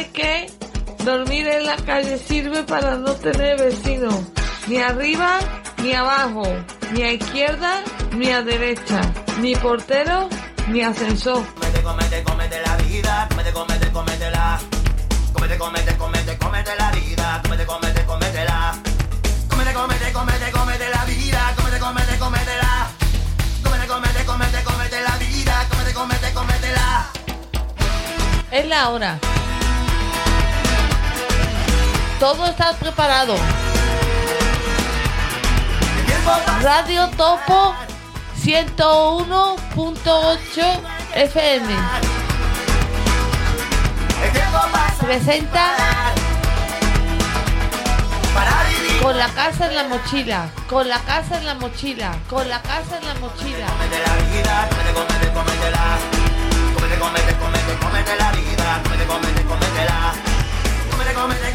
¿sabe 0.00 0.10
qué? 0.12 0.46
Dormir 1.04 1.46
en 1.46 1.66
la 1.66 1.76
calle 1.76 2.18
sirve 2.18 2.62
para 2.62 2.96
no 2.96 3.12
tener 3.14 3.58
vecinos, 3.58 4.14
ni 4.66 4.78
arriba 4.78 5.38
ni 5.82 5.92
abajo, 5.94 6.42
ni 6.92 7.02
a 7.02 7.12
izquierda 7.12 7.82
ni 8.12 8.30
a 8.30 8.42
derecha, 8.42 9.00
ni 9.40 9.54
portero 9.56 10.28
ni 10.68 10.82
ascensor. 10.82 11.44
Comete, 11.54 11.82
comete, 11.82 12.22
comete 12.22 12.62
la 12.62 12.76
vida, 12.76 13.26
comete, 13.30 13.52
comete, 13.52 13.90
comete 13.92 14.30
la. 14.30 14.60
Comete, 15.32 15.58
comete, 15.58 15.96
comete, 15.96 16.38
comete 16.38 16.70
la 16.78 16.90
vida, 16.92 17.40
comete, 17.42 17.66
comete, 17.66 18.04
comete 18.04 18.44
la. 18.44 18.74
Comete, 19.48 19.72
comete, 19.72 20.12
comete, 20.12 20.50
comete 20.50 20.88
la 20.90 21.04
vida, 21.04 21.54
comete, 21.56 21.78
comete, 21.78 22.18
comete 22.18 22.56
la. 22.62 22.90
Comete, 23.62 23.86
comete, 23.86 24.24
comete, 24.24 24.62
comete 24.64 25.00
la 25.02 25.16
vida, 25.16 25.66
comete, 25.70 25.92
comete, 25.92 26.32
comete 26.32 26.72
la. 26.72 27.10
Es 28.50 28.66
la 28.66 28.90
hora. 28.90 29.39
Todo 32.20 32.46
está 32.46 32.72
preparado. 32.74 33.34
Radio 36.60 37.08
Topo 37.16 37.74
101.8 38.38 40.80
FM 41.14 41.74
presenta 45.00 45.72
con 49.00 49.16
la 49.16 49.28
casa 49.28 49.68
en 49.68 49.76
la 49.76 49.84
mochila, 49.84 50.50
con 50.68 50.86
la 50.86 51.00
casa 51.00 51.38
en 51.38 51.46
la 51.46 51.54
mochila, 51.54 52.14
con 52.28 52.46
la 52.46 52.60
casa 52.60 52.98
en 52.98 53.06
la 53.06 53.14
mochila. 53.14 53.66
Comete 53.66 53.98
vida, 54.30 54.68
comete, 54.68 54.92
comete, 55.32 55.70
la. 55.70 55.98
Comete, 56.74 56.98
comete, 56.98 57.34
comete, 57.38 57.78
comete 57.80 58.14
la 58.16 58.30
vida, 58.32 58.82
comete, 58.84 59.06
comete, 59.06 59.42
comete. 59.44 59.70
Comete, 61.14 61.50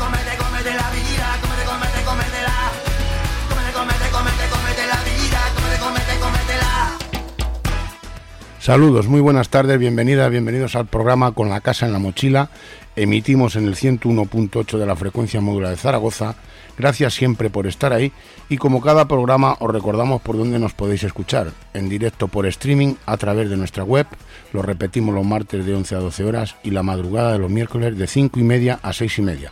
Saludos, 8.59 9.07
muy 9.07 9.21
buenas 9.21 9.49
tardes, 9.49 9.77
bienvenidas, 9.77 10.31
bienvenidos 10.31 10.75
al 10.75 10.87
programa 10.87 11.33
Con 11.33 11.49
la 11.49 11.61
Casa 11.61 11.85
en 11.85 11.93
la 11.93 11.99
Mochila. 11.99 12.49
Emitimos 12.95 13.55
en 13.57 13.67
el 13.67 13.75
101.8 13.75 14.79
de 14.79 14.85
la 14.87 14.95
frecuencia 14.95 15.39
módula 15.39 15.69
de 15.69 15.75
Zaragoza. 15.75 16.33
Gracias 16.75 17.13
siempre 17.13 17.51
por 17.51 17.67
estar 17.67 17.93
ahí 17.93 18.11
y 18.49 18.57
como 18.57 18.81
cada 18.81 19.07
programa 19.07 19.55
os 19.59 19.71
recordamos 19.71 20.19
por 20.23 20.35
dónde 20.35 20.57
nos 20.57 20.73
podéis 20.73 21.03
escuchar. 21.03 21.51
En 21.75 21.89
directo 21.89 22.27
por 22.27 22.47
streaming 22.47 22.95
a 23.05 23.17
través 23.17 23.51
de 23.51 23.57
nuestra 23.57 23.83
web. 23.83 24.07
Lo 24.51 24.63
repetimos 24.63 25.13
los 25.13 25.25
martes 25.25 25.63
de 25.63 25.75
11 25.75 25.93
a 25.93 25.99
12 25.99 26.23
horas 26.23 26.55
y 26.63 26.71
la 26.71 26.81
madrugada 26.81 27.33
de 27.33 27.37
los 27.39 27.51
miércoles 27.51 27.95
de 27.95 28.07
5 28.07 28.39
y 28.39 28.43
media 28.43 28.79
a 28.81 28.93
6 28.93 29.19
y 29.19 29.21
media. 29.21 29.51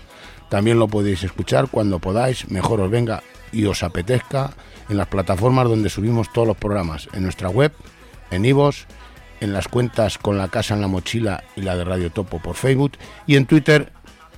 También 0.53 0.77
lo 0.77 0.87
podéis 0.87 1.23
escuchar 1.23 1.67
cuando 1.67 1.97
podáis, 1.97 2.51
mejor 2.51 2.79
os 2.79 2.91
venga 2.91 3.23
y 3.51 3.65
os 3.65 3.81
apetezca 3.81 4.51
en 4.87 4.97
las 4.97 5.07
plataformas 5.07 5.67
donde 5.67 5.89
subimos 5.89 6.31
todos 6.31 6.47
los 6.47 6.57
programas. 6.57 7.09
En 7.11 7.23
nuestra 7.23 7.49
web, 7.49 7.71
en 8.29 8.45
iVoox, 8.45 8.85
en 9.41 9.51
las 9.51 9.67
cuentas 9.67 10.19
con 10.19 10.37
la 10.37 10.49
casa 10.49 10.75
en 10.75 10.81
la 10.81 10.87
mochila 10.87 11.43
y 11.55 11.61
la 11.61 11.75
de 11.75 11.83
Radio 11.83 12.11
Topo 12.11 12.37
por 12.37 12.53
Facebook 12.53 12.91
y 13.25 13.35
en 13.35 13.47
Twitter 13.47 13.91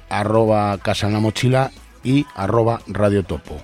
arroba 0.08 0.78
casa 0.78 1.08
en 1.08 1.12
la 1.12 1.20
mochila 1.20 1.72
y 2.02 2.26
arroba 2.34 2.80
Radio 2.88 3.24
Topo. 3.24 3.60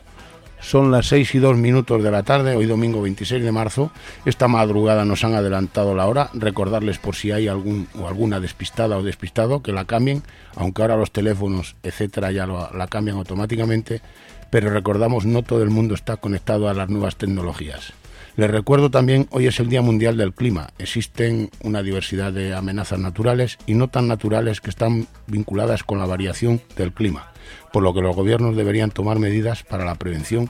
Son 0.61 0.91
las 0.91 1.07
6 1.07 1.35
y 1.35 1.39
2 1.39 1.57
minutos 1.57 2.01
de 2.03 2.11
la 2.11 2.23
tarde, 2.23 2.55
hoy 2.55 2.65
domingo 2.65 3.01
26 3.01 3.43
de 3.43 3.51
marzo. 3.51 3.91
Esta 4.25 4.47
madrugada 4.47 5.03
nos 5.05 5.23
han 5.23 5.33
adelantado 5.33 5.95
la 5.95 6.05
hora. 6.07 6.29
Recordarles 6.33 6.97
por 6.99 7.15
si 7.15 7.31
hay 7.31 7.47
algún 7.47 7.87
o 7.99 8.07
alguna 8.07 8.39
despistada 8.39 8.97
o 8.97 9.03
despistado 9.03 9.61
que 9.63 9.73
la 9.73 9.85
cambien, 9.85 10.23
aunque 10.55 10.81
ahora 10.83 10.95
los 10.97 11.11
teléfonos, 11.11 11.75
etcétera, 11.83 12.31
ya 12.31 12.45
lo- 12.45 12.69
la 12.73 12.87
cambian 12.87 13.17
automáticamente. 13.17 14.01
Pero 14.49 14.69
recordamos, 14.69 15.25
no 15.25 15.43
todo 15.43 15.63
el 15.63 15.71
mundo 15.71 15.95
está 15.95 16.17
conectado 16.17 16.69
a 16.69 16.73
las 16.73 16.89
nuevas 16.89 17.15
tecnologías. 17.15 17.93
Les 18.37 18.49
recuerdo 18.49 18.89
también, 18.89 19.27
hoy 19.31 19.47
es 19.47 19.59
el 19.59 19.67
Día 19.67 19.81
Mundial 19.81 20.15
del 20.15 20.33
Clima. 20.33 20.69
Existen 20.77 21.49
una 21.63 21.83
diversidad 21.83 22.31
de 22.31 22.53
amenazas 22.55 22.99
naturales 22.99 23.57
y 23.65 23.73
no 23.73 23.89
tan 23.89 24.07
naturales 24.07 24.61
que 24.61 24.69
están 24.69 25.07
vinculadas 25.27 25.83
con 25.83 25.99
la 25.99 26.05
variación 26.05 26.61
del 26.77 26.93
clima, 26.93 27.30
por 27.71 27.83
lo 27.83 27.93
que 27.93 28.01
los 28.01 28.15
gobiernos 28.15 28.55
deberían 28.55 28.91
tomar 28.91 29.19
medidas 29.19 29.63
para 29.63 29.85
la 29.85 29.95
prevención 29.95 30.49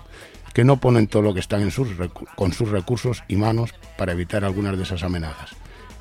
que 0.54 0.64
no 0.64 0.78
ponen 0.78 1.08
todo 1.08 1.22
lo 1.22 1.34
que 1.34 1.40
están 1.40 1.62
en 1.62 1.72
sus 1.72 1.90
con 2.36 2.54
sus 2.54 2.70
recursos 2.70 3.24
y 3.28 3.36
manos 3.36 3.74
para 3.98 4.12
evitar 4.12 4.44
algunas 4.44 4.78
de 4.78 4.84
esas 4.84 5.04
amenazas. 5.04 5.52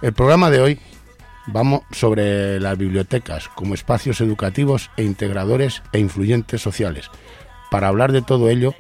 El 0.02 0.12
programa 0.12 0.50
de 0.50 0.60
hoy 0.60 0.78
vamos 1.46 1.82
sobre 1.92 2.58
las 2.60 2.76
bibliotecas 2.76 3.48
como 3.48 3.74
espacios 3.74 4.20
educativos 4.20 4.90
e 4.96 5.04
integradores 5.04 5.82
e 5.92 5.98
influyentes 5.98 6.60
sociales. 6.60 7.10
Para 7.70 7.88
hablar 7.88 8.12
de 8.12 8.22
todo 8.22 8.48
ello, 8.48 8.74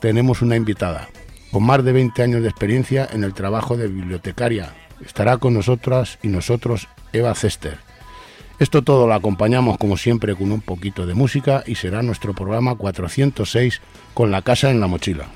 tenemos 0.00 0.42
una 0.42 0.56
invitada 0.56 1.08
con 1.52 1.64
más 1.64 1.84
de 1.84 1.92
20 1.92 2.22
años 2.22 2.42
de 2.42 2.48
experiencia 2.48 3.08
en 3.10 3.24
el 3.24 3.34
trabajo 3.34 3.76
de 3.76 3.88
bibliotecaria. 3.88 4.74
Estará 5.04 5.38
con 5.38 5.54
nosotras 5.54 6.18
y 6.22 6.28
nosotros 6.28 6.88
Eva 7.12 7.34
Cester. 7.34 7.85
Esto 8.58 8.80
todo 8.82 9.06
lo 9.06 9.12
acompañamos 9.12 9.76
como 9.76 9.98
siempre 9.98 10.34
con 10.34 10.50
un 10.50 10.62
poquito 10.62 11.06
de 11.06 11.12
música 11.12 11.62
y 11.66 11.74
será 11.74 12.02
nuestro 12.02 12.32
programa 12.32 12.74
406 12.74 13.82
con 14.14 14.30
la 14.30 14.40
casa 14.40 14.70
en 14.70 14.80
la 14.80 14.86
mochila. 14.86 15.26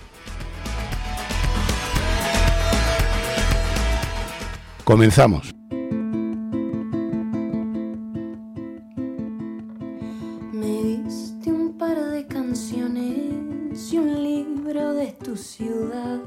Comenzamos. 4.84 5.54
Me 10.52 10.82
diste 10.82 11.52
un 11.52 11.76
par 11.76 11.98
de 11.98 12.26
canciones 12.26 13.92
y 13.92 13.98
un 13.98 14.22
libro 14.22 14.94
de 14.94 15.12
tu 15.12 15.36
ciudad. 15.36 16.20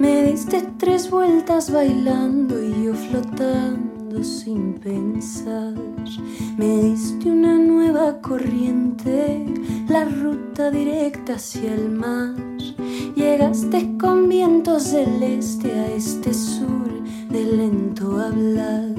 Me 0.00 0.24
diste 0.24 0.64
tres 0.80 1.08
vueltas 1.08 1.70
bailando 1.70 2.60
y 2.60 2.86
yo 2.86 2.94
flotando 2.94 3.91
sin 4.24 4.74
pensar. 4.74 5.74
Me 6.56 6.82
diste 6.82 7.30
una 7.30 7.58
nueva 7.58 8.20
corriente, 8.20 9.44
la 9.88 10.04
ruta 10.04 10.70
directa 10.70 11.34
hacia 11.34 11.74
el 11.74 11.90
mar. 11.90 12.34
Llegaste 13.16 13.96
con 13.98 14.28
vientos 14.28 14.92
del 14.92 15.22
este 15.22 15.72
a 15.72 15.86
este 15.92 16.32
sur 16.32 17.02
de 17.30 17.44
lento 17.44 18.20
hablar. 18.20 18.94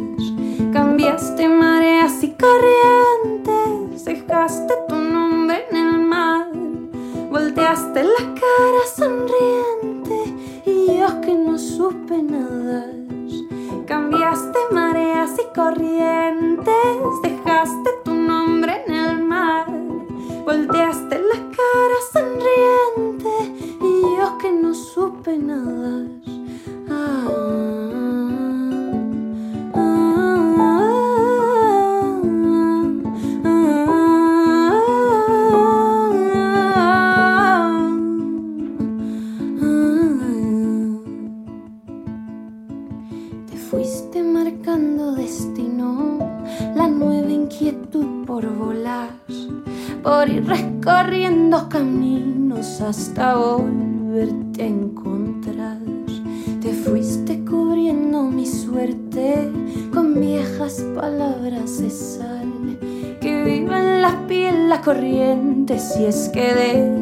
Cambiaste 0.71 1.47
mareas 1.47 2.23
y 2.23 2.29
corrientes, 2.31 2.72
si 65.79 66.05
es 66.05 66.29
que 66.29 66.41
deja 66.41 66.92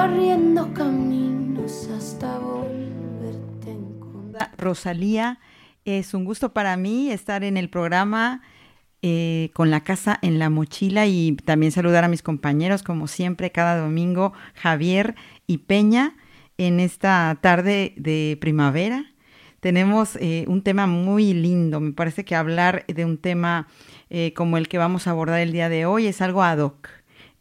recorriendo 0.00 0.72
caminos 0.72 1.88
hasta 1.94 2.38
volverte 2.38 3.70
a 3.70 3.74
encontrar. 3.74 4.50
Rosalía, 4.56 5.38
es 5.84 6.14
un 6.14 6.24
gusto 6.24 6.54
para 6.54 6.76
mí 6.78 7.10
estar 7.10 7.44
en 7.44 7.58
el 7.58 7.68
programa 7.68 8.40
eh, 9.02 9.50
con 9.52 9.70
la 9.70 9.82
casa 9.82 10.18
en 10.22 10.38
la 10.38 10.48
mochila 10.48 11.06
y 11.06 11.36
también 11.44 11.70
saludar 11.70 12.04
a 12.04 12.08
mis 12.08 12.22
compañeros, 12.22 12.82
como 12.82 13.08
siempre, 13.08 13.52
cada 13.52 13.78
domingo, 13.78 14.32
Javier 14.54 15.16
y 15.46 15.58
Peña, 15.58 16.16
en 16.56 16.80
esta 16.80 17.36
tarde 17.42 17.92
de 17.96 18.38
primavera. 18.40 19.04
Tenemos 19.60 20.16
eh, 20.16 20.46
un 20.48 20.62
tema 20.62 20.86
muy 20.86 21.34
lindo. 21.34 21.78
Me 21.78 21.92
parece 21.92 22.24
que 22.24 22.34
hablar 22.34 22.86
de 22.86 23.04
un 23.04 23.18
tema 23.18 23.68
eh, 24.08 24.32
como 24.32 24.56
el 24.56 24.68
que 24.68 24.78
vamos 24.78 25.06
a 25.06 25.10
abordar 25.10 25.40
el 25.40 25.52
día 25.52 25.68
de 25.68 25.84
hoy 25.84 26.06
es 26.06 26.22
algo 26.22 26.42
ad 26.42 26.58
hoc. 26.58 26.88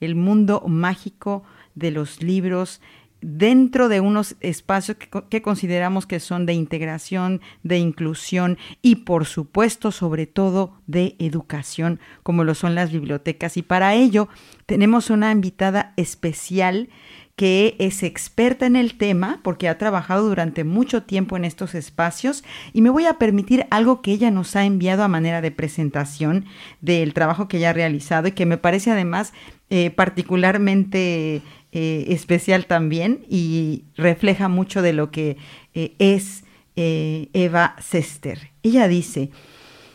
El 0.01 0.15
mundo 0.15 0.63
mágico 0.67 1.43
de 1.79 1.91
los 1.91 2.21
libros 2.21 2.81
dentro 3.21 3.89
de 3.89 3.99
unos 3.99 4.35
espacios 4.39 4.95
que, 4.97 5.09
co- 5.09 5.27
que 5.27 5.41
consideramos 5.41 6.05
que 6.05 6.21
son 6.21 6.45
de 6.45 6.53
integración, 6.53 7.41
de 7.63 7.77
inclusión 7.77 8.57
y 8.81 8.95
por 8.97 9.25
supuesto 9.25 9.91
sobre 9.91 10.25
todo 10.25 10.79
de 10.87 11.15
educación, 11.19 11.99
como 12.23 12.45
lo 12.45 12.55
son 12.55 12.75
las 12.75 12.91
bibliotecas. 12.93 13.57
Y 13.57 13.61
para 13.61 13.93
ello 13.93 14.29
tenemos 14.65 15.09
una 15.09 15.31
invitada 15.33 15.93
especial 15.97 16.87
que 17.35 17.75
es 17.79 18.03
experta 18.03 18.65
en 18.65 18.75
el 18.75 18.97
tema 18.97 19.39
porque 19.43 19.69
ha 19.69 19.77
trabajado 19.77 20.27
durante 20.27 20.65
mucho 20.65 21.03
tiempo 21.03 21.37
en 21.37 21.45
estos 21.45 21.73
espacios 21.75 22.43
y 22.73 22.81
me 22.81 22.89
voy 22.89 23.05
a 23.05 23.13
permitir 23.17 23.65
algo 23.69 24.01
que 24.01 24.11
ella 24.11 24.29
nos 24.31 24.55
ha 24.57 24.65
enviado 24.65 25.03
a 25.03 25.07
manera 25.07 25.41
de 25.41 25.51
presentación 25.51 26.45
del 26.81 27.13
trabajo 27.13 27.47
que 27.47 27.57
ella 27.57 27.69
ha 27.69 27.73
realizado 27.73 28.27
y 28.27 28.33
que 28.33 28.45
me 28.45 28.57
parece 28.57 28.91
además 28.91 29.31
eh, 29.69 29.89
particularmente 29.89 31.41
eh, 31.71 32.05
especial 32.09 32.65
también 32.65 33.25
y 33.29 33.83
refleja 33.95 34.47
mucho 34.47 34.81
de 34.81 34.91
lo 34.91 35.11
que 35.11 35.37
eh, 35.75 35.93
es 35.99 36.43
eh, 36.75 37.29
Eva 37.33 37.75
Sester. 37.79 38.49
Ella 38.63 38.87
dice, 38.87 39.29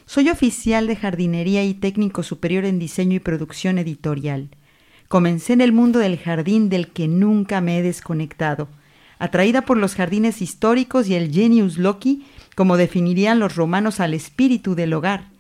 soy 0.06 0.28
oficial 0.28 0.86
de 0.86 0.94
jardinería 0.94 1.64
y 1.64 1.74
técnico 1.74 2.22
superior 2.22 2.64
en 2.64 2.78
diseño 2.78 3.16
y 3.16 3.20
producción 3.20 3.78
editorial. 3.78 4.50
Comencé 5.08 5.52
en 5.52 5.60
el 5.60 5.72
mundo 5.72 5.98
del 5.98 6.16
jardín 6.18 6.68
del 6.68 6.92
que 6.92 7.08
nunca 7.08 7.60
me 7.60 7.78
he 7.78 7.82
desconectado, 7.82 8.68
atraída 9.18 9.62
por 9.62 9.76
los 9.76 9.96
jardines 9.96 10.42
históricos 10.42 11.08
y 11.08 11.14
el 11.14 11.32
genius 11.32 11.78
loci, 11.78 12.24
como 12.54 12.76
definirían 12.76 13.40
los 13.40 13.56
romanos 13.56 13.98
al 13.98 14.14
espíritu 14.14 14.76
del 14.76 14.92
hogar, 14.92 15.33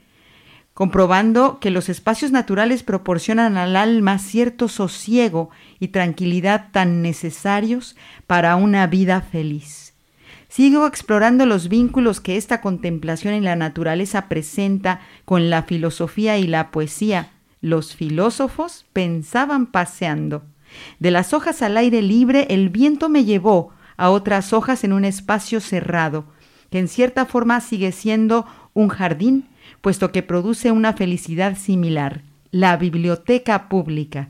comprobando 0.74 1.60
que 1.60 1.70
los 1.70 1.88
espacios 1.88 2.32
naturales 2.32 2.82
proporcionan 2.82 3.56
al 3.56 3.76
alma 3.76 4.18
cierto 4.18 4.68
sosiego 4.68 5.50
y 5.78 5.88
tranquilidad 5.88 6.68
tan 6.72 7.00
necesarios 7.00 7.96
para 8.26 8.56
una 8.56 8.88
vida 8.88 9.20
feliz. 9.20 9.94
Sigo 10.48 10.86
explorando 10.86 11.46
los 11.46 11.68
vínculos 11.68 12.20
que 12.20 12.36
esta 12.36 12.60
contemplación 12.60 13.34
en 13.34 13.44
la 13.44 13.56
naturaleza 13.56 14.28
presenta 14.28 15.00
con 15.24 15.48
la 15.48 15.62
filosofía 15.62 16.38
y 16.38 16.46
la 16.46 16.70
poesía. 16.70 17.30
Los 17.60 17.94
filósofos 17.94 18.84
pensaban 18.92 19.66
paseando. 19.66 20.44
De 20.98 21.10
las 21.10 21.32
hojas 21.32 21.62
al 21.62 21.76
aire 21.76 22.02
libre, 22.02 22.46
el 22.50 22.68
viento 22.68 23.08
me 23.08 23.24
llevó 23.24 23.72
a 23.96 24.10
otras 24.10 24.52
hojas 24.52 24.84
en 24.84 24.92
un 24.92 25.04
espacio 25.04 25.60
cerrado, 25.60 26.24
que 26.70 26.78
en 26.80 26.88
cierta 26.88 27.26
forma 27.26 27.60
sigue 27.60 27.92
siendo 27.92 28.46
un 28.74 28.88
jardín, 28.88 29.48
puesto 29.80 30.12
que 30.12 30.22
produce 30.22 30.70
una 30.72 30.92
felicidad 30.92 31.56
similar, 31.56 32.22
la 32.50 32.76
biblioteca 32.76 33.68
pública. 33.68 34.28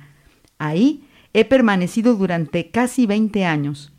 Ahí 0.59 1.05
he 1.33 1.45
permanecido 1.45 2.15
durante 2.15 2.71
casi 2.71 3.07
20 3.07 3.45
años 3.45 3.91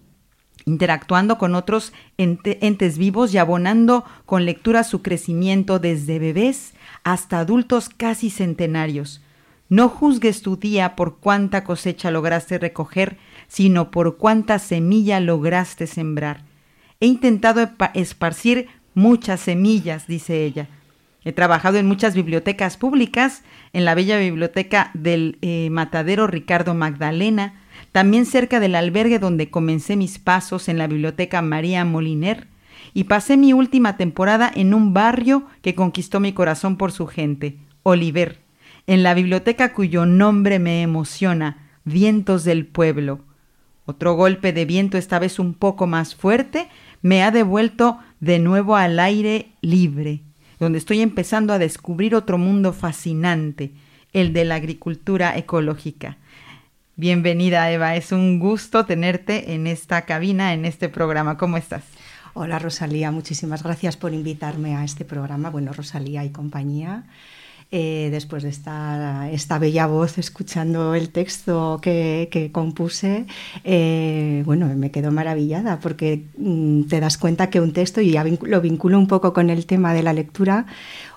interactuando 0.66 1.38
con 1.38 1.56
otros 1.56 1.94
ente- 2.18 2.58
entes 2.62 2.98
vivos 2.98 3.34
y 3.34 3.38
abonando 3.38 4.04
con 4.26 4.46
lectura 4.46 4.84
su 4.84 5.02
crecimiento 5.02 5.80
desde 5.80 6.20
bebés 6.20 6.74
hasta 7.04 7.40
adultos 7.40 7.90
casi 7.90 8.30
centenarios. 8.30 9.22
No 9.70 9.90
juzgues 9.90 10.42
tu 10.42 10.58
día 10.58 10.96
por 10.96 11.18
cuánta 11.18 11.64
cosecha 11.64 12.12
lograste 12.12 12.58
recoger, 12.58 13.18
sino 13.48 13.92
por 13.92 14.18
cuánta 14.18 14.60
semilla 14.60 15.20
lograste 15.20 15.88
sembrar. 15.88 16.44
He 17.00 17.08
intentado 17.08 17.70
esparcir 17.94 18.68
muchas 18.94 19.42
semillas, 19.42 20.08
dice 20.08 20.46
ella. 20.46 20.68
He 21.26 21.34
trabajado 21.34 21.80
en 21.80 21.88
muchas 21.88 22.14
bibliotecas 22.14 22.78
públicas, 22.78 23.42
en 23.74 23.84
la 23.84 23.96
bella 23.96 24.20
biblioteca 24.20 24.92
del 24.94 25.40
eh, 25.42 25.70
Matadero 25.72 26.28
Ricardo 26.28 26.76
Magdalena, 26.76 27.62
también 27.92 28.28
cerca 28.28 28.60
del 28.60 28.76
albergue 28.76 29.18
donde 29.18 29.50
comencé 29.50 29.96
mis 29.96 30.20
pasos 30.20 30.70
en 30.70 30.78
la 30.78 30.86
biblioteca 30.86 31.42
María 31.42 31.84
Moliner, 31.84 32.48
y 32.94 33.06
pasé 33.06 33.38
mi 33.38 33.54
última 33.54 33.98
temporada 33.98 34.52
en 34.54 34.76
un 34.76 34.94
barrio 34.94 35.48
que 35.64 35.74
conquistó 35.74 36.20
mi 36.20 36.32
corazón 36.32 36.78
por 36.78 36.92
su 36.92 37.08
gente, 37.08 37.58
Oliver, 37.82 38.40
en 38.86 39.02
la 39.02 39.16
biblioteca 39.16 39.74
cuyo 39.74 40.06
nombre 40.06 40.60
me 40.60 40.84
emociona, 40.84 41.70
Vientos 41.86 42.44
del 42.44 42.68
Pueblo. 42.68 43.22
Otro 43.86 44.14
golpe 44.14 44.54
de 44.54 44.66
viento, 44.66 44.98
esta 44.98 45.18
vez 45.18 45.40
un 45.40 45.56
poco 45.56 45.88
más 45.88 46.16
fuerte, 46.16 46.68
me 47.02 47.24
ha 47.24 47.32
devuelto 47.32 48.00
de 48.20 48.40
nuevo 48.40 48.76
al 48.76 49.00
aire 49.00 49.50
libre, 49.62 50.22
donde 50.66 50.80
estoy 50.80 51.02
empezando 51.02 51.54
a 51.54 51.60
descubrir 51.60 52.16
otro 52.16 52.40
mundo 52.40 52.74
fascinante, 52.74 53.72
el 54.14 54.34
de 54.34 54.46
la 54.46 54.56
agricultura 54.56 55.38
ecológica. 55.38 56.18
Bienvenida 56.96 57.70
Eva, 57.72 57.96
es 57.96 58.12
un 58.12 58.40
gusto 58.40 58.84
tenerte 58.84 59.54
en 59.54 59.68
esta 59.68 60.06
cabina, 60.06 60.56
en 60.56 60.66
este 60.66 60.90
programa. 60.90 61.38
¿Cómo 61.38 61.58
estás? 61.58 61.84
Hola 62.34 62.58
Rosalía, 62.58 63.12
muchísimas 63.12 63.62
gracias 63.62 63.96
por 63.96 64.16
invitarme 64.16 64.76
a 64.76 64.84
este 64.84 65.06
programa. 65.06 65.52
Bueno, 65.52 65.72
Rosalía 65.72 66.26
y 66.26 66.32
compañía. 66.32 67.04
Eh, 67.72 68.10
después 68.12 68.44
de 68.44 68.50
esta, 68.50 69.30
esta 69.32 69.58
bella 69.58 69.88
voz 69.88 70.20
escuchando 70.20 70.94
el 70.94 71.10
texto 71.10 71.80
que, 71.82 72.30
que 72.32 72.52
compuse, 72.52 73.26
eh, 73.64 74.44
bueno, 74.46 74.68
me 74.76 74.92
quedo 74.92 75.12
maravillada 75.12 75.80
porque 75.80 76.24
mm, 76.38 76.84
te 76.84 77.00
das 77.00 77.18
cuenta 77.18 77.50
que 77.50 77.60
un 77.60 77.74
texto, 77.74 78.02
y 78.02 78.12
ya 78.12 78.24
lo 78.24 78.62
vinculo 78.62 79.00
un 79.00 79.08
poco 79.08 79.34
con 79.34 79.50
el 79.50 79.66
tema 79.66 79.94
de 79.94 80.04
la 80.04 80.14
lectura, 80.14 80.68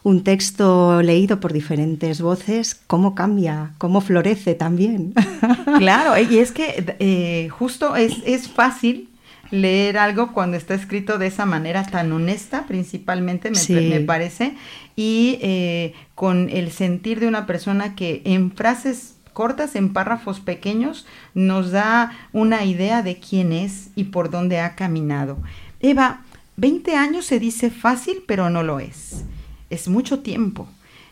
un 0.03 0.25
texto 0.25 1.03
leído 1.03 1.39
por 1.39 1.53
diferentes 1.53 2.23
voces, 2.23 2.75
cómo 2.75 3.15
cambia, 3.15 3.75
cómo 3.79 4.01
florece 4.01 4.55
también. 4.55 5.15
Claro, 5.79 6.19
y 6.19 6.39
es 6.39 6.51
que 6.51 6.97
eh, 6.99 7.49
justo 7.51 7.95
es, 7.95 8.15
es 8.25 8.49
fácil 8.49 9.09
leer 9.51 9.99
algo 9.99 10.33
cuando 10.33 10.57
está 10.57 10.75
escrito 10.75 11.19
de 11.19 11.27
esa 11.29 11.47
manera 11.47 11.85
tan 11.85 12.13
honesta, 12.13 12.67
principalmente 12.67 13.51
me, 13.51 13.57
Sí. 13.57 13.75
me 13.75 14.01
parece, 14.01 14.55
y 14.97 15.39
eh, 15.43 15.95
con 16.15 16.49
el 16.51 16.71
sentir 16.73 17.21
de 17.21 17.29
una 17.29 17.47
persona 17.47 17.95
que 17.95 18.23
en 18.25 18.53
frases 18.53 19.15
cortas, 19.33 19.77
en 19.77 19.93
párrafos 19.93 20.41
pequeños, 20.41 21.07
nos 21.35 21.71
da 21.71 22.13
una 22.33 22.65
idea 22.65 23.03
de 23.03 23.19
quién 23.19 23.53
es 23.53 23.91
y 23.95 24.05
por 24.05 24.31
dónde 24.31 24.59
ha 24.59 24.75
caminado. 24.75 25.39
Eva, 25.81 26.23
20 26.57 26.97
años 26.97 27.25
se 27.25 27.39
dice 27.39 27.71
fácil, 27.71 28.25
pero 28.27 28.51
no 28.51 28.65
lo 28.65 28.81
es. 28.81 29.25
Es 29.71 29.87
mucho 29.89 30.21
tiempo. 30.21 30.69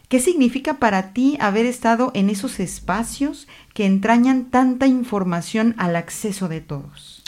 ¿Qué 0.08 0.18
significa 0.20 0.74
para 0.74 1.12
ti 1.12 1.36
haber 1.40 1.66
estado 1.66 2.10
en 2.14 2.30
esos 2.30 2.58
espacios 2.60 3.46
que 3.74 3.86
entrañan 3.86 4.46
tanta 4.46 4.86
información 4.86 5.74
al 5.78 5.94
acceso 5.96 6.48
de 6.48 6.60
todos? 6.60 7.22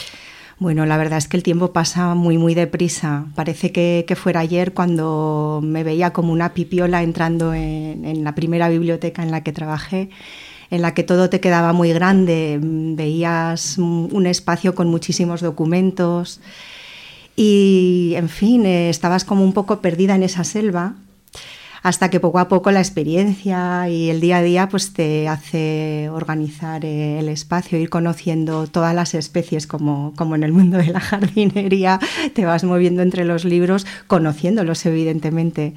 Bueno, 0.60 0.86
la 0.86 0.96
verdad 0.96 1.18
es 1.18 1.28
que 1.28 1.36
el 1.36 1.44
tiempo 1.44 1.72
pasa 1.72 2.14
muy, 2.16 2.36
muy 2.36 2.54
deprisa. 2.54 3.26
Parece 3.36 3.70
que, 3.70 4.04
que 4.08 4.16
fuera 4.16 4.40
ayer 4.40 4.74
cuando 4.74 5.60
me 5.62 5.84
veía 5.84 6.12
como 6.12 6.32
una 6.32 6.52
pipiola 6.52 7.04
entrando 7.04 7.54
en, 7.54 8.24
la 8.24 8.34
primera 8.34 8.68
biblioteca 8.68 9.22
en 9.22 9.30
la 9.30 9.44
que 9.44 9.52
trabajé, 9.52 10.10
en 10.70 10.82
la 10.82 10.94
que 10.94 11.04
todo 11.04 11.30
te 11.30 11.38
quedaba 11.38 11.72
muy 11.72 11.92
grande. 11.92 12.58
Veías 12.60 13.78
un 13.78 14.08
un 14.12 14.26
espacio 14.26 14.74
con 14.74 14.88
muchísimos 14.88 15.42
documentos 15.42 16.40
y, 17.36 18.14
en 18.16 18.28
fin, 18.28 18.66
eh, 18.66 18.90
estabas 18.90 19.24
como 19.24 19.44
un 19.44 19.52
poco 19.52 19.80
perdida 19.80 20.16
en 20.16 20.24
esa 20.24 20.42
selva 20.42 20.96
hasta 21.82 22.10
que 22.10 22.20
poco 22.20 22.38
a 22.38 22.48
poco 22.48 22.70
la 22.70 22.80
experiencia 22.80 23.88
y 23.88 24.10
el 24.10 24.20
día 24.20 24.38
a 24.38 24.42
día 24.42 24.68
pues 24.68 24.92
te 24.92 25.28
hace 25.28 26.08
organizar 26.10 26.84
el 26.84 27.28
espacio, 27.28 27.78
ir 27.78 27.90
conociendo 27.90 28.66
todas 28.66 28.94
las 28.94 29.14
especies 29.14 29.66
como, 29.66 30.12
como 30.16 30.34
en 30.34 30.42
el 30.42 30.52
mundo 30.52 30.78
de 30.78 30.88
la 30.88 31.00
jardinería, 31.08 31.98
te 32.34 32.44
vas 32.44 32.64
moviendo 32.64 33.02
entre 33.02 33.24
los 33.24 33.44
libros, 33.44 33.86
conociéndolos 34.06 34.84
evidentemente. 34.86 35.74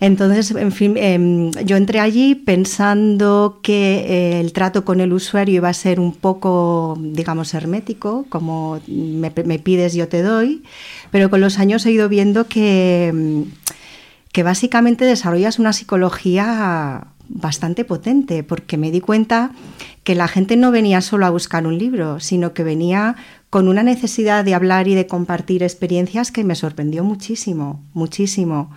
Entonces, 0.00 0.52
en 0.52 0.70
fin, 0.70 0.96
em, 0.96 1.50
yo 1.64 1.76
entré 1.76 1.98
allí 1.98 2.36
pensando 2.36 3.58
que 3.62 4.06
eh, 4.06 4.40
el 4.40 4.52
trato 4.52 4.84
con 4.84 5.00
el 5.00 5.12
usuario 5.12 5.56
iba 5.56 5.68
a 5.68 5.74
ser 5.74 5.98
un 5.98 6.12
poco, 6.12 6.96
digamos, 7.00 7.52
hermético, 7.52 8.24
como 8.28 8.80
me, 8.86 9.32
me, 9.44 9.58
pides, 9.58 9.94
yo 9.94 10.06
te 10.06 10.22
doy, 10.22 10.62
pero 11.10 11.30
con 11.30 11.40
los 11.40 11.58
años 11.58 11.84
he 11.84 11.90
ido 11.90 12.08
viendo 12.08 12.46
que, 12.46 13.08
em, 13.08 13.46
que 14.38 14.44
básicamente 14.44 15.04
desarrollas 15.04 15.58
una 15.58 15.72
psicología 15.72 17.08
bastante 17.28 17.84
potente, 17.84 18.44
porque 18.44 18.76
me 18.76 18.92
di 18.92 19.00
cuenta 19.00 19.50
que 20.04 20.14
la 20.14 20.28
gente 20.28 20.56
no 20.56 20.70
venía 20.70 21.00
solo 21.00 21.26
a 21.26 21.30
buscar 21.30 21.66
un 21.66 21.76
libro, 21.76 22.20
sino 22.20 22.54
que 22.54 22.62
venía 22.62 23.16
con 23.50 23.66
una 23.66 23.82
necesidad 23.82 24.44
de 24.44 24.54
hablar 24.54 24.86
y 24.86 24.94
de 24.94 25.08
compartir 25.08 25.64
experiencias 25.64 26.30
que 26.30 26.44
me 26.44 26.54
sorprendió 26.54 27.02
muchísimo, 27.02 27.82
muchísimo. 27.94 28.70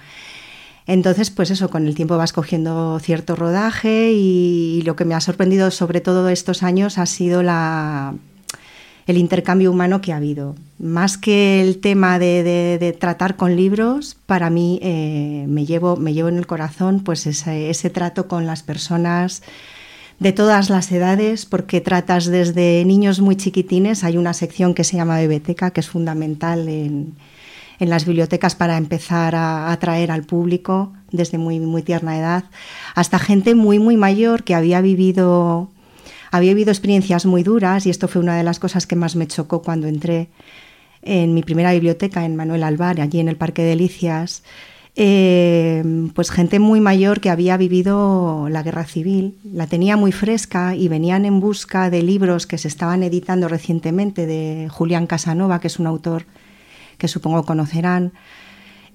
Entonces, 0.87 1.29
pues 1.29 1.51
eso, 1.51 1.69
con 1.69 1.85
el 1.85 1.93
tiempo 1.93 2.17
vas 2.17 2.33
cogiendo 2.33 2.97
cierto 2.97 3.35
rodaje 3.35 4.13
y, 4.13 4.81
lo 4.81 4.95
que 4.95 5.05
me 5.05 5.13
ha 5.13 5.21
sorprendido 5.21 5.69
sobre 5.69 6.01
todo 6.01 6.27
estos 6.29 6.63
años 6.63 6.97
ha 6.97 7.05
sido 7.05 7.43
la, 7.43 8.15
el 9.07 9.17
intercambio 9.17 9.71
humano 9.71 10.01
que 10.01 10.13
ha 10.13 10.17
habido. 10.17 10.55
Más 10.79 11.17
que 11.17 11.61
el 11.61 11.79
tema 11.79 12.19
de, 12.19 12.95
tratar 12.99 13.35
con 13.35 13.55
libros, 13.55 14.17
para 14.25 14.49
mí 14.49 14.79
eh, 14.81 15.45
me, 15.47 15.65
llevo, 15.65 15.97
me 15.97 16.13
llevo 16.13 16.29
en 16.29 16.37
el 16.37 16.47
corazón 16.47 17.01
pues 17.03 17.25
ese, 17.27 17.69
ese, 17.69 17.89
trato 17.89 18.27
con 18.27 18.45
las 18.45 18.63
personas 18.63 19.43
de 20.19 20.31
todas 20.31 20.69
las 20.69 20.91
edades, 20.91 21.45
porque 21.45 21.81
tratas 21.81 22.25
desde 22.27 22.85
niños 22.85 23.21
muy 23.21 23.35
chiquitines, 23.35 24.03
hay 24.03 24.17
una 24.17 24.33
sección 24.33 24.75
que 24.75 24.83
se 24.83 24.97
llama 24.97 25.19
Biblioteca, 25.19 25.71
que 25.71 25.79
es 25.79 25.89
fundamental 25.89 26.69
en, 26.69 27.15
en 27.81 27.89
las 27.89 28.05
bibliotecas 28.05 28.53
para 28.53 28.77
empezar 28.77 29.33
a 29.33 29.71
atraer 29.71 30.11
al 30.11 30.23
público 30.23 30.93
desde 31.11 31.39
muy, 31.39 31.59
muy 31.59 31.81
tierna 31.81 32.15
edad, 32.15 32.43
hasta 32.93 33.17
gente 33.17 33.55
muy, 33.55 33.79
muy 33.79 33.97
mayor 33.97 34.43
que 34.43 34.53
había 34.53 34.81
vivido, 34.81 35.71
había 36.31 36.53
vivido 36.53 36.71
experiencias 36.71 37.25
muy 37.25 37.43
duras 37.43 37.85
y 37.85 37.89
esto 37.89 38.07
fue 38.07 38.21
una 38.21 38.37
de 38.37 38.43
las 38.43 38.59
cosas 38.59 38.87
que 38.87 38.95
más 38.95 39.15
me 39.15 39.27
chocó 39.27 39.61
cuando 39.61 39.87
entré 39.87 40.29
en 41.01 41.33
mi 41.33 41.43
primera 41.43 41.73
biblioteca 41.73 42.25
en 42.25 42.35
Manuel 42.35 42.63
Alvar, 42.63 43.01
allí 43.01 43.19
en 43.19 43.27
el 43.27 43.35
Parque 43.35 43.63
de 43.63 43.69
Delicias. 43.69 44.43
Eh, 44.95 45.83
pues 46.13 46.31
gente 46.31 46.59
muy 46.59 46.81
mayor 46.81 47.21
que 47.21 47.29
había 47.29 47.55
vivido 47.55 48.49
la 48.49 48.61
guerra 48.61 48.83
civil, 48.85 49.37
la 49.43 49.67
tenía 49.67 49.95
muy 49.95 50.11
fresca 50.11 50.75
y 50.75 50.89
venían 50.89 51.23
en 51.25 51.39
busca 51.39 51.89
de 51.89 52.03
libros 52.03 52.45
que 52.45 52.57
se 52.57 52.67
estaban 52.67 53.01
editando 53.03 53.47
recientemente 53.47 54.25
de 54.25 54.67
Julián 54.69 55.07
Casanova, 55.07 55.59
que 55.59 55.67
es 55.67 55.79
un 55.79 55.87
autor 55.87 56.25
que 56.97 57.07
supongo 57.07 57.45
conocerán. 57.45 58.11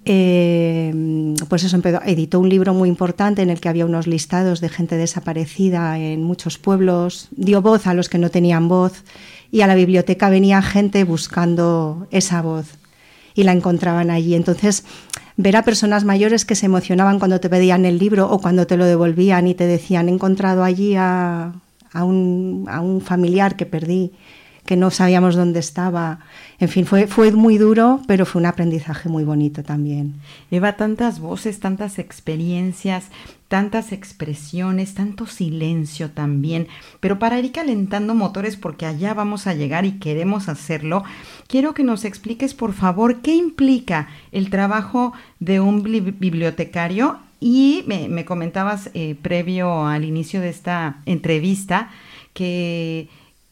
Eh, 0.09 1.35
pues 1.49 1.65
eso, 1.65 1.81
editó 2.05 2.39
un 2.39 2.49
libro 2.49 2.73
muy 2.73 2.89
importante 2.89 3.43
en 3.43 3.51
el 3.51 3.59
que 3.59 3.69
había 3.69 3.85
unos 3.85 4.07
listados 4.07 4.61
de 4.61 4.69
gente 4.69 4.97
desaparecida 4.97 5.99
en 5.99 6.23
muchos 6.23 6.59
pueblos, 6.59 7.29
dio 7.33 7.61
voz 7.61 7.89
a 7.89 7.95
los 7.95 8.09
que 8.09 8.19
no 8.19 8.31
tenían 8.31 8.69
voz 8.69 9.03
y 9.51 9.63
a 9.63 9.67
la 9.67 9.75
biblioteca 9.75 10.31
venía 10.31 10.63
gente 10.63 11.03
buscando 11.03 12.07
esa 12.13 12.41
voz 12.41 12.79
y 13.35 13.43
la 13.43 13.51
encontraban 13.51 14.11
allí. 14.11 14.37
Entonces, 14.37 14.85
ver 15.37 15.57
a 15.57 15.65
personas 15.65 16.05
mayores 16.05 16.45
que 16.45 16.55
se 16.55 16.67
emocionaban 16.67 17.19
cuando 17.19 17.41
te 17.41 17.51
pedían 17.51 17.85
el 17.85 17.99
libro 17.99 18.31
o 18.31 18.41
cuando 18.41 18.69
te 18.69 18.77
lo 18.77 18.87
devolvían 18.87 19.49
y 19.49 19.55
te 19.55 19.67
decían, 19.67 20.09
he 20.09 20.13
encontrado 20.13 20.63
allí 20.63 20.95
a, 20.97 21.53
un 21.95 23.03
familiar 23.05 23.57
que 23.57 23.67
perdí 23.67 24.13
que 24.67 24.77
no 24.77 24.91
sabíamos 24.91 25.37
dónde 25.37 25.61
estaba. 25.61 26.19
En 26.59 26.69
fin, 26.69 26.85
fue, 26.85 27.07
fue 27.07 27.33
muy 27.33 27.57
duro, 27.57 28.01
pero 28.07 28.27
fue 28.27 28.41
un 28.41 28.47
aprendizaje 28.47 29.09
muy 29.09 29.25
bonito 29.25 29.63
también. 29.63 30.15
Eva, 30.51 30.75
tantas 30.75 31.21
voces, 31.21 31.61
tantas 31.61 31.99
experiencias, 31.99 33.07
tantas 33.49 33.93
expresiones, 33.93 34.95
tanto 34.95 35.27
silencio 35.27 36.11
también. 36.11 36.67
Pero 37.01 37.19
para 37.19 37.39
ir 37.39 37.53
calentando 37.53 38.15
motores, 38.15 38.57
porque 38.57 38.87
allá 38.87 39.15
vamos 39.15 39.47
a 39.47 39.55
llegar 39.55 39.85
y 39.85 39.99
queremos 39.99 40.49
hacerlo, 40.49 41.05
quiero 41.47 41.73
que 41.73 41.85
nos 41.85 42.05
expliques, 42.05 42.55
por 42.55 42.73
favor, 42.73 43.21
qué 43.23 43.35
implica 43.35 44.09
el 44.33 44.51
trabajo 44.51 45.13
de 45.41 45.61
un 45.61 45.83
bibliotecario. 45.83 47.19
Y 47.39 47.85
me, 47.87 48.25
comentabas 48.25 48.91
eh, 48.95 49.15
previo 49.21 49.87
al 49.87 50.05
inicio 50.05 50.41
de 50.41 50.49
esta 50.49 51.03
entrevista 51.05 51.91
que 52.33 53.09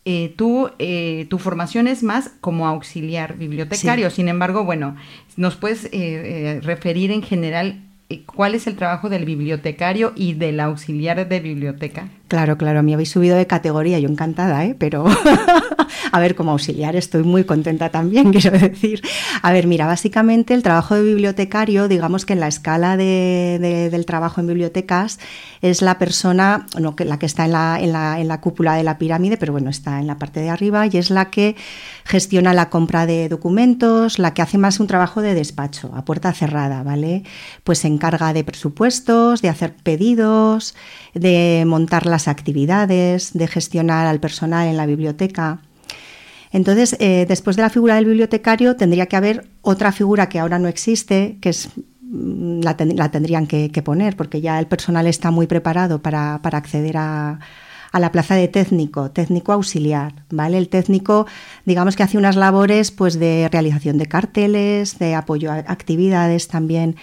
eh, 0.07 0.35
tú, 0.37 0.71
eh, 0.79 1.27
tu 1.31 1.39
formación 1.39 1.89
es 1.89 2.03
más 2.03 2.31
como 2.41 2.67
auxiliar 2.67 3.37
bibliotecario. 3.37 4.11
Sin 4.11 4.29
embargo, 4.29 4.65
bueno, 4.65 4.97
¿nos 5.37 5.57
puedes 5.57 5.89
eh, 5.93 6.61
referir 6.63 7.11
en 7.11 7.23
general 7.23 7.81
cuál 8.27 8.55
es 8.55 8.67
el 8.67 8.77
trabajo 8.77 9.09
del 9.09 9.25
bibliotecario 9.25 10.13
y 10.15 10.35
del 10.35 10.61
auxiliar 10.61 11.27
de 11.27 11.41
biblioteca? 11.41 12.09
Claro, 12.35 12.59
claro, 12.59 12.81
a 12.81 12.83
mí 12.83 12.93
habéis 12.93 13.11
subido 13.11 13.37
de 13.37 13.47
categoría, 13.47 14.01
yo 14.01 14.09
encantada, 14.09 14.65
¿eh? 14.65 14.75
pero 14.77 15.05
a 16.11 16.19
ver, 16.19 16.35
como 16.35 16.51
auxiliar 16.51 16.97
estoy 16.97 17.23
muy 17.23 17.45
contenta 17.45 17.91
también, 17.91 18.33
quiero 18.33 18.59
decir. 18.59 19.03
A 19.41 19.53
ver, 19.53 19.69
mira, 19.69 19.87
básicamente 19.87 20.53
el 20.53 20.65
trabajo 20.65 20.97
de 20.97 21.05
bibliotecario, 21.05 21.87
digamos 21.87 22.27
que 22.27 22.33
en 22.33 22.41
la 22.41 22.49
escala 22.49 22.97
de, 22.97 23.89
del 23.89 24.05
trabajo 24.05 24.41
en 24.41 24.49
bibliotecas, 24.49 25.21
es 25.63 25.81
la 25.81 25.97
persona, 25.97 26.67
no, 26.77 26.97
la 26.99 27.21
que 27.21 27.27
está 27.27 27.45
en 27.45 27.53
la, 27.53 27.79
en, 27.81 27.93
la, 27.93 28.21
en 28.21 28.27
la 28.27 28.41
cúpula 28.41 28.75
de 28.75 28.83
la 28.83 28.99
pirámide, 28.99 29.37
pero 29.37 29.53
bueno, 29.53 29.71
está 29.71 30.01
en 30.01 30.09
la 30.09 30.19
parte 30.19 30.41
de 30.41 30.51
arriba 30.51 30.89
y 30.89 30.97
es 30.97 31.11
la 31.11 31.31
que 31.31 31.55
gestiona 32.05 32.53
la 32.53 32.69
compra 32.69 33.07
de 33.07 33.29
documentos, 33.29 34.19
la 34.19 34.35
que 34.35 34.43
hace 34.43 34.59
más 34.59 34.81
un 34.81 34.89
trabajo 34.89 35.23
de 35.23 35.35
despacho, 35.35 35.93
a 35.95 36.05
puerta 36.05 36.33
cerrada, 36.33 36.83
¿vale? 36.83 37.23
Pues 37.63 37.79
se 37.79 37.87
encarga 37.87 38.33
de 38.33 38.43
presupuestos, 38.43 39.41
de 39.41 39.49
hacer 39.49 39.73
pedidos, 39.75 40.75
de 41.15 41.63
montar 41.67 42.07
las 42.07 42.24
actividades, 42.29 43.33
de 43.33 43.47
gestionar 43.47 44.07
al 44.07 44.21
personal 44.21 44.69
en 44.69 44.77
la 44.77 44.87
biblioteca. 44.87 45.61
Entonces, 46.55 46.97
eh, 47.01 47.27
después 47.27 47.57
de 47.57 47.63
la 47.63 47.69
figura 47.69 47.97
del 47.97 48.05
bibliotecario, 48.05 48.77
tendría 48.77 49.07
que 49.07 49.17
haber 49.17 49.49
otra 49.61 49.91
figura 49.91 50.29
que 50.29 50.39
ahora 50.39 50.61
no 50.61 50.69
existe, 50.69 51.37
que 51.41 51.49
es 51.49 51.69
mm, 52.01 52.61
la, 52.61 53.11
tendrían 53.11 53.49
que, 53.49 53.83
poner, 53.83 54.17
porque 54.17 54.41
ya 54.41 54.61
el 54.61 54.67
personal 54.67 55.09
está 55.09 55.33
muy 55.33 55.49
preparado 55.49 56.01
para, 56.01 56.37
acceder 56.37 56.97
a, 56.97 57.41
a, 57.91 57.99
la 57.99 58.13
plaza 58.13 58.37
de 58.37 58.47
técnico, 58.47 59.11
técnico 59.11 59.53
auxiliar, 59.53 60.13
¿vale? 60.31 60.57
El 60.59 60.69
técnico, 60.69 61.27
digamos 61.65 61.97
que 61.97 62.05
hace 62.05 62.19
unas 62.19 62.37
labores 62.37 62.93
pues, 62.93 63.19
de 63.19 63.49
realización 63.51 63.99
de 63.99 64.07
carteles, 64.07 65.01
de 65.01 65.17
apoyo 65.17 65.51
a 65.51 65.57
actividades 65.57 66.47
también. 66.47 66.95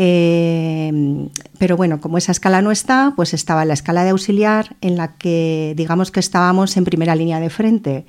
Eh, 0.00 1.28
pero 1.58 1.76
bueno, 1.76 2.00
como 2.00 2.18
esa 2.18 2.30
escala 2.30 2.62
no 2.62 2.70
está, 2.70 3.14
pues 3.16 3.34
estaba 3.34 3.64
la 3.64 3.74
escala 3.74 4.04
de 4.04 4.10
auxiliar 4.10 4.76
en 4.80 4.96
la 4.96 5.16
que 5.16 5.74
digamos 5.76 6.12
que 6.12 6.20
estábamos 6.20 6.76
en 6.76 6.84
primera 6.84 7.16
línea 7.16 7.40
de 7.40 7.50
frente 7.50 8.06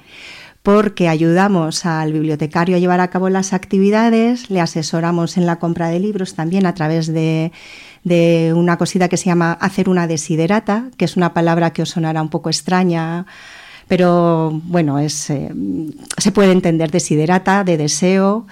porque 0.62 1.08
ayudamos 1.08 1.88
al 1.88 2.14
bibliotecario 2.14 2.76
a 2.76 2.80
llevar 2.80 3.00
a 3.00 3.10
cabo 3.10 3.30
las 3.30 3.54
actividades, 3.54 4.52
le 4.52 4.62
asesoramos 4.62 5.36
en 5.38 5.48
la 5.48 5.58
compra 5.58 5.90
de 5.90 6.00
libros 6.00 6.36
también 6.36 6.68
a 6.68 6.76
través 6.76 7.08
de, 7.08 7.52
una 8.56 8.78
cosita 8.78 9.08
que 9.10 9.18
se 9.18 9.26
llama 9.26 9.54
hacer 9.54 9.90
una 9.90 10.06
desiderata, 10.06 10.92
que 10.96 11.06
es 11.06 11.18
una 11.18 11.34
palabra 11.34 11.74
que 11.74 11.82
os 11.82 11.90
sonará 11.90 12.22
un 12.22 12.30
poco 12.30 12.50
extraña, 12.50 13.26
pero 13.88 14.62
bueno, 14.66 15.00
es, 15.00 15.32
eh, 15.32 15.50
se 16.18 16.32
puede 16.32 16.52
entender 16.52 16.92
desiderata, 16.92 17.64
de 17.64 17.78
deseo 17.78 18.46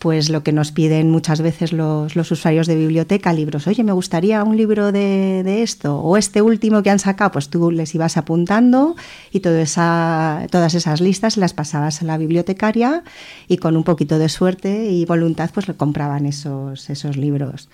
pues 0.00 0.30
lo 0.30 0.42
que 0.42 0.52
nos 0.52 0.72
piden 0.72 1.10
muchas 1.10 1.42
veces 1.42 1.74
los, 1.74 2.16
usuarios 2.16 2.66
de 2.66 2.74
biblioteca, 2.74 3.34
libros, 3.34 3.66
oye, 3.66 3.84
me 3.84 3.92
gustaría 3.92 4.42
un 4.42 4.56
libro 4.56 4.92
de, 4.92 5.62
esto, 5.62 5.98
o 5.98 6.16
este 6.16 6.40
último 6.40 6.82
que 6.82 6.88
han 6.88 6.98
sacado, 6.98 7.32
pues 7.32 7.50
tú 7.50 7.70
les 7.70 7.94
ibas 7.94 8.16
apuntando 8.16 8.96
y 9.30 9.46
esa, 9.46 10.46
todas 10.50 10.72
esas 10.72 11.02
listas 11.02 11.36
las 11.36 11.52
pasabas 11.52 12.00
a 12.00 12.06
la 12.06 12.16
bibliotecaria 12.16 13.04
y 13.46 13.58
con 13.58 13.76
un 13.76 13.84
poquito 13.84 14.18
de 14.18 14.30
suerte 14.30 14.86
y 14.90 15.04
voluntad 15.04 15.50
pues 15.52 15.68
le 15.68 15.74
compraban 15.74 16.24
esos, 16.24 16.88
esos 16.88 17.18
libros. 17.18 17.68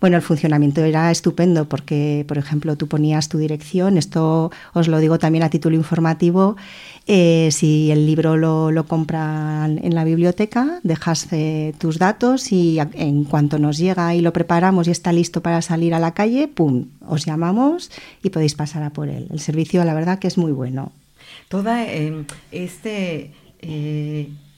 Bueno, 0.00 0.16
el 0.16 0.22
funcionamiento 0.22 0.84
era 0.84 1.10
estupendo 1.10 1.68
porque, 1.68 2.24
por 2.28 2.38
ejemplo, 2.38 2.76
tú 2.76 2.86
ponías 2.86 3.28
tu 3.28 3.38
dirección, 3.38 3.96
esto 3.96 4.50
os 4.74 4.88
lo 4.88 4.98
digo 4.98 5.18
también 5.18 5.44
a 5.44 5.50
título 5.50 5.74
informativo, 5.76 6.56
eh, 7.06 7.48
si 7.52 7.90
el 7.90 8.04
libro 8.04 8.36
lo, 8.36 8.86
compran 8.86 9.78
en 9.82 9.94
la 9.94 10.04
biblioteca, 10.04 10.80
dejas 10.82 11.28
eh, 11.32 11.72
tus 11.78 11.98
datos 11.98 12.52
y 12.52 12.78
en 12.78 13.24
cuanto 13.24 13.58
nos 13.58 13.78
llega 13.78 14.14
y 14.14 14.20
lo 14.20 14.32
preparamos 14.32 14.88
y 14.88 14.90
está 14.90 15.12
listo 15.12 15.40
para 15.40 15.62
salir 15.62 15.94
a 15.94 15.98
la 15.98 16.12
calle, 16.12 16.48
¡pum!, 16.48 16.86
os 17.06 17.24
llamamos 17.24 17.90
y 18.22 18.30
podéis 18.30 18.54
pasar 18.54 18.82
a 18.82 18.90
por 18.90 19.08
él. 19.08 19.28
El 19.30 19.40
servicio, 19.40 19.84
la 19.84 19.94
verdad, 19.94 20.18
que 20.18 20.28
es 20.28 20.36
muy 20.36 20.52
bueno. 20.52 20.92
Toda 21.48 21.84
eh, 21.84 22.24
este 22.52 23.32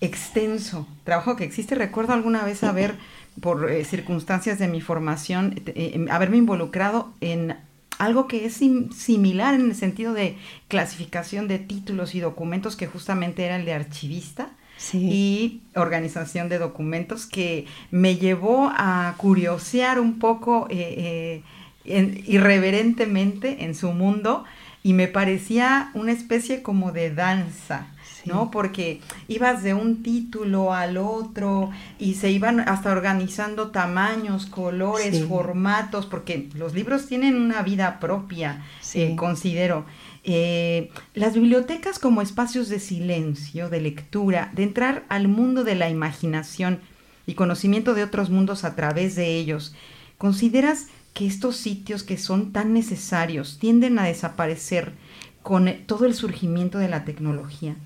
extenso, 0.00 0.86
trabajo 1.04 1.36
que 1.36 1.44
existe. 1.44 1.74
Recuerdo 1.74 2.12
alguna 2.12 2.44
vez 2.44 2.62
haber, 2.64 2.94
por 3.40 3.70
eh, 3.70 3.84
circunstancias 3.84 4.58
de 4.58 4.68
mi 4.68 4.80
formación, 4.80 5.60
eh, 5.66 5.92
em, 5.94 6.10
haberme 6.10 6.36
involucrado 6.36 7.12
en 7.20 7.56
algo 7.98 8.28
que 8.28 8.46
es 8.46 8.54
similar 8.54 9.54
en 9.54 9.62
el 9.62 9.74
sentido 9.74 10.12
de 10.14 10.36
clasificación 10.68 11.48
de 11.48 11.58
títulos 11.58 12.14
y 12.14 12.20
documentos, 12.20 12.76
que 12.76 12.86
justamente 12.86 13.44
era 13.44 13.56
el 13.56 13.64
de 13.64 13.72
archivista. 13.72 14.50
y 14.92 15.62
organización 15.74 16.48
de 16.48 16.58
documentos 16.58 17.26
que 17.26 17.66
me 17.90 18.14
llevó 18.14 18.70
a 18.72 19.12
curiosear 19.16 19.98
un 19.98 20.20
poco 20.20 20.68
eh, 20.70 21.42
irreverentemente 21.84 23.64
en 23.64 23.74
su 23.74 23.90
mundo 23.90 24.44
y 24.84 24.92
me 24.92 25.08
parecía 25.08 25.90
una 25.94 26.12
especie 26.12 26.62
como 26.62 26.92
de 26.92 27.12
danza. 27.12 27.88
¿No? 28.28 28.52
Porque 28.52 29.00
ibas 29.26 29.64
de 29.64 29.74
un 29.74 30.04
título 30.04 30.72
al 30.72 30.96
otro 30.96 31.70
y 31.98 32.14
se 32.14 32.30
iban 32.30 32.60
hasta 32.60 32.92
organizando 32.92 33.72
tamaños, 33.72 34.46
colores, 34.46 35.24
formatos, 35.24 36.06
porque 36.06 36.48
los 36.54 36.74
libros 36.74 37.06
tienen 37.06 37.34
una 37.34 37.62
vida 37.62 37.98
propia, 37.98 38.62
eh, 38.94 39.16
considero. 39.16 39.84
Eh, 40.22 40.90
las 41.14 41.34
bibliotecas 41.34 41.98
como 41.98 42.20
espacios 42.20 42.68
de 42.68 42.80
silencio, 42.80 43.70
de 43.70 43.80
lectura, 43.80 44.50
de 44.54 44.62
entrar 44.62 45.04
al 45.08 45.26
mundo 45.26 45.64
de 45.64 45.74
la 45.74 45.88
imaginación 45.88 46.80
y 47.26 47.34
conocimiento 47.34 47.94
de 47.94 48.04
otros 48.04 48.30
mundos 48.30 48.64
a 48.64 48.76
través 48.76 49.14
de 49.14 49.36
ellos. 49.36 49.74
¿Consideras 50.18 50.88
que 51.14 51.26
estos 51.26 51.56
sitios 51.56 52.02
que 52.02 52.18
son 52.18 52.52
tan 52.52 52.72
necesarios 52.72 53.58
tienden 53.58 53.98
a 53.98 54.04
desaparecer 54.04 54.92
con 55.42 55.72
todo 55.86 56.04
el 56.04 56.14
surgimiento 56.14 56.78
de 56.78 56.88
la 56.88 57.04
tecnología? 57.04 57.76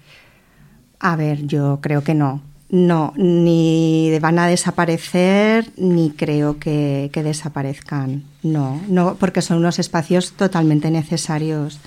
A 1.03 1.17
ver, 1.17 1.47
yo 1.49 1.81
creo 1.83 2.05
que 2.05 2.15
no. 2.15 2.41
No, 2.71 3.13
ni 3.17 4.17
van 4.21 4.39
a 4.39 4.47
desaparecer, 4.47 5.71
ni 5.77 6.11
creo 6.11 6.59
que, 6.59 7.11
desaparezcan. 7.13 8.23
No, 8.43 8.81
no, 8.89 9.17
porque 9.17 9.43
son 9.43 9.59
unos 9.59 9.81
espacios 9.81 10.33
totalmente 10.33 10.91
necesarios. 10.91 11.81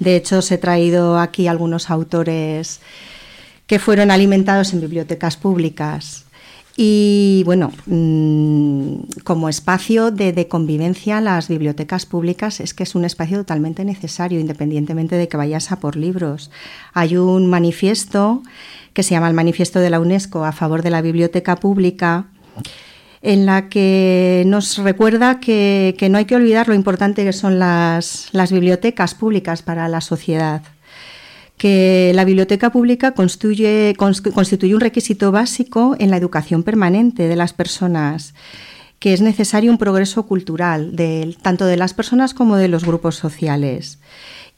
De 0.00 0.16
hecho, 0.16 0.38
os 0.38 0.50
he 0.50 0.58
traído 0.58 1.18
aquí 1.18 1.46
algunos 1.46 1.90
autores 1.90 2.80
que 3.66 3.78
fueron 3.78 4.10
alimentados 4.10 4.74
en 4.74 4.80
bibliotecas 4.80 5.36
públicas 5.36 6.25
y 6.76 7.42
bueno, 7.46 7.72
mm, 7.86 9.22
como 9.24 9.48
espacio 9.48 10.10
de, 10.10 10.46
convivencia, 10.46 11.22
las 11.22 11.48
bibliotecas 11.48 12.04
públicas 12.04 12.60
es 12.60 12.74
que 12.74 12.82
es 12.82 12.94
un 12.94 13.06
espacio 13.06 13.38
totalmente 13.38 13.82
necesario, 13.84 14.38
independientemente 14.38 15.16
de 15.16 15.26
que 15.26 15.38
vayas 15.38 15.72
a 15.72 15.80
por 15.80 15.96
libros. 15.96 16.50
Hay 16.92 17.16
un 17.16 17.46
manifiesto 17.46 18.42
que 18.92 19.02
se 19.02 19.12
llama 19.12 19.28
el 19.28 19.34
Manifiesto 19.34 19.80
de 19.80 19.88
la 19.88 20.00
UNESCO 20.00 20.44
a 20.44 20.52
favor 20.52 20.82
de 20.82 20.90
la 20.90 21.00
biblioteca 21.00 21.56
pública 21.56 22.26
en 23.22 23.46
la 23.46 23.68
que 23.70 24.44
nos 24.46 24.76
recuerda 24.76 25.40
que, 25.40 25.96
no 26.10 26.18
hay 26.18 26.26
que 26.26 26.36
olvidar 26.36 26.68
lo 26.68 26.74
importante 26.74 27.24
que 27.24 27.32
son 27.32 27.58
las 27.58 28.30
bibliotecas 28.50 29.14
públicas 29.14 29.62
para 29.62 29.88
la 29.88 30.02
sociedad 30.02 30.62
que 31.56 32.12
la 32.14 32.24
biblioteca 32.24 32.70
pública 32.70 33.12
constituye, 33.12 33.94
constituye 33.96 34.74
un 34.74 34.80
requisito 34.80 35.32
básico 35.32 35.96
en 35.98 36.10
la 36.10 36.16
educación 36.16 36.62
permanente 36.62 37.28
de 37.28 37.36
las 37.36 37.52
personas 37.52 38.34
que 38.98 39.12
es 39.12 39.20
necesario 39.20 39.70
un 39.70 39.78
progreso 39.78 40.26
cultural 40.26 40.94
tanto 41.42 41.66
de 41.66 41.76
las 41.76 41.94
personas 41.94 42.34
como 42.34 42.56
de 42.56 42.68
los 42.68 42.84
grupos 42.84 43.16
sociales 43.16 43.98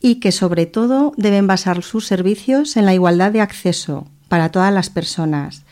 y 0.00 0.16
que 0.16 0.32
sobre 0.32 0.66
todo 0.66 1.12
deben 1.16 1.46
basar 1.46 1.82
sus 1.82 2.06
servicios 2.06 2.76
en 2.76 2.86
la 2.86 2.94
igualdad 2.94 3.32
de 3.32 3.40
acceso 3.40 4.06
para 4.28 4.50
todas 4.50 4.72
las 4.72 4.90
personas 4.90 5.62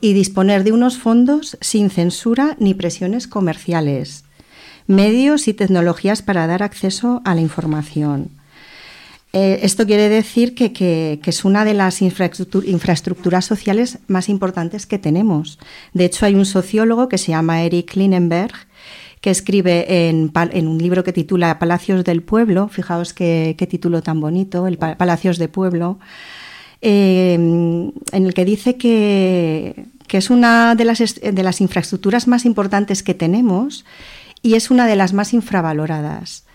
y 0.00 0.12
disponer 0.14 0.64
de 0.64 0.72
unos 0.72 0.96
fondos 0.96 1.58
sin 1.60 1.90
censura 1.90 2.56
ni 2.58 2.72
presiones 2.72 3.26
comerciales, 3.26 4.24
medios 4.86 5.48
y 5.48 5.54
tecnologías 5.54 6.22
para 6.22 6.46
dar 6.46 6.62
acceso 6.62 7.20
a 7.24 7.34
la 7.34 7.40
información 7.40 8.37
eh, 9.32 9.60
esto 9.62 9.86
quiere 9.86 10.08
decir 10.08 10.54
que, 10.54 11.20
es 11.22 11.44
una 11.44 11.64
de 11.64 11.74
las 11.74 12.00
infraestructuras 12.00 13.44
sociales 13.44 13.98
más 14.06 14.28
importantes 14.28 14.86
que 14.86 14.98
tenemos. 14.98 15.58
De 15.92 16.06
hecho, 16.06 16.24
hay 16.24 16.34
un 16.34 16.46
sociólogo 16.46 17.08
que 17.08 17.18
se 17.18 17.32
llama 17.32 17.62
Eric 17.62 17.94
Linenberg 17.94 18.52
que 19.20 19.30
escribe 19.30 20.08
en, 20.08 20.30
un 20.68 20.78
libro 20.78 21.02
que 21.02 21.12
titula 21.12 21.58
Palacios 21.58 22.04
del 22.04 22.22
Pueblo, 22.22 22.68
fijaos 22.68 23.12
qué, 23.12 23.66
título 23.68 24.00
tan 24.00 24.20
bonito, 24.20 24.66
el 24.66 24.78
Palacios 24.78 25.38
de 25.38 25.48
Pueblo, 25.48 25.98
em, 26.80 27.90
en 28.12 28.26
el 28.26 28.32
que 28.32 28.44
dice 28.44 28.76
que, 28.76 29.86
es 30.08 30.30
una 30.30 30.74
de 30.74 30.84
las 31.42 31.60
infraestructuras 31.60 32.28
más 32.28 32.46
importantes 32.46 33.02
que 33.02 33.12
tenemos 33.12 33.84
y 34.40 34.54
es 34.54 34.70
una 34.70 34.86
de 34.86 34.96
las 34.96 35.12
más 35.12 35.34
infravaloradas. 35.34 36.47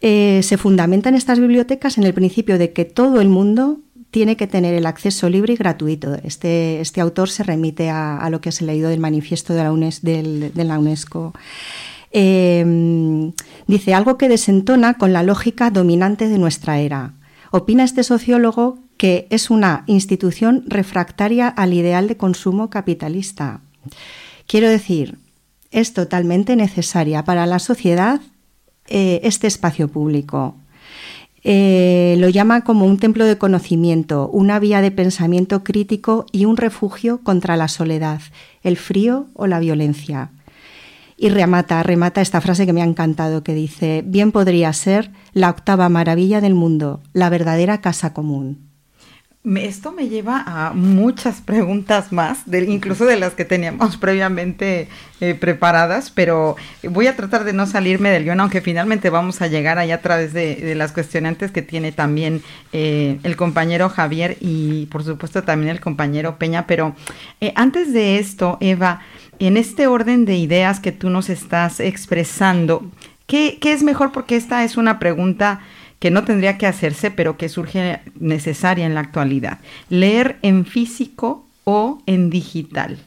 Eh, 0.00 0.40
se 0.42 0.58
fundamentan 0.58 1.14
estas 1.14 1.40
bibliotecas 1.40 1.96
en 1.98 2.04
el 2.04 2.14
principio 2.14 2.58
de 2.58 2.72
que 2.72 2.84
todo 2.84 3.20
el 3.20 3.28
mundo 3.28 3.78
tiene 4.10 4.36
que 4.36 4.46
tener 4.46 4.74
el 4.74 4.86
acceso 4.86 5.28
libre 5.28 5.54
y 5.54 5.56
gratuito. 5.56 6.14
Este, 6.22 6.80
este 6.80 7.00
autor 7.00 7.28
se 7.28 7.42
remite 7.42 7.90
a, 7.90 8.28
lo 8.30 8.40
que 8.40 8.52
se 8.52 8.64
leído 8.64 8.88
del 8.88 9.00
manifiesto 9.00 9.54
de 9.54 9.64
la, 9.64 10.78
UNESCO. 10.78 11.32
Em, 12.12 13.32
dice 13.66 13.92
algo 13.92 14.16
que 14.16 14.28
desentona 14.28 14.94
con 14.94 15.12
la 15.12 15.24
lógica 15.24 15.70
dominante 15.70 16.28
de 16.28 16.38
nuestra 16.38 16.78
era. 16.78 17.14
Opina 17.50 17.82
este 17.82 18.04
sociólogo 18.04 18.78
que 18.96 19.26
es 19.30 19.50
una 19.50 19.82
institución 19.88 20.62
refractaria 20.68 21.48
al 21.48 21.72
ideal 21.72 22.06
de 22.06 22.16
consumo 22.16 22.70
capitalista. 22.70 23.62
Quiero 24.46 24.68
decir, 24.68 25.18
es 25.72 25.92
totalmente 25.92 26.54
necesaria 26.54 27.24
para 27.24 27.46
la 27.46 27.58
sociedad 27.58 28.20
eh, 28.88 29.20
este 29.22 29.46
espacio 29.46 29.88
público. 29.88 30.56
Eh, 31.46 32.16
lo 32.18 32.30
llama 32.30 32.64
como 32.64 32.86
un 32.86 32.98
templo 32.98 33.26
de 33.26 33.36
conocimiento, 33.36 34.28
una 34.28 34.58
vía 34.58 34.80
de 34.80 34.90
pensamiento 34.90 35.62
crítico 35.62 36.24
y 36.32 36.46
un 36.46 36.56
refugio 36.56 37.20
contra 37.22 37.56
la 37.56 37.68
soledad, 37.68 38.22
el 38.62 38.78
frío 38.78 39.26
o 39.34 39.46
la 39.46 39.60
violencia. 39.60 40.30
Y 41.16 41.28
remata, 41.28 41.82
remata 41.82 42.22
esta 42.22 42.40
frase 42.40 42.66
que 42.66 42.72
me 42.72 42.80
ha 42.80 42.86
encantado, 42.86 43.44
que 43.44 43.54
dice, 43.54 44.02
bien 44.06 44.32
podría 44.32 44.72
ser 44.72 45.12
la 45.32 45.50
octava 45.50 45.88
maravilla 45.88 46.40
del 46.40 46.54
mundo, 46.54 47.02
la 47.12 47.28
verdadera 47.28 47.80
casa 47.80 48.14
común. 48.14 48.73
Esto 49.44 49.92
me 49.92 50.08
lleva 50.08 50.42
a 50.46 50.72
muchas 50.72 51.42
preguntas 51.42 52.12
más, 52.12 52.44
incluso 52.50 53.04
de 53.04 53.18
las 53.18 53.34
que 53.34 53.44
teníamos 53.44 53.96
previamente 53.98 54.88
eh, 55.20 55.34
preparadas, 55.34 56.10
pero 56.10 56.56
voy 56.82 57.08
a 57.08 57.16
tratar 57.16 57.44
de 57.44 57.52
no 57.52 57.66
salirme 57.66 58.08
del 58.08 58.24
guion, 58.24 58.40
aunque 58.40 58.62
finalmente 58.62 59.10
vamos 59.10 59.42
a 59.42 59.46
llegar 59.48 59.78
allá 59.78 59.96
a 59.96 60.00
través 60.00 60.32
de, 60.32 60.74
las 60.74 60.92
cuestionantes 60.92 61.50
que 61.50 61.60
tiene 61.60 61.92
también 61.92 62.42
eh, 62.72 63.18
el 63.22 63.36
compañero 63.36 63.90
Javier 63.90 64.38
y 64.40 64.86
por 64.86 65.04
supuesto 65.04 65.42
también 65.42 65.72
el 65.72 65.80
compañero 65.80 66.38
Peña. 66.38 66.66
Pero 66.66 66.96
eh, 67.42 67.52
antes 67.54 67.92
de 67.92 68.18
esto, 68.18 68.56
Eva, 68.62 69.02
en 69.40 69.58
este 69.58 69.86
orden 69.88 70.24
de 70.24 70.38
ideas 70.38 70.80
que 70.80 70.90
tú 70.90 71.10
nos 71.10 71.28
estás 71.28 71.80
expresando, 71.80 72.82
¿qué, 73.26 73.58
qué 73.60 73.74
es 73.74 73.82
mejor? 73.82 74.10
Porque 74.10 74.36
esta 74.36 74.64
es 74.64 74.78
una 74.78 74.98
pregunta 74.98 75.60
que 75.98 76.10
no 76.10 76.24
tendría 76.24 76.58
que 76.58 76.66
hacerse, 76.66 77.10
pero 77.10 77.36
que 77.36 77.48
surge 77.48 78.00
necesaria 78.18 78.86
en 78.86 78.94
la 78.94 79.00
actualidad. 79.00 79.58
Leer 79.88 80.38
en 80.42 80.66
físico 80.66 81.46
o 81.64 82.02
en 82.06 82.30
digital. 82.30 82.98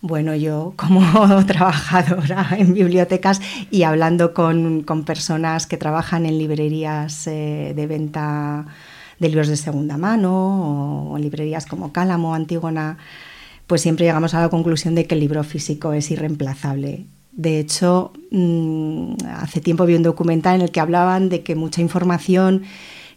Bueno, 0.00 0.34
yo 0.34 0.74
como 0.76 1.00
trabajadora 1.46 2.48
en 2.58 2.74
bibliotecas 2.74 3.40
y 3.70 3.84
hablando 3.84 4.34
con, 4.34 4.84
personas 5.06 5.66
que 5.66 5.78
trabajan 5.78 6.26
en 6.26 6.38
librerías 6.38 7.26
eh, 7.26 7.72
de 7.74 7.86
venta 7.86 8.66
de 9.18 9.28
libros 9.28 9.48
de 9.48 9.56
segunda 9.56 9.96
mano 9.96 11.10
o, 11.10 11.18
librerías 11.18 11.64
como 11.64 11.92
Cálamo, 11.92 12.34
Antígona, 12.34 12.98
pues 13.66 13.80
siempre 13.80 14.04
llegamos 14.04 14.34
a 14.34 14.42
la 14.42 14.50
conclusión 14.50 14.94
de 14.94 15.06
que 15.06 15.14
el 15.14 15.20
libro 15.20 15.42
físico 15.42 15.94
es 15.94 16.10
irreemplazable. 16.10 17.06
De 17.36 17.58
hecho, 17.58 18.12
mm, 18.30 19.14
hace 19.36 19.60
tiempo 19.60 19.86
vi 19.86 19.94
un 19.94 20.02
documental 20.02 20.56
en 20.56 20.62
el 20.62 20.70
que 20.70 20.80
hablaban 20.80 21.28
de 21.28 21.42
que 21.42 21.56
mucha 21.56 21.80
información 21.80 22.62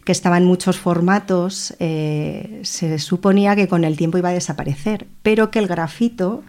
que 0.04 0.12
estaba 0.12 0.38
en 0.38 0.44
muchos 0.44 0.78
formatos 0.78 1.74
eh, 1.78 2.60
se 2.64 2.98
suponía 2.98 3.54
que 3.54 3.68
con 3.68 3.84
el 3.84 3.96
tiempo 3.96 4.18
iba 4.18 4.30
a 4.30 4.32
desaparecer, 4.32 5.06
pero 5.22 5.50
que 5.50 5.58
el 5.58 5.66
grafito 5.66 6.42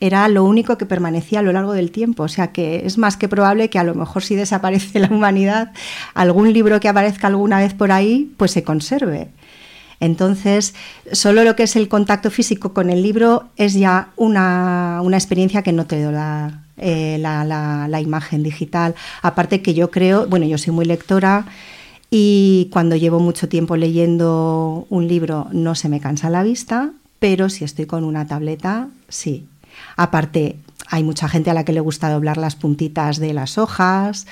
era 0.00 0.26
lo 0.28 0.44
único 0.44 0.78
que 0.78 0.86
permanecía 0.86 1.38
a 1.38 1.42
lo 1.42 1.52
largo 1.52 1.74
del 1.74 1.92
tiempo. 1.92 2.24
O 2.24 2.28
sea 2.28 2.52
que 2.52 2.86
es 2.86 2.98
más 2.98 3.16
que 3.16 3.28
probable 3.28 3.70
que 3.70 3.78
a 3.78 3.84
lo 3.84 3.94
mejor 3.94 4.24
si 4.24 4.34
desaparece 4.34 4.98
la 4.98 5.08
humanidad, 5.08 5.72
algún 6.14 6.52
libro 6.52 6.80
que 6.80 6.88
aparezca 6.88 7.28
alguna 7.28 7.58
vez 7.58 7.72
por 7.74 7.92
ahí, 7.92 8.32
pues 8.36 8.50
se 8.50 8.64
conserve. 8.64 9.28
Entonces, 10.00 10.74
solo 11.12 11.44
lo 11.44 11.54
que 11.54 11.62
es 11.62 11.76
el 11.76 11.88
contacto 11.88 12.32
físico 12.32 12.72
con 12.72 12.90
el 12.90 13.02
libro 13.02 13.50
es 13.56 13.74
ya 13.74 14.08
una, 14.16 15.00
una 15.04 15.16
experiencia 15.16 15.62
que 15.62 15.72
no 15.72 15.86
te 15.86 16.02
da 16.02 16.64
eh, 16.82 17.18
la, 17.18 18.00
imagen 18.00 18.42
digital. 18.42 18.94
Aparte 19.22 19.62
que 19.62 19.74
yo 19.74 19.90
creo, 19.90 20.26
bueno, 20.26 20.46
yo 20.46 20.58
soy 20.58 20.72
muy 20.74 20.84
lectora 20.84 21.46
y 22.10 22.68
cuando 22.72 22.96
llevo 22.96 23.20
mucho 23.20 23.48
tiempo 23.48 23.76
leyendo 23.76 24.86
un 24.90 25.08
libro 25.08 25.46
no 25.52 25.74
se 25.74 25.88
me 25.88 26.00
cansa 26.00 26.28
la 26.28 26.42
vista 26.42 26.92
pero 27.22 27.48
si 27.48 27.62
estoy 27.62 27.86
con 27.86 28.02
una 28.02 28.26
tableta, 28.26 28.88
sí. 29.08 29.46
Aparte, 29.96 30.56
hay 30.88 31.04
mucha 31.04 31.28
gente 31.28 31.50
a 31.50 31.54
la 31.54 31.64
que 31.64 31.72
le 31.72 31.78
gusta 31.78 32.10
doblar 32.10 32.36
las 32.36 32.56
puntitas 32.56 33.18
de 33.20 33.32
las 33.32 33.58
hojas, 33.58 34.26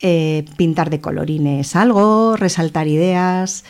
eh, 0.00 0.44
pintar 0.56 0.90
de 0.90 1.00
colorines 1.00 1.74
algo, 1.74 2.36
resaltar 2.36 2.86
ideas 2.86 3.64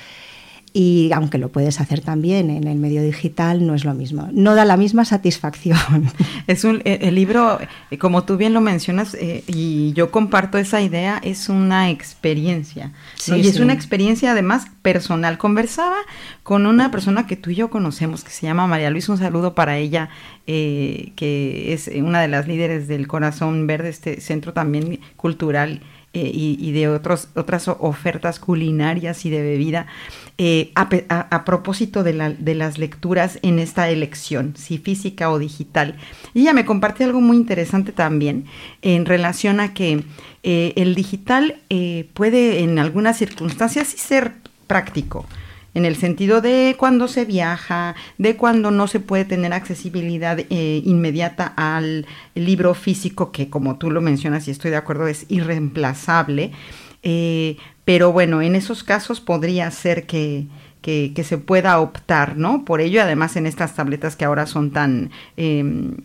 y 0.73 1.11
aunque 1.13 1.39
lo 1.39 1.49
puedes 1.49 1.81
hacer 1.81 2.01
también 2.01 2.49
en 2.49 2.69
el 2.69 2.79
medio 2.79 3.03
digital, 3.03 3.67
no 3.67 3.75
es 3.75 3.85
lo 3.85 3.93
mismo. 3.93 4.29
No 4.33 4.55
da 4.55 4.65
la 4.65 4.77
misma 4.77 5.05
satisfacción. 5.05 5.79
Es 6.47 6.65
un, 6.65 6.83
eh, 6.85 7.01
el 7.03 7.15
libro, 7.15 7.59
eh, 7.91 7.99
como 7.99 8.25
tú 8.25 8.37
bien 8.37 8.53
lo 8.53 8.61
mencionas, 8.61 9.15
eh, 9.15 9.45
y 9.47 9.93
yo 9.93 10.11
comparto 10.11 10.59
esa 10.59 10.81
idea, 10.81 11.21
es 11.23 11.49
una 11.49 11.91
experiencia. 11.91 12.93
y 13.27 13.47
es 13.47 13.61
una 13.61 13.73
experiencia 13.73 14.33
además 14.33 14.67
personal. 14.83 15.39
Conversaba 15.39 15.97
con 16.43 16.67
una 16.67 16.91
persona 16.91 17.27
que 17.27 17.37
tú 17.37 17.51
y 17.51 17.57
yo 17.57 17.71
conocemos, 17.71 18.25
que 18.25 18.31
se 18.31 18.47
llama 18.47 18.67
María 18.67 18.91
Luis, 18.91 19.09
un 19.09 19.19
saludo 19.19 19.55
para 19.55 19.79
ella, 19.79 20.09
que 20.47 21.73
es 21.73 21.89
una 21.95 22.21
de 22.21 22.29
las 22.29 22.49
líderes 22.49 22.89
del 22.89 23.07
Corazón 23.07 23.67
Verde, 23.67 23.91
este 23.91 24.21
centro 24.21 24.53
también 24.53 24.99
cultural 25.17 25.83
eh, 26.13 26.29
y, 26.35 26.73
de 26.73 26.89
otros, 26.89 27.29
otras 27.37 27.69
ofertas 27.69 28.41
culinarias 28.41 29.25
y 29.25 29.31
de 29.31 29.43
bebida, 29.43 29.87
eh, 30.39 30.73
a, 30.75 31.45
propósito 31.45 32.03
de, 32.03 32.15
la, 32.15 32.31
de, 32.31 32.57
las 32.57 32.79
lecturas 32.79 33.39
en 33.43 33.61
esta 33.61 33.89
elección, 33.91 34.55
si 34.57 34.79
física 34.79 35.31
o 35.31 35.39
digital. 35.39 35.97
Y 36.35 36.41
ella 36.41 36.53
me 36.53 36.65
compartió 36.65 37.07
algo 37.07 37.21
muy 37.21 37.37
interesante 37.37 37.93
también 37.93 38.47
en 38.83 39.07
relación 39.07 39.61
a 39.61 39.73
que 39.73 40.03
eh, 40.43 40.73
el 40.75 40.97
digital 40.97 41.61
puede 42.15 42.59
en 42.59 42.81
algunas 42.81 43.17
circunstancias 43.17 43.87
sí 43.87 43.99
ser 43.99 44.33
práctico 44.67 45.27
en 45.75 45.85
el 45.85 45.97
sentido 45.97 46.41
de 46.41 46.75
cuando 46.79 47.09
se 47.09 47.25
viaja, 47.25 47.95
de 48.19 48.37
cuando 48.37 48.71
no 48.71 48.89
se 48.89 49.01
puede 49.01 49.25
tener 49.25 49.53
accesibilidad 49.53 50.39
eh, 50.39 50.83
inmediata 50.85 51.53
al 51.57 52.07
libro 52.35 52.75
físico, 52.75 53.31
que 53.31 53.49
como 53.49 53.77
tú 53.77 53.91
lo 53.91 54.01
mencionas 54.01 54.49
y 54.49 54.51
estoy 54.51 54.71
de 54.71 54.77
acuerdo, 54.79 55.07
es 55.07 55.27
irreemplazable. 55.29 56.53
Eh, 57.03 57.57
pero 57.85 58.13
bueno, 58.13 58.43
en 58.43 58.57
esos 58.57 58.85
casos 58.85 59.21
podría 59.21 59.71
ser 59.71 60.07
que, 60.07 60.47
que, 60.83 61.25
se 61.25 61.39
pueda 61.39 61.79
optar, 61.81 62.37
¿no? 62.37 62.65
Por 62.65 62.81
ello, 62.81 63.03
además 63.03 63.37
en 63.37 63.47
estas 63.47 63.75
tabletas 63.75 64.17
que 64.17 64.25
ahora 64.25 64.47
son 64.47 64.71
tan... 64.71 65.11
Em, 65.37 65.97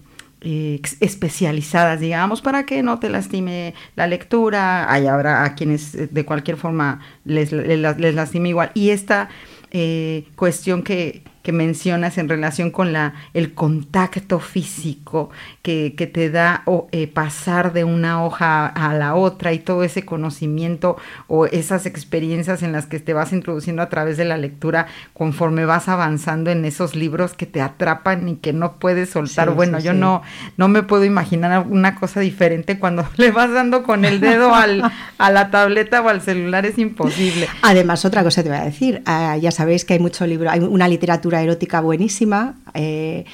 eh, 0.48 0.80
especializadas, 1.00 2.00
digamos, 2.00 2.44
para 2.44 2.68
que 2.68 2.84
no 2.84 3.00
te 3.00 3.10
lastime 3.10 3.74
la 3.96 4.06
lectura. 4.06 4.92
Hay 4.94 5.08
habrá 5.08 5.44
a 5.44 5.56
quienes 5.56 6.14
de 6.14 6.24
cualquier 6.24 6.56
forma 6.56 7.00
les, 7.24 7.52
les, 7.52 7.80
les 7.98 8.14
lastime 8.14 8.50
igual. 8.50 8.70
Y 8.76 8.92
esta 8.92 9.28
eh, 9.72 10.26
cuestión 10.36 10.84
que, 10.84 11.24
que 11.46 11.52
mencionas 11.52 12.18
en 12.18 12.28
relación 12.28 12.72
con 12.72 12.92
la, 12.92 13.14
el 13.36 13.54
contacto 13.54 14.40
físico 14.40 15.30
que, 15.62 15.94
te 16.12 16.32
da 16.32 16.64
o, 16.66 16.88
eh, 16.92 17.06
pasar 17.06 17.72
de 17.72 17.84
una 17.84 18.26
hoja 18.26 18.66
a 18.66 18.96
la 18.96 19.14
otra 19.14 19.54
y 19.54 19.60
todo 19.60 19.84
ese 19.84 20.06
conocimiento 20.06 20.98
o 21.28 21.46
esas 21.46 21.86
experiencias 21.86 22.64
en 22.64 22.72
las 22.72 22.88
que 22.88 23.00
te 23.00 23.14
vas 23.14 23.32
introduciendo 23.32 23.84
a 23.84 23.90
través 23.90 24.18
de 24.18 24.26
la 24.26 24.38
lectura 24.38 24.88
conforme 25.14 25.66
vas 25.66 25.88
avanzando 25.88 26.50
en 26.50 26.66
esos 26.66 26.96
libros 26.96 27.36
que 27.36 27.46
te 27.46 27.62
atrapan 27.62 28.28
y 28.28 28.36
que 28.38 28.52
no 28.52 28.80
puedes 28.80 29.12
soltar. 29.12 29.52
bueno, 29.52 29.78
yo 29.78 29.94
No, 29.94 30.24
no 30.58 30.68
me 30.68 30.82
puedo 30.82 31.06
imaginar 31.06 31.68
una 31.70 31.94
cosa 31.94 32.22
diferente 32.22 32.80
cuando 32.80 33.08
le 33.18 33.30
vas 33.30 33.52
dando 33.52 33.84
con 33.84 34.04
el 34.04 34.20
dedo 34.20 34.56
al, 34.56 34.82
a 35.20 35.30
la 35.30 35.52
tableta 35.52 36.02
o 36.02 36.10
al 36.10 36.22
celular, 36.22 36.66
es 36.66 36.80
imposible. 36.80 37.48
Además, 37.62 38.04
otra 38.04 38.24
cosa 38.24 38.42
te 38.42 38.50
voy 38.50 38.58
a 38.58 38.66
decir, 38.66 39.04
ah, 39.06 39.38
ya 39.38 39.52
sabéis 39.52 39.86
que 39.86 39.94
hay 39.94 40.00
mucho 40.00 40.26
libro, 40.26 40.50
hay 40.50 40.62
una 40.62 40.88
literatura 40.88 41.35
erótica 41.42 41.82
buenísima. 41.82 42.56
Eh, 42.74 43.26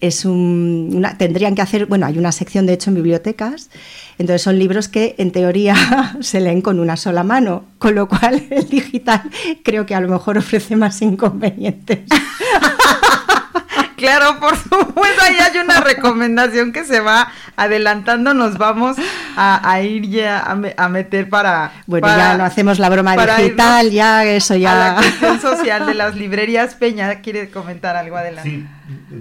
es 0.00 0.24
una, 0.24 1.16
tendrían 1.16 1.54
que 1.54 1.62
hacer, 1.62 1.86
bueno, 1.86 2.04
hay 2.06 2.18
una 2.18 2.32
sección 2.32 2.66
de 2.66 2.74
hecho 2.74 2.90
en 2.90 2.96
bibliotecas, 2.96 3.70
entonces 4.18 4.42
son 4.42 4.58
libros 4.58 4.88
que 4.88 5.14
en 5.18 5.30
teoría 5.30 5.74
se 6.20 6.40
leen 6.40 6.60
con 6.60 6.78
una 6.78 6.96
sola 6.96 7.24
mano, 7.24 7.64
con 7.78 7.94
lo 7.94 8.08
cual 8.08 8.42
el 8.50 8.68
digital 8.68 9.22
creo 9.62 9.86
que 9.86 9.94
a 9.94 10.00
lo 10.00 10.08
mejor 10.08 10.36
ofrece 10.36 10.76
más 10.76 11.00
inconvenientes. 11.00 12.00
Claro, 13.96 14.38
por 14.40 14.56
supuesto, 14.56 15.22
ahí 15.22 15.36
hay 15.36 15.58
una 15.58 15.80
recomendación 15.80 16.72
que 16.72 16.84
se 16.84 17.00
va 17.00 17.28
adelantando, 17.56 18.34
nos 18.34 18.58
vamos 18.58 18.96
a, 19.36 19.80
ir 19.80 20.10
ya 20.10 20.40
a, 20.42 20.88
meter 20.88 21.28
para... 21.28 21.72
Bueno, 21.86 22.08
ya 22.08 22.36
no 22.36 22.44
hacemos 22.44 22.78
la 22.78 22.90
broma 22.90 23.16
digital, 23.16 23.90
ya 23.90 24.24
eso 24.24 24.56
ya... 24.56 24.72
A 24.72 24.94
la 24.94 25.00
cuestión 25.00 25.40
social 25.40 25.86
de 25.86 25.94
las 25.94 26.16
librerías, 26.16 26.74
Peña, 26.74 27.20
¿quiere 27.20 27.50
comentar 27.50 27.96
algo 27.96 28.16
adelante? 28.16 28.50
Sí, 28.50 28.66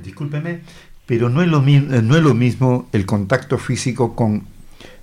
discúlpeme, 0.04 0.62
pero 1.06 1.30
no 1.30 1.42
es 1.42 1.48
lo, 1.48 1.62
no 1.62 2.18
es 2.18 2.24
lo 2.24 2.34
mismo 2.34 2.90
el 2.92 3.06
contacto 3.06 3.58
físico 3.58 4.16
con, 4.16 4.48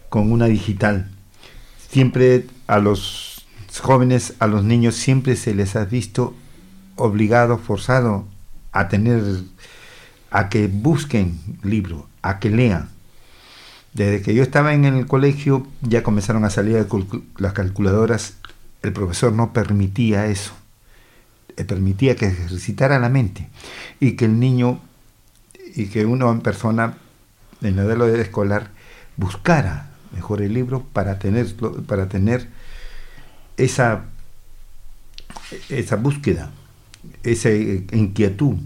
con 0.08 0.30
una 0.30 0.46
digital. 0.46 1.08
Siempre 1.90 2.46
a 2.66 2.80
los 2.80 3.46
jóvenes, 3.80 4.34
a 4.40 4.46
los 4.46 4.64
niños, 4.64 4.96
siempre 4.96 5.36
se 5.36 5.54
les 5.54 5.76
ha 5.76 5.84
visto 5.84 6.34
obligado, 6.96 7.56
forzado 7.56 8.26
a 8.72 8.88
tener, 8.88 9.22
a 10.30 10.48
que 10.48 10.68
busquen 10.68 11.38
libros, 11.62 12.04
a 12.22 12.38
que 12.38 12.50
lean. 12.50 12.88
Desde 13.92 14.22
que 14.22 14.34
yo 14.34 14.42
estaba 14.42 14.72
en 14.72 14.84
el 14.84 15.06
colegio 15.06 15.66
ya 15.82 16.02
comenzaron 16.02 16.44
a 16.44 16.50
salir 16.50 16.86
las 17.38 17.52
calculadoras, 17.52 18.34
el 18.82 18.92
profesor 18.92 19.32
no 19.32 19.52
permitía 19.52 20.26
eso, 20.26 20.52
eh, 21.56 21.64
permitía 21.64 22.14
que 22.14 22.26
ejercitara 22.26 22.98
la 22.98 23.08
mente 23.08 23.48
y 23.98 24.12
que 24.12 24.26
el 24.26 24.38
niño 24.38 24.80
y 25.74 25.86
que 25.86 26.06
una 26.06 26.38
persona 26.40 26.98
en 27.60 27.66
el 27.68 27.74
modelo 27.74 28.06
escolar 28.06 28.70
buscara 29.16 29.90
mejor 30.12 30.40
el 30.42 30.54
libro 30.54 30.84
para 30.92 31.18
tener, 31.18 31.54
para 31.86 32.08
tener 32.08 32.48
esa, 33.56 34.04
esa 35.68 35.96
búsqueda 35.96 36.50
esa 37.22 37.50
inquietud 37.50 38.56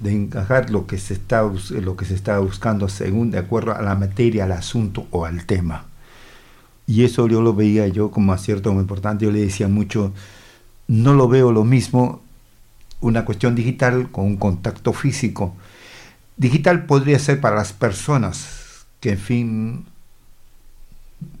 de 0.00 0.12
encajar 0.12 0.70
lo 0.70 0.86
que 0.86 0.98
se 0.98 1.14
está 1.14 1.42
lo 1.42 1.96
que 1.96 2.04
se 2.04 2.14
está 2.14 2.38
buscando 2.38 2.88
según 2.88 3.30
de 3.30 3.38
acuerdo 3.38 3.74
a 3.74 3.82
la 3.82 3.94
materia, 3.94 4.44
al 4.44 4.52
asunto 4.52 5.06
o 5.10 5.24
al 5.24 5.46
tema. 5.46 5.86
Y 6.86 7.04
eso 7.04 7.28
yo 7.28 7.40
lo 7.40 7.54
veía 7.54 7.86
yo 7.88 8.10
como 8.10 8.32
acierto 8.32 8.72
muy 8.72 8.82
importante. 8.82 9.24
Yo 9.24 9.30
le 9.30 9.40
decía 9.40 9.68
mucho, 9.68 10.12
no 10.88 11.14
lo 11.14 11.28
veo 11.28 11.52
lo 11.52 11.64
mismo 11.64 12.20
una 13.00 13.24
cuestión 13.24 13.54
digital 13.54 14.10
con 14.10 14.26
un 14.26 14.36
contacto 14.36 14.92
físico. 14.92 15.54
Digital 16.36 16.86
podría 16.86 17.18
ser 17.18 17.40
para 17.40 17.56
las 17.56 17.72
personas 17.72 18.86
que, 19.00 19.10
en 19.12 19.18
fin, 19.18 19.84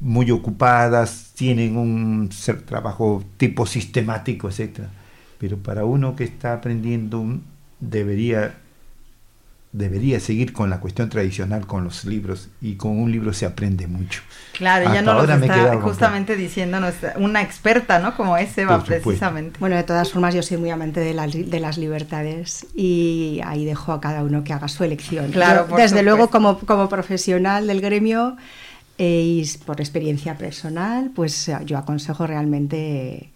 muy 0.00 0.30
ocupadas, 0.30 1.32
tienen 1.34 1.76
un 1.76 2.30
trabajo 2.66 3.24
tipo 3.36 3.66
sistemático, 3.66 4.48
etcétera 4.48 4.90
pero 5.42 5.58
para 5.58 5.84
uno 5.84 6.14
que 6.14 6.22
está 6.22 6.52
aprendiendo 6.52 7.40
debería 7.80 8.54
debería 9.72 10.20
seguir 10.20 10.52
con 10.52 10.70
la 10.70 10.78
cuestión 10.78 11.08
tradicional, 11.08 11.66
con 11.66 11.82
los 11.82 12.04
libros, 12.04 12.50
y 12.60 12.76
con 12.76 12.96
un 12.96 13.10
libro 13.10 13.32
se 13.32 13.44
aprende 13.44 13.88
mucho. 13.88 14.22
Claro, 14.52 14.94
ya 14.94 15.02
no 15.02 15.14
lo 15.14 15.24
está 15.24 15.80
justamente 15.80 16.36
diciendo 16.36 16.78
una 17.16 17.42
experta, 17.42 17.98
¿no? 17.98 18.14
Como 18.14 18.36
ese 18.36 18.66
va 18.66 18.84
precisamente. 18.84 19.58
Bueno, 19.58 19.74
de 19.74 19.82
todas 19.82 20.12
formas, 20.12 20.32
yo 20.32 20.44
soy 20.44 20.58
muy 20.58 20.70
amante 20.70 21.00
de, 21.00 21.12
de 21.12 21.58
las 21.60 21.76
libertades 21.76 22.64
y 22.76 23.40
ahí 23.44 23.64
dejo 23.64 23.92
a 23.92 24.00
cada 24.00 24.22
uno 24.22 24.44
que 24.44 24.52
haga 24.52 24.68
su 24.68 24.84
elección. 24.84 25.32
Claro, 25.32 25.66
desde 25.76 26.04
luego, 26.04 26.30
como, 26.30 26.60
como 26.60 26.88
profesional 26.88 27.66
del 27.66 27.80
gremio 27.80 28.36
eh, 28.96 29.22
y 29.24 29.58
por 29.66 29.80
experiencia 29.80 30.38
personal, 30.38 31.10
pues 31.12 31.50
yo 31.64 31.78
aconsejo 31.78 32.28
realmente 32.28 33.31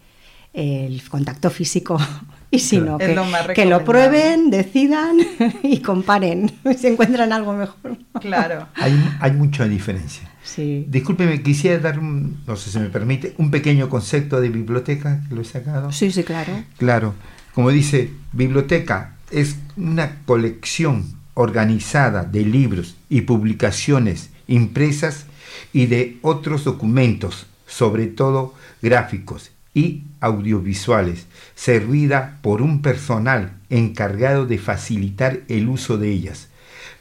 el 0.57 1.01
contacto 1.07 1.49
físico. 1.49 1.97
Y 2.49 2.59
si 2.59 2.79
no, 2.79 2.97
que, 2.97 3.65
lo 3.65 3.83
prueben, 3.83 4.49
decidan 4.49 5.17
y 5.63 5.81
comparen 5.81 6.49
si 6.79 6.87
encuentran 6.87 7.33
algo 7.33 7.51
mejor. 7.51 7.97
Claro. 8.21 8.69
Hay, 8.75 9.17
hay 9.19 9.31
mucha 9.33 9.67
diferencia. 9.67 10.31
Sí. 10.43 10.85
Discúlpeme, 10.87 11.43
quisiera 11.43 11.77
dar, 11.79 12.01
no 12.01 12.55
sé 12.55 12.71
si 12.71 12.79
me 12.79 12.87
permite, 12.87 13.33
un 13.37 13.51
pequeño 13.51 13.89
concepto 13.89 14.39
de 14.39 14.47
biblioteca 14.47 15.23
que 15.27 15.35
lo 15.35 15.41
he 15.41 15.43
sacado. 15.43 15.91
Sí, 15.91 16.09
sí, 16.09 16.23
claro. 16.23 16.63
Claro. 16.77 17.15
Como 17.53 17.69
dice, 17.69 18.11
biblioteca 18.31 19.17
es 19.29 19.57
una 19.75 20.21
colección 20.25 21.17
organizada 21.33 22.23
de 22.23 22.45
libros 22.45 22.95
y 23.09 23.23
publicaciones 23.23 24.29
impresas 24.47 25.25
y 25.73 25.87
de 25.87 26.17
otros 26.21 26.63
documentos, 26.63 27.45
sobre 27.65 28.07
todo 28.07 28.53
gráficos 28.81 29.51
y 29.77 30.05
audiovisuales, 30.21 31.27
servida 31.53 32.39
por 32.41 32.63
un 32.63 32.81
personal 32.81 33.53
encargado 33.69 34.47
de 34.47 34.57
facilitar 34.57 35.41
el 35.49 35.69
uso 35.69 35.99
de 35.99 36.09
ellas, 36.09 36.47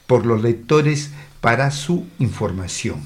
por 0.06 0.26
los 0.26 0.42
lectores 0.42 1.10
para 1.40 1.70
su 1.70 2.06
información, 2.18 3.00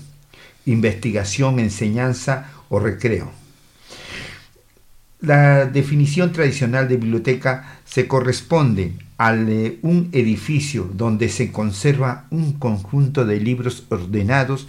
investigación, 0.66 1.60
enseñanza 1.60 2.50
o 2.68 2.80
recreo. 2.80 3.30
La 5.20 5.66
definición 5.66 6.32
tradicional 6.32 6.88
de 6.88 6.96
biblioteca 6.96 7.78
se 7.84 8.08
corresponde 8.08 8.94
a 9.18 9.30
un 9.30 10.08
edificio 10.10 10.90
donde 10.94 11.28
se 11.28 11.52
conserva 11.52 12.26
un 12.30 12.54
conjunto 12.54 13.24
de 13.24 13.38
libros 13.38 13.84
ordenados 13.90 14.66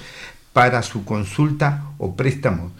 para 0.53 0.83
su 0.83 1.05
consulta 1.05 1.85
o 1.97 2.15
préstamo. 2.15 2.71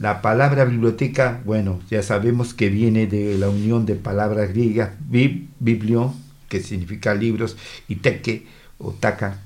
La 0.00 0.22
palabra 0.22 0.64
biblioteca, 0.64 1.42
bueno, 1.44 1.78
ya 1.90 2.02
sabemos 2.02 2.54
que 2.54 2.70
viene 2.70 3.06
de 3.06 3.36
la 3.36 3.50
unión 3.50 3.84
de 3.84 3.96
palabras 3.96 4.48
griegas, 4.48 4.92
bib, 4.98 5.48
biblion, 5.58 6.14
que 6.48 6.62
significa 6.62 7.12
libros, 7.14 7.58
y 7.86 7.96
teque 7.96 8.46
o 8.78 8.92
taca, 8.92 9.40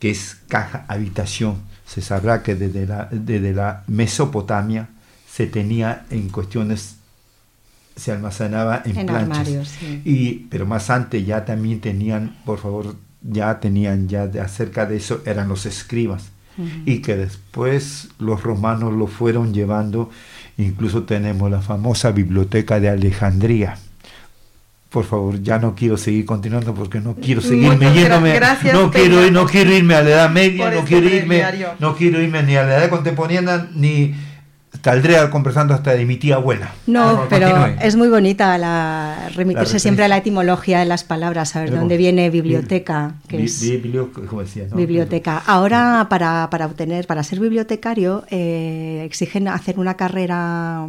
que 0.00 0.10
es 0.10 0.38
caja, 0.48 0.84
habitación. 0.88 1.58
Se 1.86 2.00
sabrá 2.00 2.42
que 2.42 2.56
desde 2.56 2.88
la, 2.88 3.08
desde 3.12 3.52
la 3.52 3.84
Mesopotamia 3.86 4.88
se 5.30 5.46
tenía 5.46 6.06
en 6.10 6.28
cuestiones 6.28 6.96
se 7.94 8.10
almacenaba 8.10 8.82
en, 8.84 9.06
planchas. 9.06 9.74
y, 10.04 10.46
pero 10.50 10.66
más 10.66 10.90
antes 10.90 11.24
ya 11.24 11.44
también 11.44 11.80
tenían, 11.80 12.36
por 12.44 12.58
favor, 12.58 12.96
ya 13.22 13.60
tenían 13.60 14.08
ya 14.08 14.26
de 14.26 14.40
acerca 14.40 14.86
de 14.86 14.96
eso, 14.96 15.22
eran 15.24 15.48
los 15.48 15.66
escribas. 15.66 16.30
Y 16.84 17.00
que 17.00 17.16
después 17.16 18.08
los 18.18 18.42
romanos 18.42 18.92
lo 18.92 19.06
fueron 19.06 19.54
llevando, 19.54 20.10
incluso 20.58 21.04
tenemos 21.04 21.50
la 21.50 21.60
famosa 21.60 22.12
biblioteca 22.12 22.80
de 22.80 22.88
Alejandría. 22.88 23.76
Por 24.90 25.04
favor, 25.04 25.40
ya 25.40 25.58
no 25.58 25.76
quiero 25.76 25.96
seguir 25.96 26.26
continuando 26.26 26.74
porque 26.74 27.00
no 27.00 27.14
quiero 27.14 27.40
seguirme 27.40 27.94
yéndome. 27.94 28.40
no 28.72 28.90
quiero, 28.90 29.30
no 29.30 29.46
quiero 29.46 29.72
irme 29.72 29.94
a 29.94 30.02
la 30.02 30.10
Edad 30.10 30.30
Media, 30.30 30.70
no 30.70 30.84
quiero 30.84 31.08
irme, 31.08 31.44
no 31.78 31.94
quiero 31.94 32.20
irme 32.20 32.42
ni 32.42 32.56
a 32.56 32.64
la 32.64 32.78
Edad 32.78 32.90
Contemporánea 32.90 33.68
ni 33.74 34.14
Caldrea 34.82 35.30
conversando 35.30 35.74
hasta 35.74 35.92
de 35.92 36.04
mi 36.04 36.16
tía 36.16 36.36
abuela. 36.36 36.72
No, 36.86 37.26
pero 37.28 37.66
es 37.80 37.96
muy 37.96 38.08
bonita 38.08 38.56
la 38.58 39.30
remitirse 39.34 39.78
siempre 39.78 40.04
a 40.04 40.08
la 40.08 40.18
etimología 40.18 40.80
de 40.80 40.86
las 40.86 41.04
palabras, 41.04 41.50
saber 41.50 41.70
de 41.70 41.76
dónde 41.76 41.96
viene 41.96 42.30
biblioteca, 42.30 43.14
que 43.28 43.44
es 43.44 43.60
biblioteca. 44.74 45.42
Ahora 45.46 46.06
para, 46.08 46.48
obtener, 46.66 47.06
para 47.06 47.22
ser 47.22 47.40
bibliotecario, 47.40 48.24
eh, 48.30 49.02
exigen 49.04 49.48
hacer 49.48 49.78
una 49.78 49.96
carrera 49.96 50.86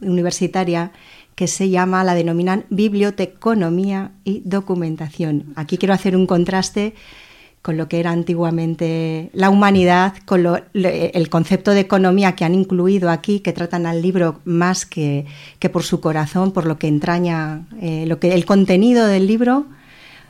universitaria 0.00 0.92
que 1.34 1.46
se 1.46 1.70
llama, 1.70 2.02
la 2.02 2.14
denominan 2.14 2.64
biblioteconomía 2.68 4.10
y 4.24 4.42
documentación. 4.44 5.52
Aquí 5.54 5.78
quiero 5.78 5.94
hacer 5.94 6.16
un 6.16 6.26
contraste 6.26 6.94
con 7.68 7.76
lo 7.76 7.86
que 7.86 8.00
era 8.00 8.12
antiguamente 8.12 9.28
la 9.34 9.50
humanidad, 9.50 10.14
con 10.24 10.46
el 10.72 11.28
concepto 11.28 11.72
de 11.72 11.80
economía 11.80 12.34
que 12.34 12.46
han 12.46 12.54
incluido 12.54 13.10
aquí, 13.10 13.40
que 13.40 13.52
tratan 13.52 13.84
al 13.84 14.00
libro 14.00 14.40
más 14.46 14.86
que, 14.86 15.26
que 15.58 15.68
por 15.68 15.82
su 15.82 16.00
corazón, 16.00 16.52
por 16.52 16.64
lo 16.64 16.78
que 16.78 16.88
entraña, 16.88 17.66
eh, 17.82 18.06
lo 18.06 18.18
que, 18.18 18.32
el 18.32 18.46
contenido 18.46 19.06
del 19.06 19.26
libro, 19.26 19.66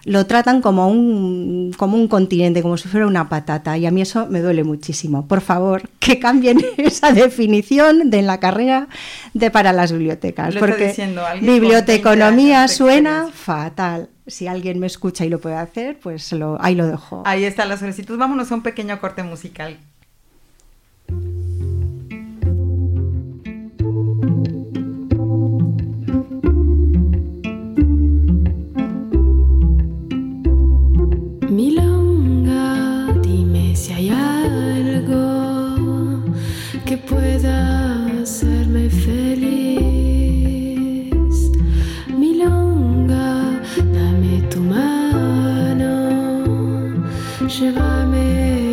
lo 0.09 0.27
tratan 0.27 0.62
como 0.62 0.88
un, 0.88 1.73
como 1.77 1.97
un 1.97 2.09
continente, 2.09 2.62
como 2.62 2.79
si 2.79 2.88
fuera 2.88 3.07
una 3.07 3.29
patata, 3.29 3.77
y 3.77 3.85
a 3.85 3.90
mí 3.90 4.01
eso 4.01 4.27
me 4.27 4.40
duele 4.40 4.64
muchísimo. 4.64 5.29
Por 5.29 5.42
favor, 5.42 5.88
que 5.99 6.18
cambien 6.18 6.59
esa 6.79 7.12
definición 7.12 8.09
de 8.09 8.23
la 8.23 8.40
carrera 8.40 8.88
de 9.35 9.51
para 9.51 9.73
las 9.73 9.92
bibliotecas, 9.92 10.57
porque 10.57 10.94
biblioteconomía 11.42 12.68
suena 12.68 13.29
fatal. 13.33 14.09
Si 14.27 14.47
alguien 14.47 14.79
me 14.79 14.87
escucha 14.87 15.25
y 15.25 15.29
lo 15.29 15.40
puede 15.40 15.57
hacer, 15.57 15.99
pues 16.01 16.33
lo, 16.33 16.59
ahí 16.61 16.75
lo 16.75 16.87
dejo. 16.87 17.23
Ahí 17.25 17.44
está 17.44 17.64
la 17.64 17.77
solicitud. 17.77 18.18
Vámonos 18.18 18.51
a 18.51 18.55
un 18.55 18.62
pequeño 18.62 19.01
corte 19.01 19.23
musical. 19.23 19.79
Hay 33.98 34.11
algo 34.11 35.26
que 36.84 36.96
pueda 36.96 38.06
hacerme 38.22 38.88
feliz. 38.88 39.88
Milonga, 42.06 43.61
dame 43.92 44.42
tu 44.50 44.61
mano, 44.61 45.92
llévame 47.48 48.67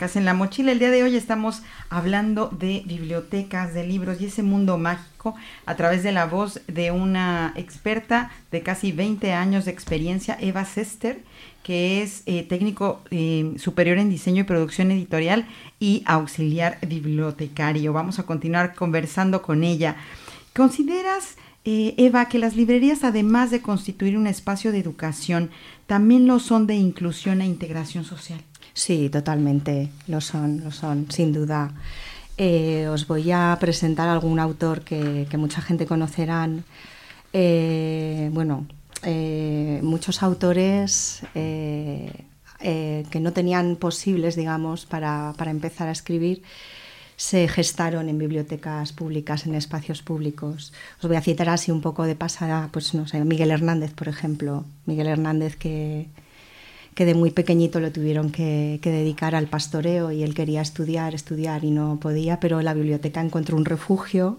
en 0.00 0.24
la 0.24 0.32
mochila. 0.32 0.72
El 0.72 0.78
día 0.78 0.90
de 0.90 1.02
hoy 1.02 1.16
estamos 1.16 1.62
hablando 1.90 2.48
de 2.48 2.82
bibliotecas, 2.86 3.74
de 3.74 3.86
libros 3.86 4.20
y 4.20 4.26
ese 4.26 4.42
mundo 4.42 4.78
mágico 4.78 5.34
a 5.66 5.76
través 5.76 6.02
de 6.02 6.12
la 6.12 6.24
voz 6.24 6.60
de 6.66 6.90
una 6.90 7.52
experta 7.56 8.30
de 8.50 8.62
casi 8.62 8.90
20 8.90 9.32
años 9.32 9.66
de 9.66 9.70
experiencia, 9.70 10.36
Eva 10.40 10.64
Sester, 10.64 11.20
que 11.62 12.02
es 12.02 12.22
eh, 12.24 12.42
técnico 12.42 13.02
eh, 13.10 13.54
superior 13.58 13.98
en 13.98 14.08
diseño 14.08 14.40
y 14.40 14.44
producción 14.44 14.90
editorial 14.90 15.46
y 15.78 16.02
auxiliar 16.06 16.78
bibliotecario. 16.86 17.92
Vamos 17.92 18.18
a 18.18 18.24
continuar 18.24 18.74
conversando 18.74 19.42
con 19.42 19.62
ella. 19.62 19.96
¿Consideras, 20.56 21.36
eh, 21.64 21.94
Eva, 21.98 22.28
que 22.28 22.38
las 22.38 22.56
librerías, 22.56 23.04
además 23.04 23.50
de 23.50 23.60
constituir 23.60 24.16
un 24.16 24.26
espacio 24.26 24.72
de 24.72 24.78
educación, 24.78 25.50
también 25.86 26.26
lo 26.26 26.38
son 26.40 26.66
de 26.66 26.76
inclusión 26.76 27.42
e 27.42 27.46
integración 27.46 28.04
social? 28.04 28.42
Sí, 28.74 29.10
totalmente, 29.10 29.90
lo 30.06 30.20
son, 30.20 30.64
lo 30.64 30.70
son, 30.70 31.06
sin 31.10 31.32
duda. 31.32 31.72
Eh, 32.38 32.88
os 32.88 33.06
voy 33.06 33.30
a 33.30 33.56
presentar 33.60 34.08
algún 34.08 34.40
autor 34.40 34.82
que, 34.82 35.26
mucha 35.36 35.60
gente 35.60 35.86
conocerán. 35.86 36.64
Eh, 37.32 38.30
bueno, 38.32 38.66
eh, 39.02 39.80
muchos 39.82 40.22
autores 40.22 41.22
que 41.34 43.20
no 43.20 43.32
tenían 43.32 43.76
posibles, 43.76 44.36
digamos, 44.36 44.86
para, 44.86 45.34
para, 45.36 45.50
empezar 45.50 45.88
a 45.88 45.92
escribir, 45.92 46.42
se 47.16 47.48
gestaron 47.48 48.08
en 48.08 48.18
bibliotecas 48.18 48.92
públicas, 48.92 49.46
en 49.46 49.54
espacios 49.54 50.02
públicos. 50.02 50.72
Os 51.00 51.08
voy 51.08 51.16
a 51.16 51.20
citar 51.20 51.48
así 51.48 51.70
un 51.70 51.80
poco 51.80 52.04
de 52.04 52.16
pasada, 52.16 52.70
pues 52.72 52.94
no 52.94 53.06
sé, 53.06 53.22
Miguel 53.24 53.50
Hernández, 53.50 53.92
por 53.92 54.08
ejemplo. 54.08 54.64
Miguel 54.86 55.08
Hernández 55.08 55.56
que 55.56 56.08
que 56.94 57.06
de 57.06 57.14
muy 57.14 57.30
pequeñito 57.30 57.80
lo 57.80 57.90
tuvieron 57.90 58.30
que, 58.30 58.78
dedicar 58.82 59.34
al 59.34 59.46
pastoreo 59.46 60.12
y 60.12 60.22
él 60.22 60.34
quería 60.34 60.60
estudiar, 60.60 61.14
estudiar 61.14 61.64
y 61.64 61.70
no 61.70 61.98
podía, 62.00 62.38
pero 62.40 62.60
la 62.60 62.74
biblioteca 62.74 63.20
encontró 63.20 63.56
un 63.56 63.64
refugio 63.64 64.38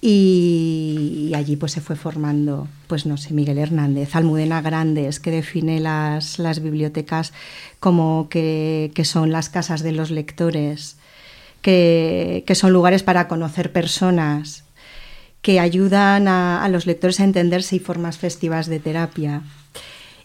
y, 0.00 1.32
allí 1.34 1.56
pues 1.56 1.72
se 1.72 1.80
fue 1.80 1.96
formando, 1.96 2.68
pues 2.86 3.06
no 3.06 3.16
sé, 3.16 3.32
Miguel 3.32 3.58
Hernández, 3.58 4.14
Almudena 4.14 4.60
Grandes, 4.60 5.20
que 5.20 5.30
define 5.30 5.80
las, 5.80 6.38
bibliotecas 6.60 7.32
como 7.80 8.28
que, 8.28 8.92
son 9.04 9.30
las 9.30 9.48
casas 9.48 9.82
de 9.82 9.92
los 9.92 10.10
lectores, 10.10 10.96
que, 11.62 12.44
que 12.46 12.54
son 12.54 12.72
lugares 12.72 13.02
para 13.02 13.28
conocer 13.28 13.72
personas, 13.72 14.64
que 15.42 15.60
ayudan 15.60 16.26
a, 16.26 16.64
a, 16.64 16.68
los 16.68 16.86
lectores 16.86 17.20
a 17.20 17.24
entenderse 17.24 17.76
y 17.76 17.78
formas 17.78 18.18
festivas 18.18 18.66
de 18.66 18.80
terapia. 18.80 19.42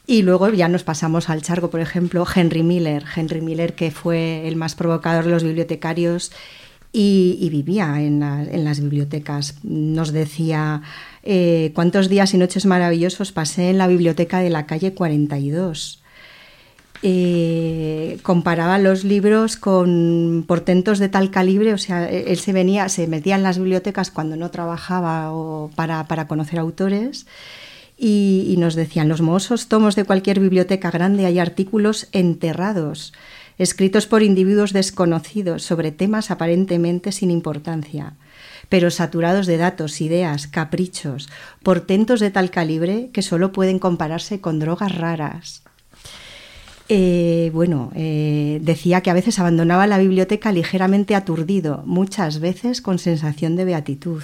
Y 0.08 0.24
luego 0.24 0.50
ya 0.50 0.68
nos 0.68 0.84
pasamos 0.84 1.30
al 1.30 1.42
charco, 1.42 1.70
por 1.70 1.80
ejemplo, 1.80 2.26
Henry 2.34 2.64
Miller, 2.64 3.04
Henry 3.16 3.42
Miller 3.42 3.76
que 3.76 3.92
fue 3.92 4.48
el 4.48 4.56
más 4.56 4.76
provocador 4.76 5.26
de 5.26 5.32
los 5.32 5.44
bibliotecarios 5.44 6.32
y, 6.94 7.48
vivía 7.52 8.02
en, 8.02 8.20
las 8.64 8.82
bibliotecas. 8.82 9.56
Nos 9.64 10.12
decía 10.12 10.82
eh, 11.24 11.72
cuántos 11.74 12.10
días 12.10 12.34
y 12.34 12.38
noches 12.38 12.66
maravillosos 12.66 13.32
pasé 13.32 13.70
en 13.70 13.78
la 13.78 13.88
biblioteca 13.88 14.40
de 14.40 14.50
la 14.50 14.66
calle 14.66 14.94
42. 14.94 16.02
Eh, 17.04 18.20
comparaba 18.22 18.78
los 18.78 19.04
libros 19.04 19.58
con 19.58 20.44
portentos 20.48 21.00
de 21.00 21.10
tal 21.10 21.32
calibre, 21.32 21.74
o 21.74 21.80
sea, 21.80 22.08
él 22.08 22.38
se 22.38 22.54
venía, 22.54 22.90
se 22.90 23.08
metía 23.08 23.36
en 23.36 23.42
las 23.42 23.58
bibliotecas 23.58 24.12
cuando 24.12 24.36
no 24.36 24.52
trabajaba 24.52 25.32
o 25.32 25.72
para, 25.76 26.06
conocer 26.28 26.60
autores 26.60 27.26
y, 28.04 28.56
nos 28.58 28.74
decían, 28.74 29.08
los 29.08 29.22
mozos 29.22 29.68
tomos 29.68 29.96
de 29.96 30.06
cualquier 30.06 30.40
biblioteca 30.40 30.90
grande 30.90 31.28
hay 31.28 31.38
artículos 31.38 32.08
enterrados 32.12 33.14
escritos 33.60 34.08
por 34.08 34.24
individuos 34.24 34.74
desconocidos 34.74 35.62
sobre 35.62 35.92
temas 35.92 36.32
aparentemente 36.32 37.12
sin 37.12 37.30
importancia, 37.30 38.16
pero 38.70 38.90
saturados 38.90 39.46
de 39.46 39.58
datos, 39.58 40.02
ideas, 40.02 40.48
caprichos, 40.48 41.30
portentos 41.62 42.20
de 42.20 42.32
tal 42.32 42.50
calibre 42.50 43.12
que 43.14 43.22
solo 43.22 43.52
pueden 43.52 43.78
compararse 43.78 44.42
con 44.42 44.58
drogas 44.58 44.96
raras. 44.96 45.62
Eh, 46.90 47.52
bueno, 47.54 47.92
eh, 47.94 48.60
decía 48.64 49.02
que 49.02 49.12
a 49.12 49.14
veces 49.14 49.38
abandonaba 49.38 49.86
la 49.86 50.00
biblioteca 50.00 50.52
ligeramente 50.52 51.14
aturdido, 51.14 51.84
muchas 51.86 52.40
veces 52.40 52.82
con 52.82 52.98
sensación 52.98 53.56
de 53.56 53.66
beatitud. 53.66 54.24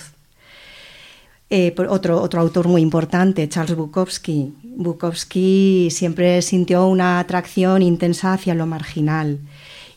Eh, 1.50 1.74
otro, 1.90 2.22
otro 2.22 2.42
autor 2.42 2.68
muy 2.68 2.82
importante, 2.82 3.48
Charles 3.48 3.78
Bukowski. 3.78 4.54
Bukowski 4.64 5.88
siempre 5.92 6.42
sintió 6.42 6.88
una 6.88 7.20
atracción 7.20 7.82
intensa 7.82 8.34
hacia 8.34 8.54
lo 8.54 8.66
marginal 8.66 9.40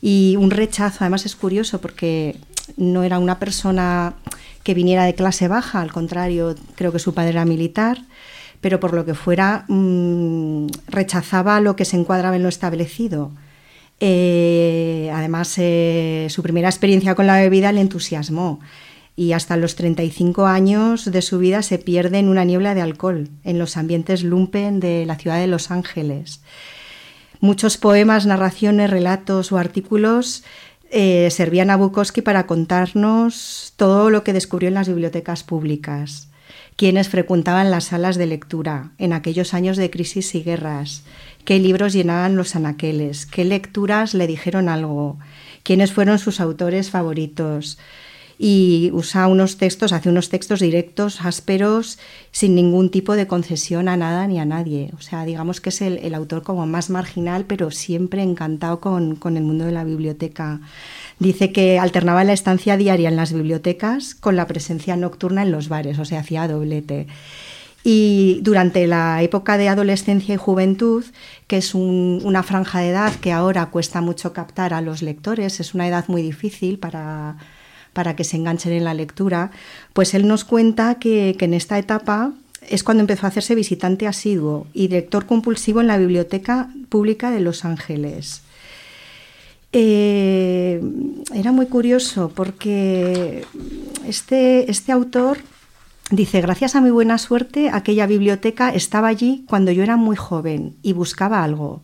y 0.01 0.37
un 0.39 0.51
rechazo. 0.51 0.99
Además 1.01 1.27
es 1.27 1.35
curioso 1.35 1.81
porque 1.81 2.37
no 2.77 3.03
era 3.03 3.19
una 3.19 3.41
persona 3.41 4.15
que 4.63 4.75
viniera 4.75 5.05
de 5.05 5.15
clase 5.15 5.49
baja, 5.49 5.81
al 5.81 5.91
contrario, 5.91 6.55
creo 6.77 6.93
que 6.93 6.99
su 6.99 7.15
padre 7.15 7.31
era 7.31 7.45
militar, 7.45 8.03
pero 8.61 8.79
por 8.79 8.93
lo 8.93 9.05
que 9.05 9.15
fuera 9.15 9.65
mmm, 9.69 10.67
rechazaba 10.87 11.61
lo 11.61 11.75
que 11.77 11.85
se 11.85 11.97
encuadraba 11.97 12.37
en 12.37 12.43
lo 12.43 12.49
establecido. 12.49 13.33
Eh, 14.01 15.11
además, 15.13 15.55
eh, 15.59 16.29
su 16.31 16.43
primera 16.43 16.69
experiencia 16.69 17.15
con 17.15 17.27
la 17.27 17.37
bebida 17.41 17.73
le 17.73 17.81
entusiasmó 17.81 18.61
y 19.21 19.35
hasta 19.35 19.59
los 19.59 19.77
35 19.77 20.47
años 20.47 21.05
de 21.05 21.21
su 21.21 21.39
vida 21.39 21.61
se 21.61 21.77
pierde 21.77 22.19
en 22.19 22.29
una 22.31 22.47
niebla 22.47 22.75
de 22.75 22.81
alcohol 22.81 23.29
en 23.45 23.59
los 23.59 23.77
ambientes 23.77 24.23
lumpen 24.23 24.81
de 24.81 25.05
la 25.05 25.17
ciudad 25.17 25.39
de 25.39 25.47
Los 25.47 25.71
Ángeles. 25.71 26.41
Muchos 27.39 27.77
poemas, 27.77 28.25
narraciones, 28.25 28.89
relatos 28.89 29.53
o 29.53 29.59
artículos 29.59 30.43
eh, 30.91 31.29
servían 31.31 31.69
a 31.69 31.77
Bukowski 31.77 32.23
para 32.23 32.47
contarnos 32.47 33.75
todo 33.77 34.09
lo 34.09 34.25
que 34.25 34.33
descubrió 34.33 34.69
en 34.69 34.75
las 34.75 34.89
bibliotecas 34.89 35.43
públicas, 35.43 36.31
quienes 36.77 37.11
frecuentaban 37.11 37.71
las 37.71 37.85
salas 37.85 38.17
de 38.17 38.25
lectura 38.25 38.93
en 38.97 39.13
aquellos 39.13 39.53
años 39.53 39.77
de 39.77 39.91
crisis 39.91 40.35
y 40.35 40.43
guerras, 40.43 41.03
qué 41.45 41.59
libros 41.59 41.93
llenaban 41.93 42.37
los 42.37 42.57
anaqueles, 42.57 43.27
qué 43.27 43.45
lecturas 43.45 44.15
le 44.15 44.27
dijeron 44.27 44.71
algo, 44.71 45.19
quiénes 45.63 45.93
fueron 45.93 46.19
sus 46.19 46.41
autores 46.41 46.89
favoritos, 46.89 47.77
y 48.43 48.91
usa 48.95 49.27
unos 49.27 49.59
textos, 49.59 49.93
hace 49.93 50.09
unos 50.09 50.31
textos 50.31 50.61
directos, 50.61 51.21
ásperos, 51.21 51.99
sin 52.33 52.55
ningún 52.55 52.91
tipo 52.91 53.13
de 53.13 53.27
concesión 53.27 53.87
a 53.87 53.99
nada 53.99 54.27
ni 54.27 54.41
a 54.41 54.47
nadie. 54.47 54.93
O 54.97 55.03
sea, 55.03 55.27
digamos 55.27 55.61
que 55.61 55.69
es 55.69 55.83
el, 55.83 56.15
autor 56.15 56.43
como 56.43 56.67
más 56.67 56.89
marginal, 56.89 57.45
pero 57.45 57.71
siempre 57.71 58.23
encantado 58.23 58.81
con, 58.81 59.15
con 59.17 59.37
el 59.37 59.43
mundo 59.43 59.67
de 59.67 59.73
la 59.73 59.85
biblioteca. 59.85 60.63
Dice 61.19 61.53
que 61.53 61.79
alternaba 61.79 62.25
la 62.25 62.33
estancia 62.33 62.79
diaria 62.79 63.11
en 63.11 63.17
las 63.17 63.35
bibliotecas 63.35 64.15
con 64.15 64.37
la 64.37 64.47
presencia 64.47 64.97
nocturna 64.97 65.43
en 65.43 65.53
los 65.53 65.69
bares, 65.69 65.99
o 65.99 66.07
sea, 66.07 66.21
hacía 66.21 66.49
doblete. 66.49 67.09
Y 67.85 68.41
durante 68.41 68.87
la 68.87 69.23
época 69.23 69.59
de 69.59 69.69
adolescencia 69.69 70.35
y 70.35 70.39
juventud, 70.39 71.05
que 71.47 71.59
es 71.59 71.75
un, 71.75 72.23
una 72.25 72.43
franja 72.43 72.81
de 72.81 72.89
edad 72.89 73.15
que 73.17 73.33
ahora 73.33 73.67
cuesta 73.67 74.01
mucho 74.01 74.33
captar 74.33 74.73
a 74.73 74.81
los 74.81 75.03
lectores, 75.03 75.61
es 75.61 75.75
una 75.75 75.87
edad 75.87 76.07
muy 76.09 76.23
difícil 76.23 76.79
para 76.79 77.37
para 77.93 78.17
que 78.17 78.25
se 78.25 78.37
enganchen 78.37 78.73
en 78.73 78.85
la 78.85 78.95
lectura, 78.95 79.51
pues 79.93 80.15
él 80.15 80.27
nos 80.27 80.45
cuenta 80.45 80.97
que, 80.97 81.37
en 81.39 81.55
esta 81.55 81.79
etapa 81.79 82.33
es 82.69 82.85
cuando 82.85 83.01
empezó 83.01 83.27
a 83.27 83.31
hacerse 83.31 83.55
visitante 83.55 84.07
asiduo 84.07 84.67
y 84.73 84.89
director 84.89 85.27
compulsivo 85.27 85.81
en 85.81 85.87
la 85.87 85.99
Biblioteca 85.99 86.69
Pública 86.89 87.31
de 87.31 87.41
Los 87.41 87.65
Ángeles. 87.65 88.43
Eh, 89.73 90.81
era 91.35 91.53
muy 91.53 91.67
curioso 91.67 92.31
porque 92.35 93.45
este, 94.07 94.71
este 94.71 94.93
autor 94.93 95.39
dice, 96.11 96.41
gracias 96.41 96.75
a 96.75 96.81
mi 96.81 96.91
buena 96.91 97.19
suerte, 97.19 97.71
aquella 97.73 98.07
biblioteca 98.07 98.71
estaba 98.71 99.09
allí 99.09 99.45
cuando 99.49 99.73
yo 99.73 99.83
era 99.83 99.97
muy 99.97 100.17
joven 100.17 100.77
y 100.83 100.93
buscaba 100.93 101.43
algo 101.43 101.83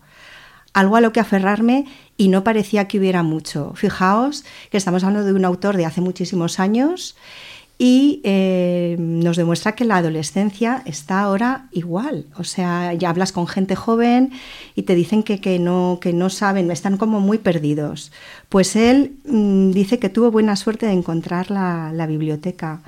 algo 0.77 0.97
a 0.97 1.01
lo 1.01 1.11
que 1.11 1.21
aferrarme 1.21 1.87
y 2.19 2.29
no 2.29 2.45
parecía 2.45 2.87
que 2.87 2.99
hubiera 2.99 3.23
mucho. 3.23 3.73
Fijaos 3.75 4.45
que 4.71 4.77
estamos 4.77 5.03
hablando 5.05 5.27
de 5.27 5.33
un 5.33 5.47
autor 5.47 5.79
de 5.79 5.87
hace 5.87 6.03
muchísimos 6.03 6.61
años 6.61 7.17
y 7.79 8.21
eh, 8.25 8.97
nos 8.99 9.39
demuestra 9.39 9.73
que 9.73 9.87
la 9.87 9.97
adolescencia 9.97 10.83
está 10.85 11.21
ahora 11.21 11.69
igual. 11.73 12.27
O 12.37 12.45
sea, 12.45 12.93
ya 12.93 13.09
hablas 13.09 13.33
con 13.33 13.47
gente 13.47 13.75
joven 13.75 14.33
y 14.75 14.83
te 14.83 14.95
dicen 14.95 15.23
que, 15.23 15.59
no, 15.59 15.97
que 15.99 16.12
no 16.12 16.29
saben, 16.29 16.71
están 16.71 16.99
como 16.99 17.21
muy 17.21 17.39
perdidos. 17.39 18.12
Pues 18.51 18.77
él 18.77 19.17
mm, 19.25 19.71
dice 19.71 19.99
que 19.99 20.11
tuvo 20.11 20.31
buena 20.31 20.57
suerte 20.57 20.85
de 20.85 20.93
encontrar 20.93 21.51
la, 21.51 21.91
la 21.95 22.07
biblioteca. 22.07 22.83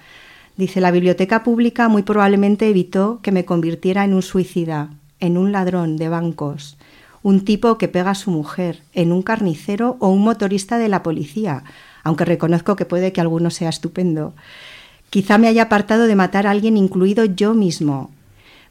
Dice, 0.58 0.82
la 0.82 0.90
biblioteca 0.90 1.42
pública 1.42 1.88
muy 1.88 2.02
probablemente 2.02 2.68
evitó 2.68 3.20
que 3.22 3.32
me 3.32 3.46
convirtiera 3.46 4.04
en 4.04 4.12
un 4.12 4.22
suicida, 4.22 4.90
en 5.20 5.38
un 5.38 5.52
ladrón 5.52 5.96
de 5.96 6.10
bancos, 6.10 6.76
un 7.22 7.44
tipo 7.44 7.78
que 7.78 7.88
pega 7.88 8.10
a 8.10 8.14
su 8.14 8.30
mujer, 8.30 8.82
en 8.92 9.12
un 9.12 9.22
carnicero 9.22 9.96
o 10.00 10.08
un 10.08 10.22
motorista 10.22 10.78
de 10.78 10.88
la 10.88 11.02
policía, 11.02 11.64
aunque 12.04 12.24
reconozco 12.24 12.76
que 12.76 12.84
puede 12.84 13.12
que 13.12 13.20
alguno 13.20 13.50
sea 13.50 13.68
estupendo. 13.68 14.34
Quizá 15.10 15.38
me 15.38 15.48
haya 15.48 15.62
apartado 15.62 16.06
de 16.06 16.16
matar 16.16 16.46
a 16.46 16.50
alguien, 16.50 16.76
incluido 16.76 17.24
yo 17.24 17.54
mismo. 17.54 18.10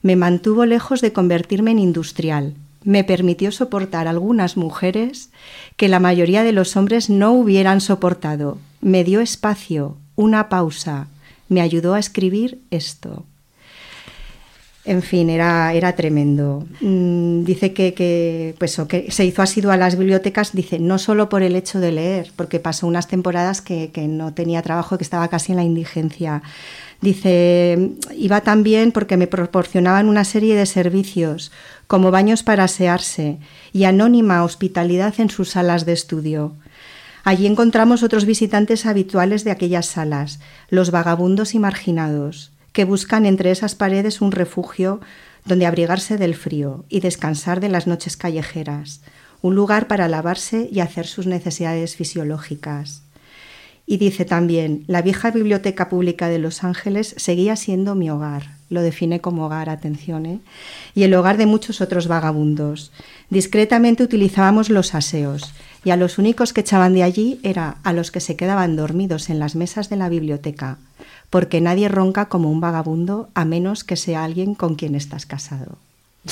Me 0.01 0.15
mantuvo 0.15 0.65
lejos 0.65 1.01
de 1.01 1.12
convertirme 1.12 1.71
en 1.71 1.79
industrial. 1.79 2.53
Me 2.83 3.03
permitió 3.03 3.51
soportar 3.51 4.07
algunas 4.07 4.55
mujeres 4.55 5.31
que 5.75 5.88
la 5.88 5.99
mayoría 5.99 6.43
de 6.43 6.51
los 6.51 6.77
hombres 6.77 7.10
no 7.10 7.33
hubieran 7.33 7.81
soportado. 7.81 8.60
Me 8.81 9.03
dio 9.03 9.19
espacio, 9.19 9.97
una 10.15 10.47
pausa. 10.47 11.07
Me 11.49 11.62
ayudó 11.62 11.95
a 11.95 11.99
escribir 11.99 12.62
esto. 12.69 13.25
En 14.88 15.02
fin, 15.02 15.30
era, 15.30 15.73
era 15.73 15.97
tremendo. 15.97 16.65
Mm, 16.80 17.43
dice 17.43 17.73
que, 17.73 18.56
pues, 18.58 18.80
que 18.88 19.12
se 19.12 19.26
hizo 19.26 19.41
asiduo 19.41 19.73
a 19.73 19.76
las 19.76 19.97
bibliotecas, 19.97 20.54
dice, 20.54 20.80
no 20.80 20.97
solo 20.97 21.28
por 21.28 21.43
el 21.43 21.58
hecho 21.58 21.82
de 21.82 21.91
leer, 21.91 22.32
porque 22.38 22.62
pasó 22.62 22.88
unas 22.88 23.10
temporadas 23.10 23.62
que, 23.62 23.91
no 24.08 24.34
tenía 24.34 24.62
trabajo, 24.62 24.97
que 24.97 25.04
estaba 25.04 25.28
casi 25.28 25.52
en 25.52 25.58
la 25.58 25.65
indigencia. 25.65 26.41
Dice, 27.02 27.91
iba 28.15 28.39
también 28.39 28.94
porque 28.94 29.17
me 29.17 29.27
proporcionaban 29.27 30.08
una 30.08 30.23
serie 30.23 30.56
de 30.56 30.65
servicios, 30.65 31.52
como 31.88 32.10
baños 32.10 32.44
para 32.44 32.63
asearse 32.63 33.40
y 33.73 33.83
anónima 33.83 34.46
hospitalidad 34.46 35.13
en 35.17 35.29
sus 35.29 35.50
salas 35.50 35.85
de 35.85 35.92
estudio. 35.92 36.54
Allí 37.25 37.46
encontramos 37.46 38.04
otros 38.04 38.23
visitantes 38.23 38.85
habituales 38.85 39.44
de 39.44 39.52
aquellas 39.52 39.88
salas, 39.88 40.40
los 40.69 40.92
vagabundos 40.92 41.56
y 41.56 41.60
marginados 41.60 42.52
que 42.78 42.86
buscan 42.86 43.25
entre 43.25 43.50
esas 43.50 43.73
paredes 43.73 44.21
un 44.21 44.32
refugio 44.32 45.02
donde 45.46 45.65
abrigarse 45.65 46.15
del 46.15 46.36
frío 46.36 46.86
y 46.90 47.00
descansar 47.00 47.60
de 47.60 47.69
las 47.69 47.88
noches 47.88 48.17
callejeras, 48.17 49.02
un 49.42 49.56
lugar 49.56 49.88
para 49.88 50.08
lavarse 50.08 50.69
y 50.71 50.82
hacer 50.82 51.08
sus 51.08 51.25
necesidades 51.25 51.96
fisiológicas. 51.96 53.02
Y 53.88 53.98
dice 53.98 54.25
también, 54.25 54.84
la 54.86 55.02
vieja 55.02 55.32
biblioteca 55.32 55.90
pública 55.90 56.28
de 56.28 56.38
Los 56.38 56.63
Ángeles 56.63 57.15
seguía 57.17 57.56
siendo 57.56 57.96
mi 57.96 58.12
hogar, 58.12 58.44
lo 58.69 58.84
define 58.84 59.21
como 59.21 59.48
hogar, 59.48 59.71
atención, 59.71 60.28
¿eh? 60.28 60.40
y 60.94 61.02
el 61.02 61.15
hogar 61.15 61.38
de 61.38 61.48
muchos 61.48 61.82
otros 61.82 62.08
vagabundos. 62.08 62.92
Discretamente 63.32 64.04
utilizábamos 64.04 64.69
los 64.69 64.94
aseos, 64.94 65.52
y 65.84 65.90
a 65.90 65.98
los 65.98 66.19
únicos 66.19 66.54
que 66.54 66.62
echaban 66.62 66.94
de 66.94 67.02
allí 67.02 67.40
era 67.42 67.78
a 67.84 67.92
los 67.92 68.12
que 68.12 68.19
se 68.19 68.36
quedaban 68.36 68.75
dormidos 68.75 69.32
en 69.32 69.40
las 69.40 69.56
mesas 69.56 69.90
de 69.90 69.96
la 69.96 70.10
biblioteca, 70.10 70.78
porque 71.30 71.62
nadie 71.62 71.90
ronca 71.90 72.25
como 72.25 72.52
un 72.52 72.62
vagabundo 72.62 73.30
a 73.34 73.46
menos 73.46 73.84
que 73.84 73.96
sea 73.96 74.23
alguien 74.23 74.56
con 74.56 74.75
quien 74.75 74.96
estás 74.96 75.25
casado. 75.25 75.78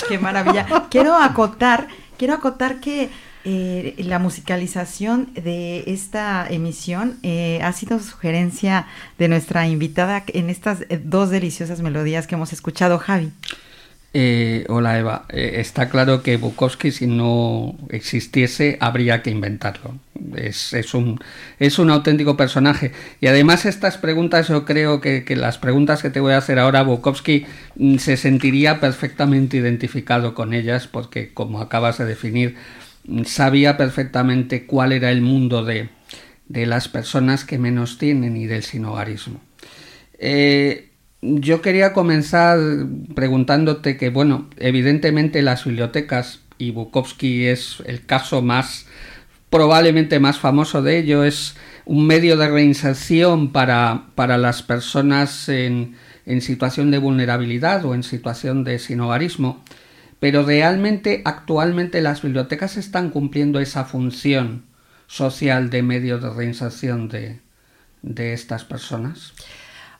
Qué 0.08 0.20
maravilla. 0.20 0.66
quiero 0.90 1.16
acotar, 1.16 1.88
quiero 2.18 2.34
acotar 2.34 2.80
que 2.80 3.10
eh, 3.48 3.94
la 4.00 4.18
musicalización 4.18 5.30
de 5.36 5.84
esta 5.86 6.48
emisión 6.50 7.20
eh, 7.22 7.60
ha 7.62 7.72
sido 7.74 8.00
sugerencia 8.00 8.88
de 9.20 9.28
nuestra 9.28 9.68
invitada 9.68 10.24
en 10.28 10.50
estas 10.50 10.82
eh, 10.90 11.00
dos 11.04 11.30
deliciosas 11.30 11.82
melodías 11.82 12.26
que 12.26 12.34
hemos 12.34 12.54
escuchado, 12.54 12.98
Javi. 12.98 13.32
hola 14.68 14.98
Eva, 14.98 15.26
está 15.30 15.90
claro 15.90 16.24
que 16.24 16.38
Bukowski 16.38 16.92
si 16.92 17.06
no 17.06 17.76
existiese 17.90 18.78
habría 18.82 19.22
que 19.22 19.30
inventarlo. 19.30 19.94
Es, 20.36 20.94
un, 20.94 21.20
es 21.60 21.78
un 21.78 21.90
auténtico 21.90 22.38
personaje. 22.38 22.92
Y 23.22 23.28
además 23.28 23.66
estas 23.66 23.98
preguntas, 23.98 24.48
yo 24.48 24.66
creo 24.66 25.02
que, 25.02 25.24
que, 25.26 25.36
las 25.36 25.58
preguntas 25.58 26.02
que 26.02 26.10
te 26.10 26.20
voy 26.20 26.34
a 26.34 26.38
hacer 26.38 26.58
ahora, 26.58 26.84
Bukowski 26.84 27.46
mm, 27.76 27.98
se 27.98 28.18
sentiría 28.18 28.80
perfectamente 28.80 29.58
identificado 29.58 30.34
con 30.34 30.54
ellas 30.54 30.88
porque 30.88 31.34
como 31.34 31.62
acabas 31.62 31.98
de 31.98 32.06
definir, 32.06 32.56
sabía 33.26 33.78
perfectamente 33.78 34.66
cuál 34.66 34.92
era 34.92 35.12
el 35.12 35.22
mundo 35.22 35.64
de, 35.64 35.90
las 36.48 36.88
personas 36.88 37.46
que 37.46 37.58
menos 37.58 37.98
tienen 37.98 38.38
y 38.38 38.46
del 38.46 38.64
sinogarismo. 38.64 39.42
Eh, 40.20 40.90
yo 41.22 41.62
quería 41.62 41.94
comenzar 41.94 42.60
preguntándote 43.16 43.98
que, 43.98 44.10
bueno, 44.10 44.50
evidentemente 44.58 45.42
las 45.42 45.66
bibliotecas, 45.66 46.42
y 46.58 46.72
Bukowski 46.72 47.48
es 47.48 47.78
el 47.86 48.06
caso 48.06 48.42
más, 48.42 48.88
probablemente 49.50 50.20
más 50.20 50.40
famoso 50.40 50.82
de 50.82 51.00
ello, 51.00 51.24
es 51.24 51.56
un 51.86 52.08
medio 52.08 52.38
de 52.38 52.50
reinserción 52.50 53.52
para, 53.52 54.08
para 54.16 54.38
las 54.38 54.64
personas 54.64 55.50
en, 55.50 55.96
en 56.26 56.42
situación 56.42 56.92
de 56.92 56.98
vulnerabilidad 56.98 57.86
o 57.86 57.94
en 57.94 58.04
situación 58.04 58.64
de 58.64 58.80
sinogarismo 58.80 59.64
pero 60.20 60.44
realmente 60.44 61.22
actualmente 61.26 62.02
las 62.02 62.22
bibliotecas 62.22 62.78
están 62.78 63.10
cumpliendo 63.10 63.60
esa 63.60 63.86
función 63.86 64.66
social 65.08 65.70
de 65.70 65.84
medio 65.84 66.18
de 66.18 66.30
reinserción 66.30 67.10
de, 67.10 67.42
estas 68.34 68.64
personas 68.64 69.34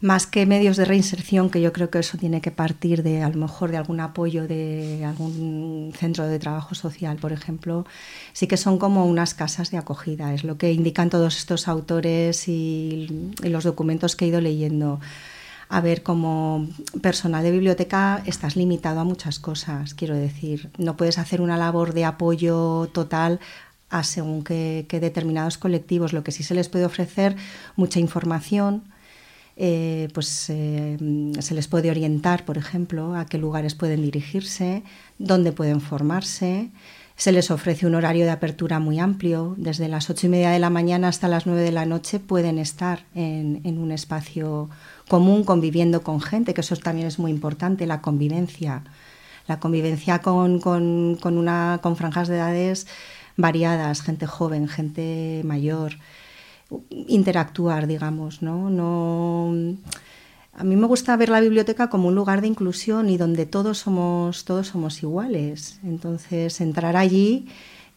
más 0.06 0.28
que 0.28 0.46
medios 0.46 0.78
de 0.78 0.86
reinserción, 0.86 1.50
que 1.50 1.62
yo 1.62 1.74
creo 1.74 1.90
que 1.90 1.98
eso 1.98 2.18
tiene 2.18 2.40
que 2.40 2.52
partir 2.52 3.02
de 3.02 3.24
a 3.24 3.30
lo 3.30 3.38
mejor 3.38 3.72
de 3.72 3.78
algún 3.78 4.00
apoyo 4.00 4.48
de 4.48 5.04
algún 5.04 5.92
centro 5.98 6.28
de 6.28 6.38
trabajo 6.38 6.76
social, 6.76 7.18
por 7.18 7.34
ejemplo, 7.34 7.88
sí 8.32 8.46
que 8.46 8.56
son 8.56 8.78
como 8.78 9.08
unas 9.08 9.34
casas 9.34 9.72
de 9.72 9.78
acogida, 9.78 10.34
es 10.36 10.44
lo 10.44 10.60
que 10.60 10.72
indican 10.72 11.10
todos 11.10 11.38
estos 11.38 11.68
autores 11.68 12.48
y 12.48 13.34
los 13.42 13.64
documentos 13.64 14.16
que 14.16 14.26
he 14.26 14.28
ido 14.28 14.42
leyendo. 14.42 15.00
A 15.70 15.82
ver, 15.82 16.04
como 16.04 16.68
personal 17.02 17.44
de 17.44 17.50
biblioteca 17.50 18.22
estás 18.28 18.56
limitado 18.56 19.00
a 19.00 19.04
muchas 19.04 19.40
cosas, 19.40 19.96
quiero 19.96 20.14
decir, 20.14 20.70
no 20.78 20.96
puedes 20.98 21.18
hacer 21.18 21.42
una 21.42 21.58
labor 21.58 21.94
de 21.94 22.06
apoyo 22.06 22.92
total 22.94 23.40
a 23.90 24.04
según 24.04 24.44
qué, 24.44 24.86
determinados 24.88 25.58
colectivos, 25.58 26.14
lo 26.14 26.24
que 26.24 26.32
sí 26.32 26.44
se 26.44 26.54
les 26.54 26.70
puede 26.70 26.86
ofrecer 26.86 27.36
mucha 27.76 28.00
información, 28.00 28.84
eh, 29.58 30.10
pues 30.14 30.50
eh, 30.50 30.98
se 31.40 31.54
les 31.54 31.68
puede 31.68 31.90
orientar, 31.90 32.44
por 32.46 32.58
ejemplo, 32.58 33.16
a 33.16 33.26
qué 33.26 33.38
lugares 33.38 33.74
pueden 33.74 34.02
dirigirse, 34.02 34.84
dónde 35.18 35.52
pueden 35.52 35.82
formarse. 35.82 36.70
Se 37.16 37.32
les 37.32 37.50
ofrece 37.52 37.88
un 37.88 37.96
horario 37.96 38.26
de 38.26 38.32
apertura 38.32 38.80
muy 38.80 39.00
amplio. 39.00 39.56
Desde 39.58 39.88
las 39.88 40.10
ocho 40.10 40.28
y 40.28 40.30
media 40.30 40.50
de 40.50 40.60
la 40.60 40.70
mañana 40.70 41.08
hasta 41.08 41.30
las 41.30 41.46
nueve 41.46 41.62
de 41.62 41.72
la 41.72 41.86
noche 41.86 42.20
pueden 42.20 42.60
estar 42.60 43.06
en, 43.16 43.78
un 43.78 43.92
espacio 43.92 44.70
común 45.08 45.46
conviviendo 45.46 46.02
con 46.04 46.20
gente, 46.20 46.54
que 46.54 46.62
eso 46.62 46.76
también 46.76 47.08
es 47.08 47.18
muy 47.18 47.32
importante, 47.32 47.86
la 47.86 48.02
convivencia. 48.02 48.84
La 49.48 49.60
convivencia 49.60 50.20
con, 50.20 50.60
con 50.60 51.96
franjas 51.96 52.28
de 52.28 52.36
edades 52.36 52.88
variadas, 53.38 54.02
gente 54.02 54.26
joven, 54.28 54.68
gente 54.68 55.42
mayor, 55.46 55.94
interactuar, 56.90 57.88
digamos, 57.88 58.42
¿no? 58.42 58.70
no 58.70 59.78
a 60.58 60.64
mí 60.64 60.76
me 60.78 60.88
gusta 60.88 61.16
ver 61.18 61.30
la 61.30 61.42
biblioteca 61.42 61.90
como 61.90 62.08
un 62.08 62.16
lugar 62.16 62.42
de 62.42 62.48
inclusión 62.48 63.10
y 63.10 63.18
donde 63.18 63.46
todos 63.46 63.80
somos, 63.80 64.46
todos 64.46 64.68
somos 64.68 65.04
iguales. 65.04 65.80
Entonces, 65.84 66.62
entrar 66.62 66.96
allí, 66.96 67.48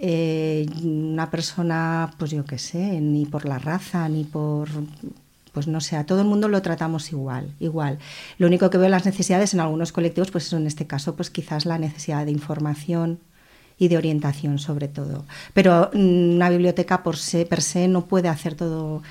eh, 0.01 0.67
una 0.83 1.31
persona, 1.31 2.13
pues 2.19 2.33
yo 2.33 2.45
qué 2.45 2.59
sé, 2.59 3.01
ni 3.01 3.27
por 3.27 3.45
la 3.45 3.59
raza, 3.59 4.09
ni 4.09 4.25
por 4.25 4.69
pues 5.53 5.67
no 5.67 5.81
sé, 5.81 5.97
a 5.97 6.07
todo 6.07 6.21
el 6.21 6.27
mundo 6.27 6.47
lo 6.49 6.63
tratamos 6.63 7.11
igual, 7.11 7.53
igual. 7.59 7.99
Lo 8.39 8.47
único 8.47 8.71
que 8.71 8.79
veo 8.79 8.89
las 8.89 9.07
necesidades 9.07 9.55
en 9.55 9.61
algunos 9.61 9.91
colectivos, 9.91 10.31
pues 10.31 10.53
en 10.53 10.67
este 10.67 10.87
caso, 10.87 11.17
pues 11.17 11.31
quizás 11.31 11.67
la 11.67 11.79
necesidad 11.79 12.25
de 12.27 12.31
información 12.31 13.19
y 13.79 13.89
de 13.89 13.97
orientación 13.97 14.59
sobre 14.59 14.89
todo. 14.89 15.25
Pero 15.55 15.91
mm, 15.93 16.35
una 16.35 16.51
biblioteca 16.51 17.03
por 17.03 17.17
se, 17.17 17.47
per 17.47 17.63
se 17.63 17.89
no 17.89 18.07
puede 18.07 18.29
hacer 18.29 18.55
todo 18.55 19.03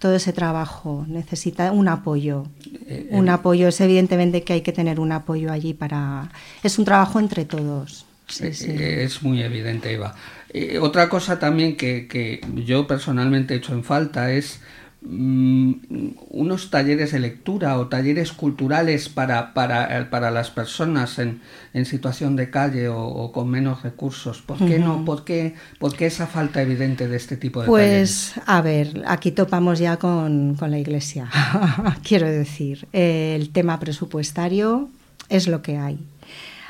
todo 0.00 0.16
ese 0.16 0.32
trabajo, 0.32 1.04
necesita 1.06 1.70
un 1.72 1.86
apoyo. 1.86 2.46
Eh, 2.86 3.08
un 3.10 3.28
apoyo, 3.28 3.68
es 3.68 3.80
evidentemente 3.82 4.42
que 4.42 4.54
hay 4.54 4.62
que 4.62 4.72
tener 4.72 4.98
un 4.98 5.12
apoyo 5.12 5.52
allí 5.52 5.74
para... 5.74 6.30
Es 6.62 6.78
un 6.78 6.86
trabajo 6.86 7.20
entre 7.20 7.44
todos. 7.44 8.06
Eh, 8.40 9.02
es 9.04 9.22
muy 9.22 9.42
evidente, 9.42 9.92
Eva. 9.92 10.14
Eh, 10.52 10.78
otra 10.78 11.10
cosa 11.10 11.38
también 11.38 11.76
que, 11.76 12.08
que, 12.08 12.40
yo 12.64 12.86
personalmente 12.86 13.52
he 13.52 13.58
hecho 13.58 13.74
en 13.74 13.84
falta 13.84 14.32
es 14.32 14.60
unos 15.02 16.70
talleres 16.70 17.12
de 17.12 17.20
lectura 17.20 17.78
o 17.78 17.86
talleres 17.88 18.32
culturales 18.32 19.08
para, 19.08 19.54
para, 19.54 20.10
para 20.10 20.30
las 20.30 20.50
personas 20.50 21.18
en, 21.18 21.40
en, 21.72 21.86
situación 21.86 22.36
de 22.36 22.50
calle 22.50 22.88
o, 22.88 23.32
con 23.32 23.48
menos 23.48 23.82
recursos. 23.82 24.42
¿Por 24.42 24.58
qué 24.58 24.78
no? 24.78 25.04
¿Por 25.06 25.24
qué, 25.24 25.54
¿Por 25.78 25.96
qué, 25.96 26.04
esa 26.06 26.26
falta 26.26 26.60
evidente 26.60 27.08
de 27.08 27.16
este 27.16 27.38
tipo 27.38 27.62
de 27.62 27.66
pues, 27.66 28.34
a 28.44 28.60
ver, 28.60 29.02
aquí 29.06 29.30
topamos 29.30 29.78
ya 29.78 29.96
con, 29.96 30.54
con 30.56 30.70
la 30.70 30.78
Iglesia. 30.78 31.30
Quiero 32.06 32.28
decir, 32.28 32.86
el 32.92 33.50
tema 33.50 33.80
presupuestario 33.80 34.90
es 35.30 35.48
lo 35.48 35.62
que 35.62 35.78
hay. 35.78 35.98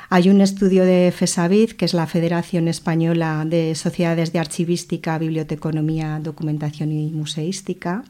Hay 0.09 0.29
un 0.29 0.41
estudio 0.41 0.83
de 0.83 1.13
FESAVID, 1.15 1.71
que 1.71 1.85
es 1.85 1.93
la 1.93 2.05
Federación 2.05 2.67
Española 2.67 3.43
de 3.45 3.75
Sociedades 3.75 4.33
de 4.33 4.39
Archivística, 4.39 5.17
Biblioteconomía, 5.17 6.19
Documentación 6.21 6.91
y 6.91 7.11
Museística, 7.11 8.03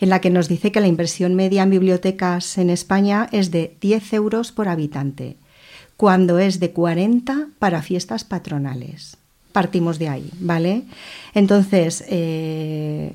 en 0.00 0.08
la 0.08 0.20
que 0.20 0.30
nos 0.30 0.48
dice 0.48 0.72
que 0.72 0.80
la 0.80 0.88
inversión 0.88 1.34
media 1.34 1.62
en 1.62 1.70
bibliotecas 1.70 2.58
en 2.58 2.70
España 2.70 3.28
es 3.32 3.50
de 3.50 3.76
10 3.80 4.12
euros 4.14 4.52
por 4.52 4.68
habitante, 4.68 5.36
cuando 5.96 6.38
es 6.38 6.58
de 6.58 6.72
40 6.72 7.48
para 7.58 7.82
fiestas 7.82 8.24
patronales. 8.24 9.16
Partimos 9.52 9.98
de 9.98 10.08
ahí, 10.08 10.30
¿vale? 10.40 10.82
Entonces, 11.34 12.04
eh, 12.08 13.12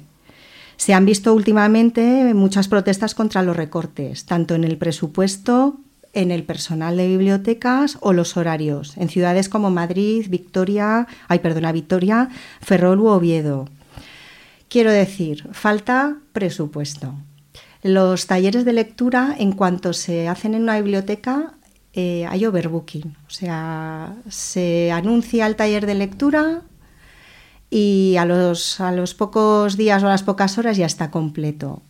se 0.78 0.94
han 0.94 1.06
visto 1.06 1.34
últimamente 1.34 2.34
muchas 2.34 2.68
protestas 2.68 3.16
contra 3.16 3.44
los 3.44 3.58
recortes, 3.58 4.26
tanto 4.26 4.56
en 4.56 4.64
el 4.64 4.78
presupuesto, 4.78 5.80
en 6.14 6.32
el 6.32 6.44
personal 6.44 6.98
de 6.98 7.08
bibliotecas 7.08 7.98
o 8.02 8.14
los 8.14 8.38
horarios, 8.38 8.96
en 8.98 9.10
ciudades 9.10 9.50
como 9.50 9.72
Madrid, 9.72 10.28
Victoria, 10.30 11.08
ay, 11.28 11.40
perdona, 11.40 11.72
Victoria, 11.72 12.30
Ferrol 12.62 13.00
u 13.02 13.08
Oviedo. 13.08 13.68
Quiero 14.70 14.92
decir, 14.92 15.48
falta 15.54 16.18
presupuesto. 16.34 17.14
Los 17.84 18.28
talleres 18.28 18.66
de 18.66 18.74
lectura, 18.74 19.36
en 19.38 19.54
cuanto 19.54 19.94
se 19.94 20.28
hacen 20.28 20.56
en 20.56 20.64
una 20.64 20.78
biblioteca, 20.78 21.54
eh, 21.94 22.26
hay 22.28 22.46
overbooking. 22.46 23.16
O 23.28 23.30
sea, 23.30 24.16
se 24.30 24.92
anuncia 24.92 25.48
el 25.48 25.56
taller 25.56 25.86
de 25.86 25.96
lectura 25.96 26.62
y 27.70 28.16
a 28.18 28.26
los, 28.26 28.80
a 28.80 28.92
los 28.92 29.14
pocos 29.14 29.78
días 29.78 30.04
o 30.04 30.08
a 30.08 30.12
las 30.12 30.24
pocas 30.24 30.58
horas 30.58 30.78
ya 30.78 30.86
está 30.86 31.12
completo. 31.12 31.82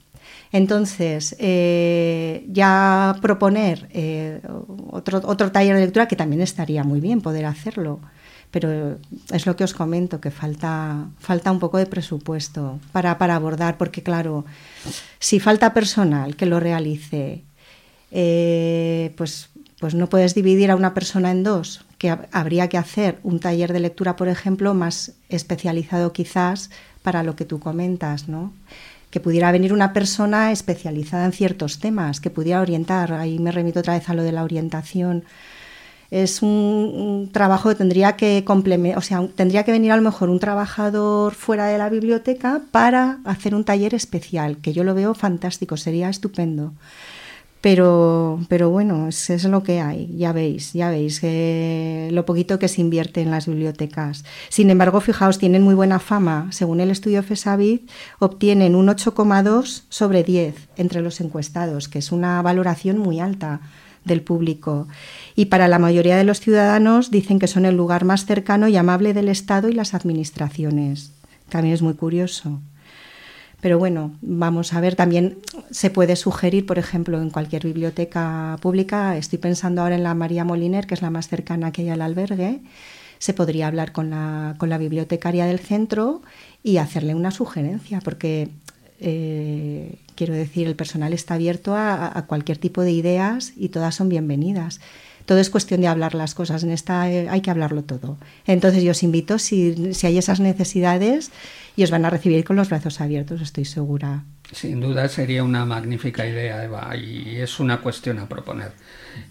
Entonces, 0.51 1.35
eh, 1.39 2.45
ya 2.47 3.17
proponer 3.21 3.89
eh, 3.91 4.41
otro, 4.91 5.21
otro 5.25 5.51
taller 5.51 5.75
de 5.75 5.81
lectura, 5.81 6.07
que 6.07 6.15
también 6.15 6.41
estaría 6.41 6.83
muy 6.83 6.99
bien 6.99 7.21
poder 7.21 7.45
hacerlo, 7.45 7.99
pero 8.51 8.97
es 9.31 9.45
lo 9.45 9.55
que 9.55 9.63
os 9.63 9.73
comento, 9.73 10.21
que 10.21 10.31
falta, 10.31 11.07
falta 11.19 11.51
un 11.51 11.59
poco 11.59 11.77
de 11.77 11.85
presupuesto 11.85 12.79
para, 12.91 13.17
para 13.17 13.35
abordar, 13.35 13.77
porque 13.77 14.03
claro, 14.03 14.45
si 15.19 15.39
falta 15.39 15.73
personal 15.73 16.35
que 16.35 16.45
lo 16.45 16.59
realice, 16.59 17.43
eh, 18.11 19.13
pues, 19.17 19.49
pues 19.79 19.95
no 19.95 20.07
puedes 20.07 20.33
dividir 20.33 20.71
a 20.71 20.75
una 20.75 20.93
persona 20.93 21.31
en 21.31 21.43
dos, 21.43 21.85
que 21.97 22.15
habría 22.31 22.69
que 22.69 22.77
hacer 22.77 23.19
un 23.23 23.39
taller 23.39 23.73
de 23.73 23.79
lectura, 23.79 24.15
por 24.15 24.29
ejemplo, 24.29 24.73
más 24.73 25.13
especializado 25.29 26.13
quizás 26.13 26.69
para 27.01 27.23
lo 27.23 27.35
que 27.35 27.45
tú 27.45 27.59
comentas, 27.59 28.27
¿no? 28.27 28.53
que 29.09 29.19
pudiera 29.19 29.51
venir 29.51 29.73
una 29.73 29.93
persona 29.93 30.51
especializada 30.51 31.25
en 31.25 31.31
ciertos 31.31 31.79
temas, 31.79 32.19
que 32.19 32.29
pudiera 32.29 32.61
orientar. 32.61 33.13
Ahí 33.13 33.39
me 33.39 33.51
remito 33.51 33.79
otra 33.79 33.93
vez 33.93 34.09
a 34.09 34.13
lo 34.13 34.23
de 34.23 34.33
la 34.33 34.43
orientación 34.43 35.23
es 36.11 36.41
un, 36.41 37.29
trabajo 37.31 37.69
que 37.69 37.75
tendría 37.75 38.15
que 38.15 38.43
complementar, 38.45 38.97
o 38.97 39.01
sea, 39.01 39.27
tendría 39.35 39.63
que 39.63 39.71
venir 39.71 39.91
a 39.91 39.97
lo 39.97 40.01
mejor 40.01 40.29
un 40.29 40.39
trabajador 40.39 41.33
fuera 41.33 41.67
de 41.67 41.77
la 41.77 41.89
biblioteca 41.89 42.61
para 42.71 43.19
hacer 43.25 43.53
un 43.53 43.63
taller 43.63 43.93
especial, 43.93 44.57
que 44.57 44.73
yo 44.73 44.83
lo 44.83 44.95
veo 44.95 45.13
fantástico, 45.13 45.77
sería 45.77 46.09
estupendo. 46.09 46.73
Pero, 47.59 48.39
pero 48.49 48.69
bueno, 48.69 49.07
es, 49.07 49.43
lo 49.45 49.63
que 49.63 49.81
hay, 49.81 50.15
ya 50.15 50.31
veis, 50.31 50.73
ya 50.73 50.91
veis 50.91 51.21
lo 52.13 52.25
poquito 52.25 52.59
que 52.59 52.67
se 52.67 52.81
invierte 52.81 53.21
en 53.21 53.31
las 53.31 53.47
bibliotecas. 53.47 54.23
Sin 54.49 54.69
embargo, 54.69 55.01
fijaos, 55.01 55.39
tienen 55.39 55.63
muy 55.63 55.73
buena 55.73 55.99
fama. 55.99 56.47
Según 56.51 56.79
el 56.79 56.91
estudio 56.91 57.23
FESAVID, 57.23 57.81
obtienen 58.19 58.75
un 58.75 58.87
8,2 58.87 59.83
sobre 59.89 60.23
10 60.23 60.55
entre 60.77 61.01
los 61.01 61.19
encuestados, 61.19 61.89
que 61.89 61.99
es 61.99 62.11
una 62.11 62.41
valoración 62.43 62.99
muy 62.99 63.19
alta 63.19 63.59
del 64.07 64.21
público. 64.21 64.87
Y 65.35 65.45
para 65.45 65.67
la 65.67 65.79
mayoría 65.79 66.17
de 66.17 66.23
los 66.23 66.39
ciudadanos 66.39 67.11
dicen 67.11 67.39
que 67.39 67.47
son 67.47 67.65
el 67.65 67.75
lugar 67.75 68.05
más 68.05 68.25
cercano 68.25 68.67
y 68.67 68.77
amable 68.77 69.13
del 69.13 69.29
Estado 69.29 69.69
y 69.69 69.73
las 69.73 69.93
administraciones. 69.93 71.13
También 71.49 71.73
es 71.73 71.81
muy 71.81 71.93
curioso. 71.93 72.59
Pero 73.61 73.79
bueno, 73.79 74.15
vamos 74.21 74.73
a 74.73 74.81
ver, 74.81 74.95
también 74.95 75.39
se 75.71 75.89
puede 75.89 76.15
sugerir, 76.15 76.65
por 76.65 76.77
ejemplo, 76.77 77.21
en 77.21 77.31
cualquier 77.31 77.65
biblioteca 77.65 78.55
pública, 78.61 79.17
estoy 79.17 79.39
pensando 79.39 79.81
ahora 79.81 79.95
en 79.95 80.03
la 80.03 80.13
María 80.13 80.45
Moliner, 80.45 80.85
que 80.85 80.93
es 80.93 81.01
la 81.01 81.09
más 81.09 81.27
cercana 81.27 81.71
que 81.71 81.81
hay 81.81 81.89
al 81.89 82.03
albergue, 82.03 82.61
se 83.17 83.33
podría 83.33 83.67
hablar 83.67 83.93
con 83.93 84.11
la, 84.11 84.55
con 84.59 84.69
la 84.69 84.77
bibliotecaria 84.77 85.47
del 85.47 85.59
centro 85.59 86.21
y 86.61 86.77
hacerle 86.77 87.15
una 87.15 87.31
sugerencia, 87.31 87.99
porque 88.01 88.49
eh, 88.99 89.99
quiero 90.15 90.33
decir, 90.33 90.67
el 90.67 90.75
personal 90.75 91.13
está 91.13 91.35
abierto 91.35 91.75
a, 91.75 92.25
cualquier 92.27 92.57
tipo 92.57 92.81
de 92.81 92.91
ideas 92.91 93.53
y 93.55 93.69
todas 93.69 93.95
son 93.95 94.09
bienvenidas 94.09 94.79
todo 95.25 95.39
es 95.39 95.49
cuestión 95.49 95.81
de 95.81 95.87
hablar 95.87 96.15
las 96.15 96.33
cosas. 96.33 96.63
En 96.63 96.71
esta 96.71 97.11
eh, 97.11 97.27
hay 97.29 97.41
que 97.41 97.51
hablarlo 97.51 97.83
todo. 97.83 98.17
Entonces 98.45 98.81
yo 98.81 98.91
os 98.91 99.03
invito, 99.03 99.39
si, 99.39 99.93
si, 99.93 100.07
hay 100.07 100.17
esas 100.17 100.39
necesidades, 100.39 101.31
y 101.75 101.83
os 101.83 101.91
van 101.91 102.05
a 102.05 102.09
recibir 102.09 102.45
con 102.45 102.55
los 102.55 102.69
brazos 102.69 103.01
abiertos, 103.01 103.41
estoy 103.41 103.65
segura. 103.65 104.23
Sin 104.53 104.79
duda 104.79 105.09
sería 105.09 105.43
una 105.43 105.65
magnífica 105.65 106.25
idea, 106.25 106.63
Eva, 106.63 106.95
y 106.95 107.35
es 107.35 107.59
una 107.59 107.81
cuestión 107.81 108.19
a 108.19 108.29
proponer. 108.29 108.71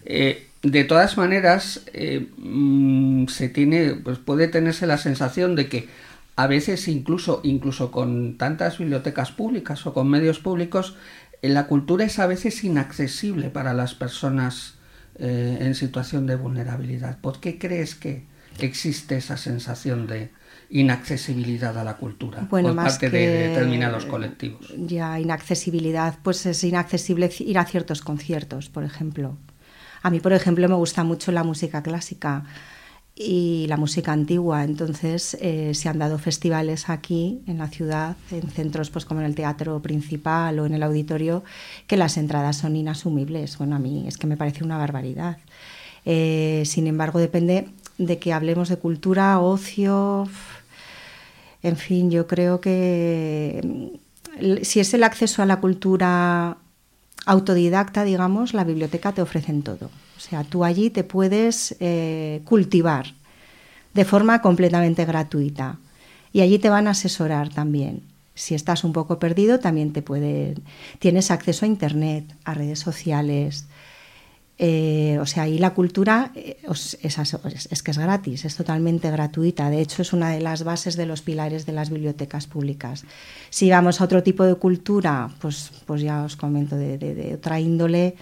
Eh, 0.05 0.47
de 0.61 0.83
todas 0.83 1.17
maneras, 1.17 1.81
eh, 1.93 2.27
mm, 2.37 3.27
se 3.27 3.49
tiene, 3.49 3.95
pues 3.95 4.19
puede 4.19 4.47
tenerse 4.47 4.87
la 4.87 4.97
sensación 4.97 5.55
de 5.55 5.67
que 5.67 5.87
a 6.37 6.47
veces 6.47 6.87
incluso, 6.87 7.41
incluso 7.43 7.91
con 7.91 8.37
tantas 8.37 8.77
bibliotecas 8.77 9.31
públicas 9.31 9.85
o 9.85 9.93
con 9.93 10.09
medios 10.09 10.39
públicos, 10.39 10.95
eh, 11.41 11.49
la 11.49 11.67
cultura 11.67 12.05
es 12.05 12.19
a 12.19 12.27
veces 12.27 12.63
inaccesible 12.63 13.49
para 13.49 13.73
las 13.73 13.93
personas 13.93 14.75
en 15.19 15.73
situación 15.73 16.27
de 16.27 16.35
vulnerabilidad. 16.35 17.17
¿Por 17.17 17.39
qué 17.39 17.57
crees 17.57 17.95
que 17.95 18.25
existe 18.59 19.17
esa 19.17 19.35
sensación 19.35 20.05
de, 20.05 20.29
inaccesibilidad 20.69 21.77
a 21.77 21.83
la 21.83 21.97
cultura 21.97 22.47
por 22.49 22.75
parte 22.75 23.09
de 23.09 23.49
determinados 23.49 24.05
colectivos. 24.05 24.73
Ya, 24.77 25.19
inaccesibilidad, 25.19 26.17
pues 26.23 26.45
es 26.45 26.63
inaccesible 26.63 27.31
ir 27.39 27.57
a 27.57 27.65
ciertos 27.65 28.01
conciertos, 28.01 28.69
por 28.69 28.83
ejemplo. 28.83 29.37
A 30.01 30.09
mí, 30.09 30.19
por 30.19 30.33
ejemplo, 30.33 30.67
me 30.67 30.75
gusta 30.75 31.03
mucho 31.03 31.31
la 31.31 31.43
música 31.43 31.81
clásica 31.83 32.43
y 33.17 33.65
la 33.67 33.77
música 33.77 34.11
antigua. 34.11 34.63
Entonces 34.63 35.35
eh, 35.41 35.73
se 35.73 35.89
han 35.89 35.97
dado 35.97 36.19
festivales 36.19 36.89
aquí 36.89 37.41
en 37.47 37.57
la 37.57 37.67
ciudad, 37.67 38.15
en 38.31 38.49
centros 38.49 38.89
pues 38.89 39.05
como 39.05 39.21
en 39.21 39.25
el 39.25 39.35
teatro 39.35 39.81
principal 39.81 40.59
o 40.59 40.65
en 40.65 40.73
el 40.73 40.83
auditorio, 40.83 41.43
que 41.87 41.97
las 41.97 42.17
entradas 42.17 42.57
son 42.57 42.75
inasumibles. 42.75 43.57
Bueno, 43.57 43.75
a 43.75 43.79
mí 43.79 44.05
es 44.07 44.17
que 44.17 44.27
me 44.27 44.37
parece 44.37 44.63
una 44.63 44.77
barbaridad. 44.77 45.37
Eh, 46.05 46.63
sin 46.65 46.87
embargo, 46.87 47.19
depende 47.19 47.69
de 47.97 48.19
que 48.19 48.33
hablemos 48.33 48.69
de 48.69 48.77
cultura, 48.77 49.39
ocio, 49.39 50.29
en 51.63 51.75
fin, 51.75 52.11
yo 52.11 52.27
creo 52.27 52.61
que 52.61 53.61
mm, 54.39 54.63
si 54.63 54.79
es 54.79 54.93
el 54.93 55.03
acceso 55.03 55.41
a 55.41 55.45
la 55.45 55.59
cultura 55.59 56.57
autodidacta, 57.25 58.03
digamos, 58.03 58.53
la 58.53 58.63
biblioteca 58.63 59.11
te 59.11 59.21
ofrece 59.21 59.53
todo. 59.63 59.89
O 60.17 60.19
sea, 60.19 60.43
tú 60.43 60.63
allí 60.63 60.89
te 60.89 61.03
puedes 61.03 61.75
eh, 61.79 62.41
cultivar 62.43 63.13
de 63.93 64.05
forma 64.05 64.41
completamente 64.41 65.05
gratuita 65.05 65.79
y 66.33 66.41
allí 66.41 66.59
te 66.59 66.69
van 66.69 66.87
a 66.87 66.91
asesorar 66.91 67.49
también. 67.49 68.01
Si 68.33 68.55
estás 68.55 68.83
un 68.83 68.93
poco 68.93 69.19
perdido, 69.19 69.59
también 69.59 69.93
te 69.93 70.01
pueden. 70.01 70.63
Tienes 70.99 71.31
acceso 71.31 71.65
a 71.65 71.67
internet, 71.67 72.25
a 72.43 72.53
redes 72.53 72.79
sociales, 72.79 73.67
eh, 74.59 75.19
o 75.21 75.25
sea, 75.27 75.47
y 75.47 75.59
la 75.59 75.75
cultura 75.75 76.31
eh, 76.33 76.57
es, 76.67 76.97
que 77.83 77.91
es 77.91 77.97
gratis, 77.97 78.45
es 78.45 78.55
totalmente 78.55 79.11
gratuita. 79.11 79.69
De 79.69 79.81
hecho, 79.81 80.01
es 80.01 80.13
una 80.13 80.31
de 80.31 80.41
las 80.41 80.63
bases 80.63 80.95
de 80.95 81.05
los 81.05 81.21
pilares 81.21 81.65
de 81.65 81.73
las 81.73 81.89
bibliotecas 81.91 82.47
públicas. 82.47 83.05
Si 83.51 83.69
vamos 83.69 84.01
a 84.01 84.05
otro 84.05 84.23
tipo 84.23 84.43
de 84.43 84.55
cultura, 84.55 85.29
pues, 85.39 85.71
pues 85.85 86.01
ya 86.01 86.23
os 86.23 86.35
comento 86.35 86.75
de, 86.75 87.33
otra 87.35 87.59
índole, 87.59 88.15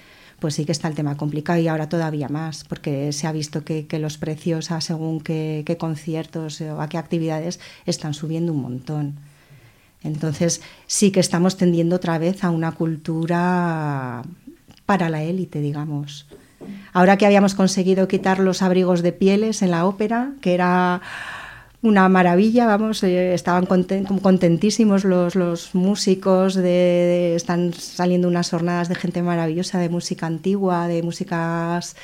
pues 0.46 0.54
sí 0.54 0.66
que 0.66 0.74
está 0.74 0.88
el 0.88 0.93
tema 0.93 1.18
complicado 1.18 1.60
y 1.60 1.68
ahora 1.68 1.89
todavía 1.89 2.30
más, 2.30 2.66
porque 2.66 3.12
se 3.14 3.26
ha 3.26 3.32
visto 3.32 3.64
que, 3.64 3.88
los 3.98 4.20
precios 4.20 4.70
a 4.70 4.80
según 4.80 5.20
qué, 5.20 5.64
qué 5.66 5.76
conciertos 5.76 6.62
o 6.62 6.82
a 6.82 6.88
qué 6.88 7.00
actividades 7.00 7.60
están 7.88 8.14
subiendo 8.14 8.54
un 8.54 8.62
montón. 8.62 9.16
Entonces 10.04 10.62
sí 10.86 11.10
que 11.10 11.20
estamos 11.20 11.58
tendiendo 11.58 11.96
otra 11.96 12.20
vez 12.20 12.43
a 12.43 12.52
una 12.52 12.74
cultura 12.74 14.22
para 14.86 15.10
la 15.10 15.24
élite, 15.24 15.62
digamos. 15.62 16.28
Ahora 16.93 17.18
que 17.18 17.26
habíamos 17.26 17.56
conseguido 17.56 18.08
quitar 18.08 18.38
los 18.38 18.62
abrigos 18.62 19.02
de 19.02 19.14
pieles 19.14 19.64
en 19.64 19.72
la 19.72 19.88
ópera, 19.88 20.34
que 20.41 20.54
era 20.54 21.02
una 21.86 22.10
maravilla, 22.10 22.66
vamos, 22.66 23.04
eh, 23.04 23.34
estaban 23.34 23.66
contentísimos 23.68 25.04
los, 25.04 25.36
los 25.36 25.76
músicos, 25.76 26.56
de, 26.56 27.36
están 27.36 27.74
saliendo 27.74 28.28
unas 28.28 28.50
jornadas 28.50 28.90
de 28.90 28.96
gente 28.96 29.22
maravillosa, 29.22 29.80
de 29.80 29.90
música 29.90 30.26
antigua, 30.26 30.88
de 30.88 31.04
músicas 31.04 31.96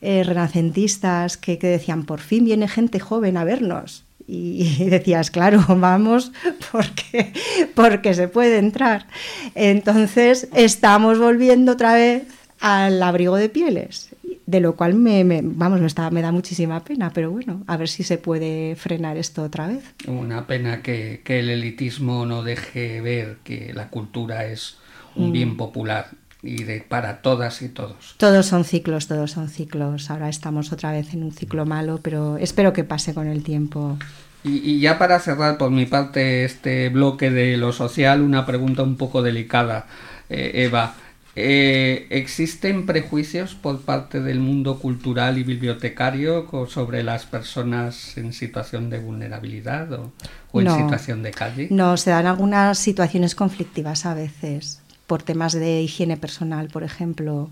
eh, 0.00 0.24
renacentistas, 0.24 1.36
que, 1.36 1.56
que 1.58 1.68
decían, 1.68 2.04
por 2.04 2.20
fin 2.20 2.44
viene 2.44 2.66
gente 2.66 2.98
joven 2.98 3.36
a 3.36 3.44
vernos. 3.44 4.04
Y 4.26 4.84
decías, 4.90 5.30
claro, 5.30 5.64
vamos 5.68 6.32
porque, 6.72 7.32
porque 7.74 8.14
se 8.14 8.26
puede 8.26 8.58
entrar. 8.58 9.06
Entonces 9.54 10.48
estamos 10.52 11.18
volviendo 11.20 11.72
otra 11.72 11.94
vez 11.94 12.24
al 12.58 13.02
abrigo 13.02 13.36
de 13.36 13.48
pieles, 13.48 14.10
de 14.46 14.60
lo 14.60 14.76
cual 14.76 14.94
me, 14.94 15.24
vamos, 15.42 15.80
me, 15.80 15.86
está, 15.86 16.10
me 16.10 16.22
da 16.22 16.32
muchísima 16.32 16.82
pena, 16.84 17.12
pero 17.12 17.30
bueno, 17.30 17.62
a 17.66 17.76
ver 17.76 17.88
si 17.88 18.02
se 18.02 18.18
puede 18.18 18.76
frenar 18.76 19.16
esto 19.16 19.42
otra 19.42 19.68
vez. 19.68 19.82
Una 20.06 20.46
pena 20.46 20.82
que, 20.82 21.22
que 21.24 21.40
el 21.40 21.50
elitismo 21.50 22.26
no 22.26 22.42
deje 22.42 23.00
ver 23.00 23.38
que 23.44 23.72
la 23.74 23.88
cultura 23.88 24.46
es 24.46 24.78
un 25.14 25.30
mm. 25.30 25.32
bien 25.32 25.56
popular 25.56 26.10
y 26.42 26.64
de 26.64 26.80
para 26.80 27.22
todas 27.22 27.62
y 27.62 27.68
todos. 27.68 28.16
Todos 28.16 28.46
son 28.46 28.64
ciclos, 28.64 29.06
todos 29.06 29.30
son 29.30 29.48
ciclos. 29.48 30.10
Ahora 30.10 30.28
estamos 30.28 30.72
otra 30.72 30.90
vez 30.90 31.14
en 31.14 31.22
un 31.22 31.32
ciclo 31.32 31.64
malo, 31.64 32.00
pero 32.02 32.36
espero 32.36 32.72
que 32.72 32.84
pase 32.84 33.14
con 33.14 33.28
el 33.28 33.42
tiempo. 33.44 33.96
Y, 34.44 34.80
ya 34.80 34.98
para 34.98 35.20
cerrar 35.20 35.56
por 35.56 35.70
mi 35.70 35.86
parte 35.86 36.44
este 36.44 36.88
bloque 36.88 37.30
de 37.30 37.56
lo 37.56 37.72
social, 37.72 38.22
una 38.22 38.44
pregunta 38.44 38.82
un 38.82 38.96
poco 38.96 39.22
delicada, 39.22 39.86
eh, 40.28 40.50
Eva. 40.54 40.96
Eh, 41.34 42.06
¿Existen 42.10 42.84
prejuicios 42.84 43.54
por 43.54 43.80
parte 43.80 44.20
del 44.20 44.40
mundo 44.40 44.78
cultural 44.78 45.38
y 45.38 45.44
bibliotecario 45.44 46.46
sobre 46.68 47.02
las 47.02 47.24
personas 47.24 48.18
en 48.18 48.34
situación 48.34 48.90
de 48.90 48.98
vulnerabilidad 48.98 49.90
o, 49.92 50.12
en 50.60 50.70
situación 50.70 51.22
de 51.22 51.30
calle? 51.30 51.68
No, 51.70 51.96
se 51.96 52.10
dan 52.10 52.26
algunas 52.26 52.78
situaciones 52.78 53.34
conflictivas 53.34 54.04
a 54.04 54.12
veces 54.12 54.82
por 55.06 55.22
temas 55.22 55.52
de 55.52 55.82
higiene 55.82 56.16
personal, 56.16 56.68
por 56.68 56.84
ejemplo. 56.84 57.50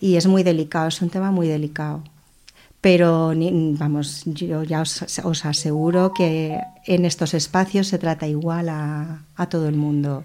Y 0.00 0.16
es 0.16 0.26
muy 0.26 0.42
delicado, 0.42 0.88
es 0.88 1.00
un 1.00 1.10
tema 1.10 1.30
muy 1.30 1.48
delicado. 1.48 2.02
Pero, 2.82 3.32
vamos, 3.78 4.22
yo 4.26 4.64
ya 4.64 4.82
os, 4.82 5.46
aseguro 5.46 6.12
que 6.12 6.58
en 6.86 7.04
estos 7.04 7.32
espacios 7.32 7.86
se 7.86 7.98
trata 7.98 8.26
igual 8.26 8.68
a, 8.68 9.20
todo 9.48 9.68
el 9.68 9.76
mundo. 9.76 10.24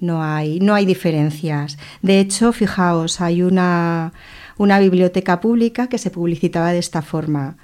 No 0.00 0.22
hay, 0.22 0.60
no 0.60 0.74
hay 0.74 0.86
diferencias. 0.86 1.78
De 2.02 2.20
hecho, 2.20 2.52
fijaos, 2.52 3.20
hay 3.20 3.42
una, 3.42 4.12
una 4.56 4.78
biblioteca 4.78 5.40
pública 5.40 5.88
que 5.88 5.98
se 5.98 6.10
publicitaba 6.10 6.72
de 6.72 6.78
esta 6.78 7.02
forma. 7.02 7.56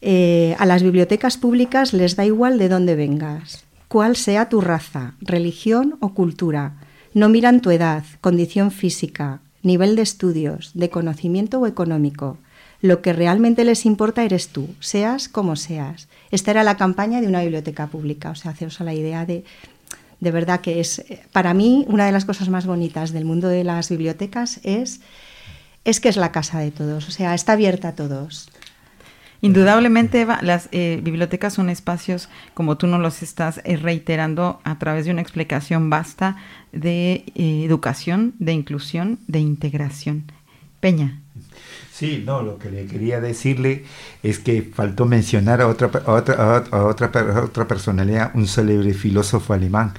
Eh, 0.00 0.54
a 0.58 0.66
las 0.66 0.82
bibliotecas 0.82 1.36
públicas 1.36 1.92
les 1.92 2.16
da 2.16 2.24
igual 2.24 2.58
de 2.58 2.68
dónde 2.68 2.94
vengas, 2.94 3.64
cuál 3.88 4.14
sea 4.16 4.48
tu 4.48 4.60
raza, 4.60 5.14
religión 5.20 5.96
o 6.00 6.14
cultura. 6.14 6.74
No 7.14 7.28
miran 7.28 7.60
tu 7.60 7.70
edad, 7.70 8.04
condición 8.20 8.70
física, 8.70 9.40
nivel 9.62 9.96
de 9.96 10.02
estudios, 10.02 10.70
de 10.74 10.90
conocimiento 10.90 11.60
o 11.60 11.66
económico. 11.66 12.38
Lo 12.82 13.00
que 13.00 13.12
realmente 13.12 13.64
les 13.64 13.86
importa 13.86 14.22
eres 14.22 14.48
tú, 14.48 14.68
seas 14.80 15.28
como 15.28 15.56
seas. 15.56 16.08
Esta 16.30 16.50
era 16.50 16.62
la 16.62 16.76
campaña 16.76 17.20
de 17.20 17.26
una 17.26 17.40
biblioteca 17.40 17.86
pública, 17.86 18.30
o 18.30 18.34
sea, 18.34 18.50
haceros 18.50 18.80
a 18.80 18.84
la 18.84 18.94
idea 18.94 19.24
de, 19.24 19.44
de 20.20 20.30
verdad 20.30 20.60
que 20.60 20.80
es, 20.80 21.04
para 21.32 21.54
mí, 21.54 21.84
una 21.88 22.06
de 22.06 22.12
las 22.12 22.24
cosas 22.24 22.48
más 22.48 22.66
bonitas 22.66 23.12
del 23.12 23.24
mundo 23.24 23.48
de 23.48 23.64
las 23.64 23.88
bibliotecas 23.90 24.60
es 24.62 25.00
es 25.86 26.00
que 26.00 26.08
es 26.08 26.16
la 26.16 26.32
casa 26.32 26.58
de 26.58 26.72
todos, 26.72 27.06
o 27.08 27.10
sea, 27.12 27.32
está 27.32 27.52
abierta 27.52 27.88
a 27.88 27.94
todos. 27.94 28.50
Indudablemente, 29.40 30.22
Eva, 30.22 30.40
las 30.42 30.68
eh, 30.72 31.00
bibliotecas 31.02 31.54
son 31.54 31.70
espacios, 31.70 32.28
como 32.54 32.76
tú 32.76 32.88
nos 32.88 33.00
los 33.00 33.22
estás 33.22 33.60
eh, 33.64 33.76
reiterando, 33.76 34.60
a 34.64 34.78
través 34.78 35.04
de 35.04 35.12
una 35.12 35.20
explicación 35.20 35.88
vasta 35.88 36.36
de 36.72 37.24
eh, 37.36 37.62
educación, 37.64 38.34
de 38.40 38.52
inclusión, 38.52 39.20
de 39.28 39.38
integración. 39.38 40.24
Peña. 40.80 41.20
Sí, 41.92 42.22
no, 42.26 42.42
lo 42.42 42.58
que 42.58 42.70
le 42.70 42.86
quería 42.86 43.20
decirle 43.20 43.84
es 44.22 44.38
que 44.38 44.62
faltó 44.62 45.06
mencionar 45.06 45.60
a 45.62 45.68
otra, 45.68 45.90
a 46.04 46.12
otra, 46.12 46.34
a 46.70 46.84
otra, 46.84 47.08
a 47.08 47.42
otra 47.42 47.66
personalidad, 47.66 48.32
un 48.34 48.46
célebre 48.46 48.92
filósofo 48.92 49.54
alemán, 49.54 49.94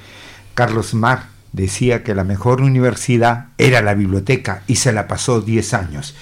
Carlos 0.53 0.93
Marx, 0.93 1.25
decía 1.53 2.03
que 2.03 2.13
la 2.13 2.23
mejor 2.23 2.61
universidad 2.61 3.47
era 3.57 3.81
la 3.81 3.93
biblioteca 3.93 4.63
y 4.67 4.75
se 4.75 4.93
la 4.93 5.07
pasó 5.07 5.41
10 5.41 5.73
años. 5.73 6.15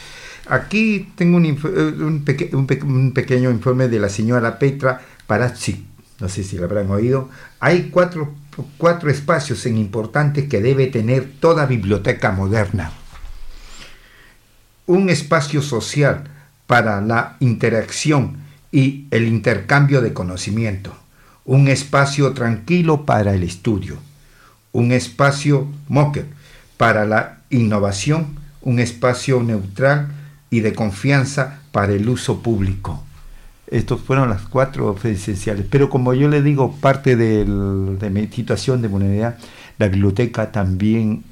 Aquí 0.48 1.12
tengo 1.16 1.38
un, 1.38 2.24
peque, 2.24 2.56
un, 2.56 2.68
pe 2.68 2.80
un 2.84 3.14
pequeño 3.14 3.50
informe 3.50 3.88
de 3.88 4.00
la 4.00 4.10
señora 4.10 4.60
Petra 4.60 5.02
Parazzi, 5.26 5.86
no 6.20 6.30
sé 6.30 6.44
si 6.44 6.58
lo 6.58 6.66
habrán 6.66 6.90
oído. 6.92 7.30
Hay 7.60 7.90
cuatro, 7.90 8.34
cuatro 8.78 9.10
espacios 9.10 9.66
en 9.66 9.78
importantes 9.78 10.48
que 10.48 10.62
debe 10.62 10.88
tener 10.88 11.34
toda 11.40 11.66
biblioteca 11.66 12.32
moderna. 12.32 12.92
Un 14.88 15.10
espacio 15.10 15.62
social 15.62 16.26
para 16.68 17.02
la 17.02 17.38
interacción 17.40 18.38
y 18.72 19.06
el 19.12 19.28
intercambio 19.28 20.02
de 20.02 20.14
conocimiento. 20.14 20.96
Un 21.44 21.68
espacio 21.68 22.34
tranquilo 22.34 23.06
para 23.06 23.34
el 23.34 23.44
estudio. 23.44 23.98
Un 24.72 24.92
espacio 24.92 25.68
mocker 25.88 26.26
para 26.78 27.06
la 27.06 27.40
innovación. 27.50 28.38
Un 28.62 28.80
espacio 28.80 29.42
neutral 29.42 30.10
y 30.50 30.60
de 30.60 30.74
confianza 30.74 31.62
para 31.72 31.94
el 31.94 32.08
uso 32.08 32.42
público. 32.42 33.04
Estos 33.68 34.02
fueron 34.02 34.30
las 34.30 34.44
cuatro 34.44 34.96
esenciales. 35.04 35.66
Pero 35.70 35.90
como 35.90 36.14
yo 36.14 36.30
le 36.30 36.42
digo, 36.42 36.76
parte 36.76 37.16
de 37.16 37.46
mi 38.12 38.28
situación 38.28 38.82
de 38.82 38.88
vulnerabilidad, 38.88 39.38
la 39.80 39.88
biblioteca 39.88 40.52
también 40.52 41.24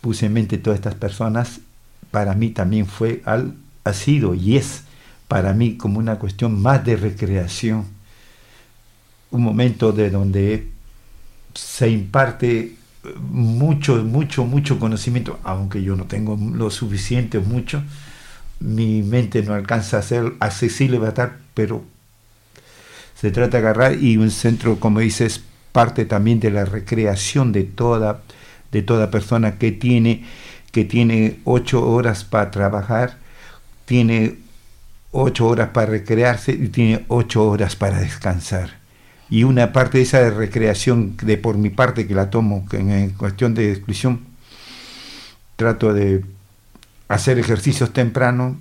puse 0.00 0.26
en 0.26 0.32
mente 0.32 0.56
todas 0.58 0.78
estas 0.78 0.94
personas. 0.94 1.60
Para 2.10 2.34
mí 2.34 2.50
también 2.50 2.86
fue, 2.86 3.22
ha 3.24 3.92
sido 3.92 4.34
y 4.34 4.56
es 4.56 4.84
para 5.28 5.52
mí 5.52 5.76
como 5.76 5.98
una 5.98 6.18
cuestión 6.18 6.60
más 6.60 6.84
de 6.84 6.96
recreación. 6.96 7.84
Un 9.30 9.42
momento 9.42 9.92
de 9.92 10.10
donde 10.10 10.68
se 11.54 11.90
imparte 11.90 12.76
mucho, 13.16 13.96
mucho, 14.04 14.44
mucho 14.44 14.78
conocimiento, 14.78 15.38
aunque 15.44 15.82
yo 15.82 15.96
no 15.96 16.04
tengo 16.04 16.38
lo 16.54 16.70
suficiente, 16.70 17.38
mucho, 17.38 17.82
mi 18.60 19.02
mente 19.02 19.42
no 19.42 19.54
alcanza 19.54 19.98
a 19.98 20.02
ser 20.02 20.32
accesible, 20.40 21.00
pero 21.54 21.84
se 23.14 23.30
trata 23.30 23.52
de 23.52 23.58
agarrar 23.58 24.02
y 24.02 24.16
un 24.16 24.30
centro, 24.30 24.80
como 24.80 25.00
dices, 25.00 25.42
parte 25.72 26.04
también 26.04 26.40
de 26.40 26.50
la 26.50 26.64
recreación 26.64 27.52
de 27.52 27.64
toda, 27.64 28.22
de 28.72 28.82
toda 28.82 29.10
persona 29.10 29.58
que 29.58 29.72
tiene, 29.72 30.24
que 30.72 30.84
tiene 30.84 31.38
ocho 31.44 31.88
horas 31.88 32.24
para 32.24 32.50
trabajar, 32.50 33.16
tiene 33.84 34.36
ocho 35.12 35.46
horas 35.46 35.70
para 35.70 35.86
recrearse 35.86 36.52
y 36.52 36.68
tiene 36.68 37.04
ocho 37.08 37.48
horas 37.48 37.76
para 37.76 38.00
descansar. 38.00 38.78
Y 39.30 39.44
una 39.44 39.72
parte 39.72 39.98
de 39.98 40.04
esa 40.04 40.30
recreación, 40.30 41.16
de 41.22 41.36
por 41.36 41.56
mi 41.58 41.70
parte 41.70 42.06
que 42.06 42.14
la 42.14 42.30
tomo 42.30 42.66
en 42.72 43.10
cuestión 43.10 43.54
de 43.54 43.72
exclusión, 43.72 44.20
trato 45.56 45.92
de 45.92 46.24
hacer 47.08 47.38
ejercicios 47.38 47.92
temprano 47.92 48.56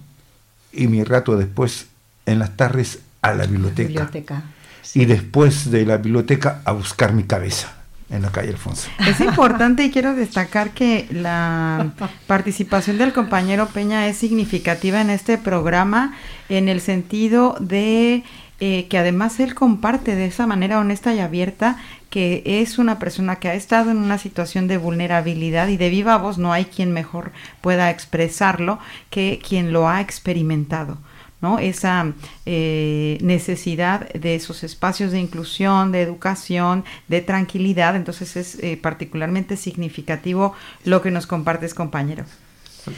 y 0.71 0.87
mi 0.87 1.03
rato 1.03 1.37
después 1.37 1.87
en 2.25 2.39
las 2.39 2.55
tardes 2.57 2.99
a 3.21 3.33
la 3.33 3.45
biblioteca. 3.45 3.87
biblioteca 3.87 4.43
sí. 4.81 5.01
Y 5.01 5.05
después 5.05 5.71
de 5.71 5.85
la 5.85 5.97
biblioteca 5.97 6.61
a 6.65 6.71
buscar 6.71 7.13
mi 7.13 7.23
cabeza 7.23 7.77
en 8.09 8.21
la 8.21 8.31
calle 8.31 8.49
Alfonso. 8.49 8.89
Es 9.07 9.19
importante 9.19 9.83
y 9.83 9.91
quiero 9.91 10.13
destacar 10.13 10.71
que 10.71 11.07
la 11.11 11.91
participación 12.25 12.97
del 12.97 13.13
compañero 13.13 13.67
Peña 13.67 14.07
es 14.07 14.17
significativa 14.17 15.01
en 15.01 15.09
este 15.09 15.37
programa 15.37 16.15
en 16.49 16.69
el 16.69 16.79
sentido 16.79 17.57
de 17.59 18.23
eh, 18.59 18.87
que 18.87 18.97
además 18.97 19.39
él 19.39 19.53
comparte 19.53 20.15
de 20.15 20.25
esa 20.25 20.47
manera 20.47 20.79
honesta 20.79 21.13
y 21.13 21.19
abierta 21.19 21.77
que 22.09 22.41
es 22.45 22.79
una 22.79 22.97
persona 22.97 23.35
que 23.35 23.49
ha 23.49 23.53
estado 23.53 23.91
en 23.91 23.97
una 23.97 24.17
situación 24.17 24.67
de 24.67 24.77
vulnerabilidad 24.77 25.67
y 25.67 25.77
de 25.77 25.89
viva 25.89 26.17
voz 26.17 26.37
no 26.37 26.53
hay 26.53 26.65
quien 26.65 26.91
mejor 26.91 27.33
pueda 27.61 27.91
expresarlo 27.91 28.79
que 29.09 29.39
quien 29.45 29.73
lo 29.73 29.89
ha 29.89 30.01
experimentado. 30.01 30.97
¿No? 31.41 31.59
esa 31.59 32.13
eh, 32.45 33.17
necesidad 33.21 34.09
de 34.13 34.35
esos 34.35 34.63
espacios 34.63 35.11
de 35.11 35.19
inclusión, 35.19 35.91
de 35.91 36.01
educación, 36.01 36.83
de 37.07 37.21
tranquilidad. 37.21 37.95
Entonces 37.95 38.35
es 38.35 38.55
eh, 38.63 38.77
particularmente 38.77 39.57
significativo 39.57 40.53
lo 40.83 41.01
que 41.01 41.11
nos 41.11 41.27
compartes, 41.27 41.73
compañero. 41.73 42.25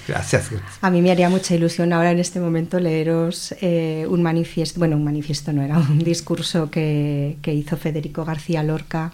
Gracias, 0.08 0.52
gracias, 0.52 0.78
A 0.82 0.92
mí 0.92 1.02
me 1.02 1.10
haría 1.10 1.30
mucha 1.30 1.56
ilusión 1.56 1.94
ahora 1.94 2.12
en 2.12 2.20
este 2.20 2.40
momento 2.40 2.80
leeros 2.80 3.56
eh, 3.60 4.06
un 4.08 4.22
manifiesto, 4.22 4.78
bueno, 4.78 4.96
un 4.96 5.04
manifiesto 5.04 5.52
no 5.52 5.64
era, 5.64 5.80
un 5.80 6.00
discurso 6.00 6.70
que, 6.70 7.38
que 7.42 7.56
hizo 7.56 7.76
Federico 7.76 8.24
García 8.24 8.62
Lorca 8.62 9.14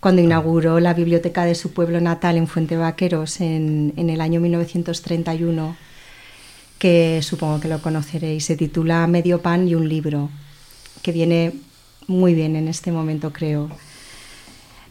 cuando 0.00 0.20
inauguró 0.20 0.80
la 0.80 0.92
biblioteca 0.92 1.46
de 1.46 1.54
su 1.54 1.72
pueblo 1.72 2.00
natal 2.00 2.36
en 2.36 2.46
Fuente 2.46 2.76
Vaqueros 2.76 3.40
en, 3.40 3.94
en 3.96 4.10
el 4.10 4.20
año 4.20 4.38
1931 4.40 5.76
que 6.78 7.20
supongo 7.22 7.60
que 7.60 7.68
lo 7.68 7.80
conoceréis. 7.80 8.44
Se 8.44 8.56
titula 8.56 9.06
Medio 9.06 9.42
pan 9.42 9.68
y 9.68 9.74
un 9.74 9.88
libro, 9.88 10.30
que 11.02 11.12
viene 11.12 11.52
muy 12.06 12.34
bien 12.34 12.56
en 12.56 12.68
este 12.68 12.92
momento, 12.92 13.32
creo. 13.32 13.70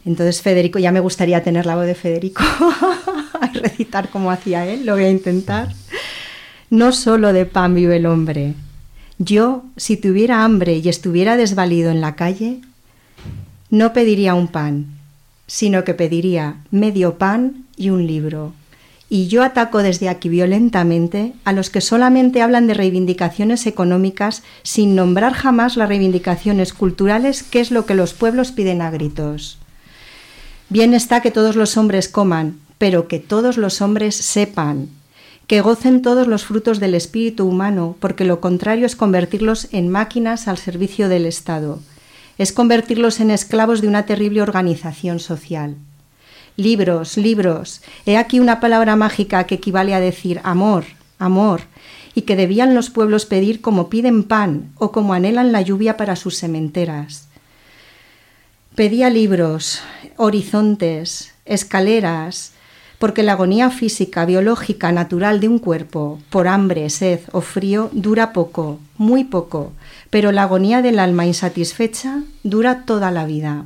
Entonces, 0.05 0.41
Federico, 0.41 0.77
ya 0.79 0.91
me 0.91 0.99
gustaría 0.99 1.43
tener 1.43 1.65
la 1.65 1.75
voz 1.75 1.86
de 1.86 1.95
Federico 1.95 2.43
recitar 3.53 4.09
como 4.09 4.31
hacía 4.31 4.65
él, 4.65 4.86
lo 4.86 4.93
voy 4.93 5.05
a 5.05 5.09
intentar. 5.09 5.73
No 6.69 6.91
solo 6.91 7.33
de 7.33 7.45
pan 7.45 7.73
vive 7.73 7.97
el 7.97 8.05
hombre. 8.05 8.53
Yo, 9.17 9.63
si 9.77 9.97
tuviera 9.97 10.43
hambre 10.43 10.77
y 10.77 10.89
estuviera 10.89 11.38
desvalido 11.38 11.89
en 11.89 12.01
la 12.01 12.15
calle, 12.15 12.61
no 13.69 13.93
pediría 13.93 14.36
un 14.36 14.47
pan, 14.47 14.88
sino 15.47 15.83
que 15.83 15.93
pediría 15.93 16.57
medio 16.69 17.17
pan 17.17 17.65
y 17.77 17.89
un 17.89 18.05
libro 18.05 18.53
y 19.10 19.28
yo 19.28 19.43
ataco 19.43 19.84
desde 19.84 20.10
aquí 20.10 20.30
violentamente 20.30 21.34
a 21.43 21.53
los 21.53 21.70
que 21.70 21.82
solamente 21.82 22.41
hablan 22.41 22.68
de 22.68 22.74
reivindicaciones 22.74 23.68
económicas 23.68 24.43
sin 24.64 24.95
nombrar 24.95 25.34
jamás 25.34 25.78
las 25.78 25.89
reivindicaciones 25.89 26.74
culturales, 26.74 27.43
que 27.43 27.60
es 27.60 27.72
lo 27.72 27.86
que 27.86 27.93
los 27.93 28.14
pueblos 28.14 28.51
piden 28.51 28.82
a 28.82 28.89
gritos. 28.89 29.60
Bien 30.70 30.93
está 30.95 31.22
que 31.22 31.32
todos 31.32 31.56
los 31.56 31.78
hombres 31.78 32.10
coman, 32.10 32.60
pero 32.80 33.08
que 33.08 33.20
todos 33.20 33.58
los 33.58 33.82
hombres 33.82 34.16
sepan, 34.16 34.89
que 35.45 35.62
gocen 35.62 36.01
todos 36.01 36.26
los 36.28 36.45
frutos 36.45 36.80
del 36.80 36.95
espíritu 36.95 37.45
humano, 37.45 37.95
porque 37.99 38.26
lo 38.26 38.41
contrario 38.41 38.88
es 38.88 38.95
convertirlos 38.95 39.68
en 39.72 39.89
máquinas 39.89 40.47
al 40.47 40.58
servicio 40.58 41.08
del 41.08 41.28
Estado, 41.28 41.80
es 42.39 42.51
convertirlos 42.51 43.20
en 43.20 43.30
esclavos 43.30 43.82
de 43.82 43.88
una 43.88 44.08
terrible 44.08 44.41
organización 44.41 45.20
social. 45.20 45.76
Libros, 46.58 47.18
libros. 47.18 47.82
He 48.06 48.18
aquí 48.18 48.39
una 48.39 48.60
palabra 48.60 48.95
mágica 48.95 49.43
que 49.45 49.56
equivale 49.56 49.93
a 49.93 49.99
decir 49.99 50.39
amor, 50.43 50.86
amor, 51.20 51.62
y 52.14 52.22
que 52.22 52.38
debían 52.38 52.74
los 52.74 52.89
pueblos 52.89 53.26
pedir 53.26 53.60
como 53.60 53.89
piden 53.89 54.24
pan 54.24 54.72
o 54.78 54.91
como 54.91 55.14
anhelan 55.14 55.51
la 55.51 55.62
lluvia 55.62 55.97
para 55.97 56.16
sus 56.16 56.38
sementeras. 56.38 57.28
Pedía 58.74 59.10
libros, 59.10 59.82
horizontes, 60.16 61.34
escaleras, 61.45 62.53
porque 62.99 63.24
la 63.24 63.34
agonía 63.34 63.70
física, 63.70 64.26
biológica, 64.26 64.91
natural 64.93 65.41
de 65.41 65.49
un 65.49 65.60
cuerpo, 65.60 66.20
por 66.30 66.47
hambre, 66.47 66.89
sed 66.89 67.20
o 67.34 67.41
frío, 67.41 67.89
dura 67.91 68.32
poco, 68.32 68.80
muy 68.97 69.26
poco, 69.26 69.74
pero 70.10 70.32
la 70.32 70.43
agonía 70.43 70.82
del 70.82 70.99
alma 70.99 71.26
insatisfecha 71.26 72.24
dura 72.43 72.86
toda 72.86 73.12
la 73.12 73.26
vida. 73.26 73.66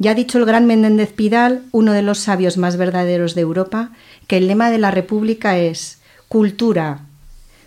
Ya 0.00 0.12
ha 0.12 0.14
dicho 0.14 0.38
el 0.38 0.46
gran 0.46 0.64
Menéndez 0.64 1.12
Pidal, 1.12 1.64
uno 1.72 1.92
de 1.92 2.00
los 2.00 2.20
sabios 2.20 2.56
más 2.56 2.78
verdaderos 2.78 3.34
de 3.34 3.42
Europa, 3.42 3.90
que 4.28 4.38
el 4.38 4.46
lema 4.46 4.70
de 4.70 4.78
la 4.78 4.90
República 4.90 5.58
es 5.58 5.98
cultura. 6.26 7.00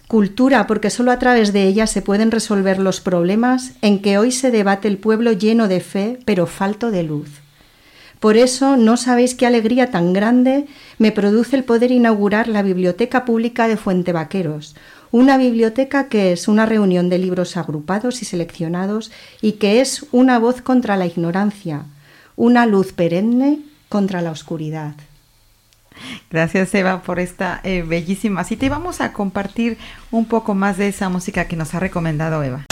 Cultura 0.08 0.66
porque 0.66 0.90
sólo 0.90 1.12
a 1.12 1.20
través 1.20 1.54
de 1.54 1.68
ella 1.68 1.86
se 1.86 2.02
pueden 2.02 2.32
resolver 2.32 2.80
los 2.80 3.02
problemas 3.02 3.74
en 3.84 4.02
que 4.02 4.18
hoy 4.18 4.32
se 4.32 4.50
debate 4.50 4.88
el 4.88 4.98
pueblo 4.98 5.32
lleno 5.32 5.68
de 5.68 5.80
fe 5.80 6.18
pero 6.26 6.48
falto 6.48 6.90
de 6.90 7.04
luz. 7.04 7.30
Por 8.20 8.36
eso 8.36 8.78
no 8.78 8.98
sabéis 8.98 9.36
qué 9.36 9.46
alegría 9.46 9.92
tan 9.92 10.12
grande 10.12 10.66
me 10.98 11.12
produce 11.12 11.56
el 11.56 11.64
poder 11.64 11.92
inaugurar 11.92 12.48
la 12.48 12.64
Biblioteca 12.64 13.26
Pública 13.26 13.68
de 13.68 13.78
Fuente 13.78 14.12
Vaqueros, 14.12 14.76
una 15.12 15.38
biblioteca 15.38 16.08
que 16.10 16.32
es 16.32 16.48
una 16.48 16.66
reunión 16.66 17.10
de 17.10 17.20
libros 17.20 17.58
agrupados 17.58 18.24
y 18.24 18.26
seleccionados 18.26 19.12
y 19.40 19.54
que 19.54 19.82
es 19.82 20.08
una 20.12 20.40
voz 20.40 20.64
contra 20.64 20.98
la 20.98 21.06
ignorancia, 21.06 21.86
una 22.36 22.66
luz 22.66 22.94
perenne 22.94 23.60
contra 23.90 24.22
la 24.22 24.32
oscuridad. 24.32 24.96
Gracias 26.32 26.74
Eva 26.74 27.02
por 27.04 27.20
esta 27.20 27.62
eh, 27.64 27.84
bellísima 27.84 28.44
cita 28.44 28.66
y 28.66 28.70
vamos 28.70 29.02
a 29.02 29.14
compartir 29.14 29.78
un 30.12 30.26
poco 30.26 30.56
más 30.56 30.78
de 30.78 30.88
esa 30.88 31.10
música 31.10 31.48
que 31.48 31.56
nos 31.56 31.74
ha 31.76 31.80
recomendado 31.80 32.42
Eva. 32.44 32.66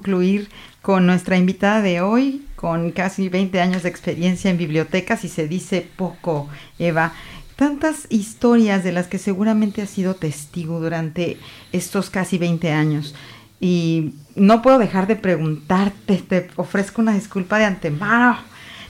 Concluir 0.00 0.48
con 0.80 1.04
nuestra 1.04 1.36
invitada 1.36 1.82
de 1.82 2.00
hoy, 2.00 2.46
con 2.56 2.90
casi 2.90 3.28
20 3.28 3.60
años 3.60 3.82
de 3.82 3.90
experiencia 3.90 4.50
en 4.50 4.56
bibliotecas 4.56 5.24
y 5.24 5.28
se 5.28 5.46
dice 5.46 5.86
poco, 5.96 6.48
Eva. 6.78 7.12
Tantas 7.54 8.06
historias 8.08 8.82
de 8.82 8.92
las 8.92 9.06
que 9.06 9.18
seguramente 9.18 9.82
has 9.82 9.90
sido 9.90 10.14
testigo 10.14 10.80
durante 10.80 11.36
estos 11.72 12.08
casi 12.08 12.38
20 12.38 12.72
años. 12.72 13.14
Y 13.60 14.14
no 14.34 14.62
puedo 14.62 14.78
dejar 14.78 15.06
de 15.06 15.16
preguntarte, 15.16 16.16
te 16.16 16.48
ofrezco 16.56 17.02
una 17.02 17.12
disculpa 17.12 17.58
de 17.58 17.66
antemano. 17.66 18.38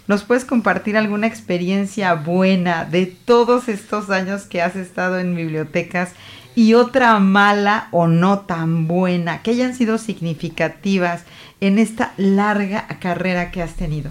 ¿Nos 0.07 0.23
puedes 0.23 0.45
compartir 0.45 0.97
alguna 0.97 1.27
experiencia 1.27 2.15
buena 2.15 2.85
de 2.85 3.07
todos 3.07 3.69
estos 3.69 4.11
años 4.11 4.43
que 4.43 4.63
has 4.63 4.77
estado 4.77 5.19
en 5.19 5.35
bibliotecas 5.35 6.13
y 6.61 6.75
otra 6.75 7.19
mala 7.21 7.89
o 7.91 8.07
no 8.07 8.41
tan 8.41 8.87
buena, 8.87 9.41
que 9.41 9.53
hayan 9.53 9.75
sido 9.75 9.97
significativas 9.97 11.23
en 11.63 11.79
esta 11.79 12.13
larga 12.19 12.87
carrera 13.01 13.51
que 13.51 13.63
has 13.63 13.77
tenido? 13.77 14.11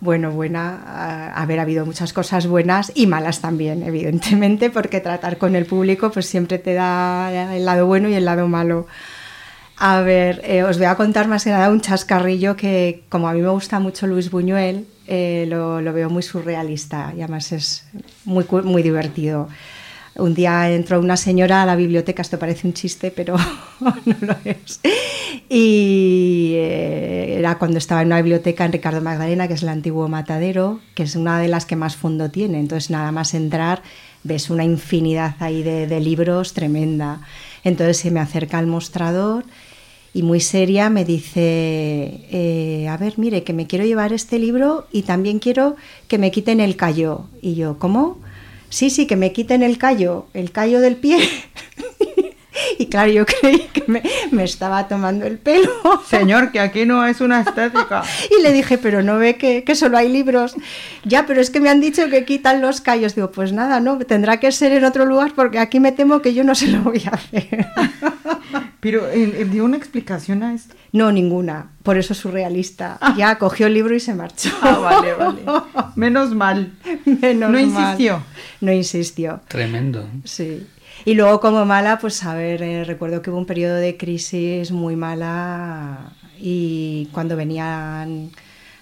Bueno, 0.00 0.32
buena, 0.32 1.32
haber 1.36 1.60
habido 1.60 1.86
muchas 1.86 2.12
cosas 2.12 2.48
buenas 2.48 2.90
y 2.96 3.06
malas 3.06 3.42
también, 3.42 3.84
evidentemente, 3.84 4.70
porque 4.70 4.98
tratar 4.98 5.38
con 5.38 5.54
el 5.54 5.66
público 5.66 6.10
pues 6.10 6.26
siempre 6.26 6.58
te 6.58 6.74
da 6.74 7.54
el 7.54 7.64
lado 7.64 7.86
bueno 7.86 8.08
y 8.08 8.14
el 8.14 8.24
lado 8.24 8.48
malo. 8.48 8.88
A 9.76 10.00
ver, 10.00 10.40
eh, 10.42 10.64
os 10.64 10.78
voy 10.78 10.86
a 10.86 10.96
contar 10.96 11.28
más 11.28 11.44
que 11.44 11.50
nada 11.50 11.70
un 11.70 11.80
chascarrillo 11.80 12.56
que, 12.56 13.04
como 13.08 13.28
a 13.28 13.32
mí 13.32 13.40
me 13.40 13.50
gusta 13.50 13.78
mucho 13.78 14.08
Luis 14.08 14.32
Buñuel, 14.32 14.84
eh, 15.06 15.46
lo, 15.48 15.80
lo, 15.80 15.92
veo 15.92 16.10
muy 16.10 16.24
surrealista 16.24 17.12
y 17.16 17.20
además 17.20 17.52
es 17.52 17.86
muy, 18.24 18.44
muy 18.64 18.82
divertido. 18.82 19.48
Un 20.18 20.34
día 20.34 20.70
entró 20.70 20.98
una 20.98 21.16
señora 21.16 21.62
a 21.62 21.66
la 21.66 21.76
biblioteca, 21.76 22.22
esto 22.22 22.38
parece 22.38 22.66
un 22.66 22.72
chiste, 22.72 23.10
pero 23.10 23.36
no 23.80 24.16
lo 24.20 24.36
es. 24.44 24.80
Y 25.48 26.52
eh, 26.54 27.36
era 27.38 27.58
cuando 27.58 27.78
estaba 27.78 28.00
en 28.00 28.08
una 28.08 28.16
biblioteca 28.16 28.64
en 28.64 28.72
Ricardo 28.72 29.02
Magdalena, 29.02 29.46
que 29.46 29.54
es 29.54 29.62
el 29.62 29.68
antiguo 29.68 30.08
matadero, 30.08 30.80
que 30.94 31.02
es 31.02 31.16
una 31.16 31.38
de 31.38 31.48
las 31.48 31.66
que 31.66 31.76
más 31.76 31.96
fondo 31.96 32.30
tiene. 32.30 32.58
Entonces, 32.58 32.90
nada 32.90 33.12
más 33.12 33.34
entrar, 33.34 33.82
ves 34.24 34.48
una 34.48 34.64
infinidad 34.64 35.36
ahí 35.40 35.62
de, 35.62 36.00
libros 36.00 36.54
tremenda. 36.54 37.20
Entonces, 37.62 37.98
se 37.98 38.10
me 38.10 38.20
acerca 38.20 38.58
al 38.58 38.66
mostrador 38.66 39.44
y 40.14 40.22
muy 40.22 40.40
seria 40.40 40.88
me 40.88 41.04
dice, 41.04 42.24
eh, 42.30 42.88
a 42.88 42.96
ver, 42.96 43.18
mire, 43.18 43.42
que 43.42 43.52
me 43.52 43.66
quiero 43.66 43.84
llevar 43.84 44.14
este 44.14 44.38
libro 44.38 44.86
y 44.90 45.02
también 45.02 45.40
quiero 45.40 45.76
que 46.08 46.16
me 46.16 46.30
quiten 46.30 46.60
el 46.60 46.76
callo. 46.76 47.26
Y 47.42 47.54
yo, 47.54 47.78
¿cómo? 47.78 48.18
Sí, 48.68 48.90
sí, 48.90 49.06
que 49.06 49.16
me 49.16 49.32
quiten 49.32 49.62
el 49.62 49.78
callo, 49.78 50.26
el 50.34 50.52
callo 50.52 50.80
del 50.80 50.96
pie. 50.96 51.18
y 52.78 52.86
claro, 52.86 53.10
yo 53.10 53.26
creí 53.26 53.68
que 53.72 53.84
me, 53.86 54.02
estaba 54.44 54.88
tomando 54.88 55.26
el 55.26 55.38
pelo. 55.38 55.70
Señor, 56.08 56.52
que 56.52 56.60
aquí 56.60 56.84
no 56.86 57.06
es 57.06 57.20
una 57.20 57.40
estética. 57.40 58.02
y 58.38 58.42
le 58.42 58.52
dije, 58.52 58.78
pero 58.78 59.02
no 59.02 59.18
ve 59.18 59.36
que, 59.36 59.64
que, 59.64 59.74
solo 59.74 59.98
hay 59.98 60.08
libros. 60.08 60.54
Ya, 61.04 61.26
pero 61.26 61.40
es 61.40 61.50
que 61.50 61.60
me 61.60 61.68
han 61.68 61.80
dicho 61.80 62.08
que 62.08 62.24
quitan 62.24 62.60
los 62.60 62.80
callos. 62.80 63.14
Digo, 63.14 63.30
pues 63.30 63.52
nada, 63.52 63.80
no, 63.80 63.98
tendrá 63.98 64.38
que 64.40 64.52
ser 64.52 64.72
en 64.72 64.84
otro 64.84 65.04
lugar 65.04 65.32
porque 65.34 65.58
aquí 65.58 65.80
me 65.80 65.92
temo 65.92 66.20
que 66.20 66.34
yo 66.34 66.44
no 66.44 66.54
se 66.54 66.68
lo 66.68 66.80
voy 66.80 67.02
a 67.06 67.10
hacer. 67.10 67.66
pero, 68.80 69.06
¿dio 69.08 69.64
una 69.64 69.76
explicación 69.76 70.42
a 70.42 70.54
esto? 70.54 70.74
No, 70.92 71.12
ninguna. 71.12 71.72
Por 71.82 71.98
eso 71.98 72.12
es 72.14 72.18
surrealista. 72.18 72.98
Ah. 73.00 73.14
Ya 73.16 73.36
cogió 73.38 73.66
el 73.66 73.74
libro 73.74 73.94
y 73.94 74.00
se 74.00 74.14
marchó. 74.14 74.50
Ah, 74.62 74.78
vale, 74.78 75.12
vale. 75.14 75.42
Menos 75.94 76.34
mal. 76.34 76.72
Menos 77.04 77.50
no 77.50 77.58
insistió. 77.58 78.22
No 78.60 78.72
insistió. 78.72 79.40
Tremendo. 79.48 80.08
Sí. 80.24 80.66
Y 81.06 81.14
luego 81.14 81.40
como 81.40 81.64
mala, 81.64 81.98
pues 82.00 82.24
a 82.24 82.34
ver, 82.34 82.62
eh, 82.62 82.84
recuerdo 82.84 83.22
que 83.22 83.30
hubo 83.30 83.38
un 83.38 83.46
periodo 83.46 83.76
de 83.76 83.96
crisis 83.96 84.72
muy 84.72 84.96
mala 84.96 86.12
y 86.38 87.08
cuando 87.12 87.36
venían, 87.36 88.30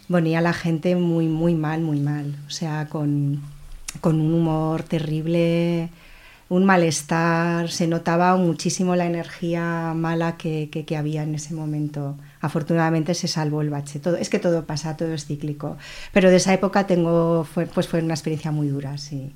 venía 0.09 0.41
la 0.41 0.55
gente 0.55 0.97
muy, 0.97 1.29
muy 1.29 1.55
mal, 1.55 1.83
muy 1.83 2.01
mal. 2.01 2.35
O 2.47 2.51
sea, 2.51 2.89
con, 2.89 3.43
con 4.01 4.21
un 4.21 4.33
humor 4.35 4.83
terrible 4.85 5.91
un 6.49 6.65
malestar, 6.65 7.71
se 7.71 7.87
notaba 7.87 8.37
muchísimo 8.37 8.97
la 8.97 9.07
energía 9.07 9.93
mala 9.95 10.37
que, 10.37 10.71
que, 10.71 10.97
había 10.97 11.23
en 11.23 11.35
ese 11.35 11.55
momento. 11.55 12.17
Afortunadamente 12.41 13.15
se 13.15 13.29
salvó 13.29 13.63
el 13.63 13.71
bache. 13.71 13.99
Todo, 13.99 14.17
es 14.17 14.29
que 14.31 14.39
todo 14.39 14.65
pasa, 14.65 14.97
todo 14.97 15.13
es 15.13 15.27
cíclico. 15.27 15.77
Pero 16.13 16.31
de 16.31 16.37
esa 16.37 16.55
época 16.55 16.87
tengo, 16.87 17.47
pues 17.75 17.89
fue 17.89 18.03
una 18.03 18.15
experiencia 18.15 18.51
muy 18.51 18.69
dura, 18.69 18.99
sí. 18.99 19.33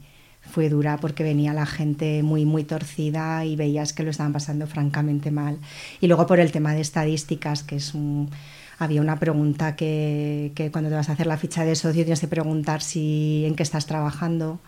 Fue 0.50 0.68
dura 0.68 0.96
porque 0.98 1.22
venía 1.22 1.52
la 1.52 1.66
gente 1.66 2.22
muy, 2.22 2.44
muy 2.44 2.64
torcida 2.64 3.44
y 3.44 3.56
veías 3.56 3.92
que 3.92 4.02
lo 4.02 4.10
estaban 4.10 4.32
pasando 4.32 4.66
francamente 4.66 5.30
mal. 5.30 5.58
Y 6.00 6.06
luego 6.06 6.26
por 6.26 6.40
el 6.40 6.52
tema 6.52 6.74
de 6.74 6.80
estadísticas, 6.80 7.62
que 7.62 7.76
es 7.76 7.94
un 7.94 8.30
había 8.78 9.00
una 9.00 9.18
pregunta 9.18 9.74
que, 9.74 10.52
que, 10.54 10.70
cuando 10.70 10.88
te 10.88 10.96
vas 10.96 11.08
a 11.08 11.12
hacer 11.12 11.26
la 11.26 11.36
ficha 11.36 11.64
de 11.64 11.74
socio 11.74 12.04
tienes 12.04 12.20
que 12.20 12.28
preguntar 12.28 12.80
si 12.80 13.44
en 13.44 13.56
qué 13.56 13.64
estás 13.64 13.86
trabajando 13.86 14.60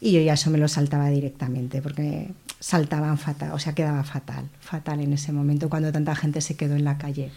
y 0.00 0.12
yo 0.12 0.20
ya 0.20 0.34
eso 0.34 0.50
me 0.50 0.58
lo 0.58 0.68
saltaba 0.68 1.08
directamente 1.08 1.82
porque 1.82 2.30
saltaban 2.60 3.18
fatal, 3.18 3.52
o 3.52 3.58
sea, 3.58 3.74
quedaba 3.74 4.02
fatal, 4.04 4.48
fatal 4.60 5.00
en 5.00 5.12
ese 5.12 5.32
momento 5.32 5.68
cuando 5.68 5.92
tanta 5.92 6.14
gente 6.14 6.40
se 6.40 6.56
quedó 6.56 6.74
en 6.76 6.84
la 6.84 6.98
calle. 6.98 7.30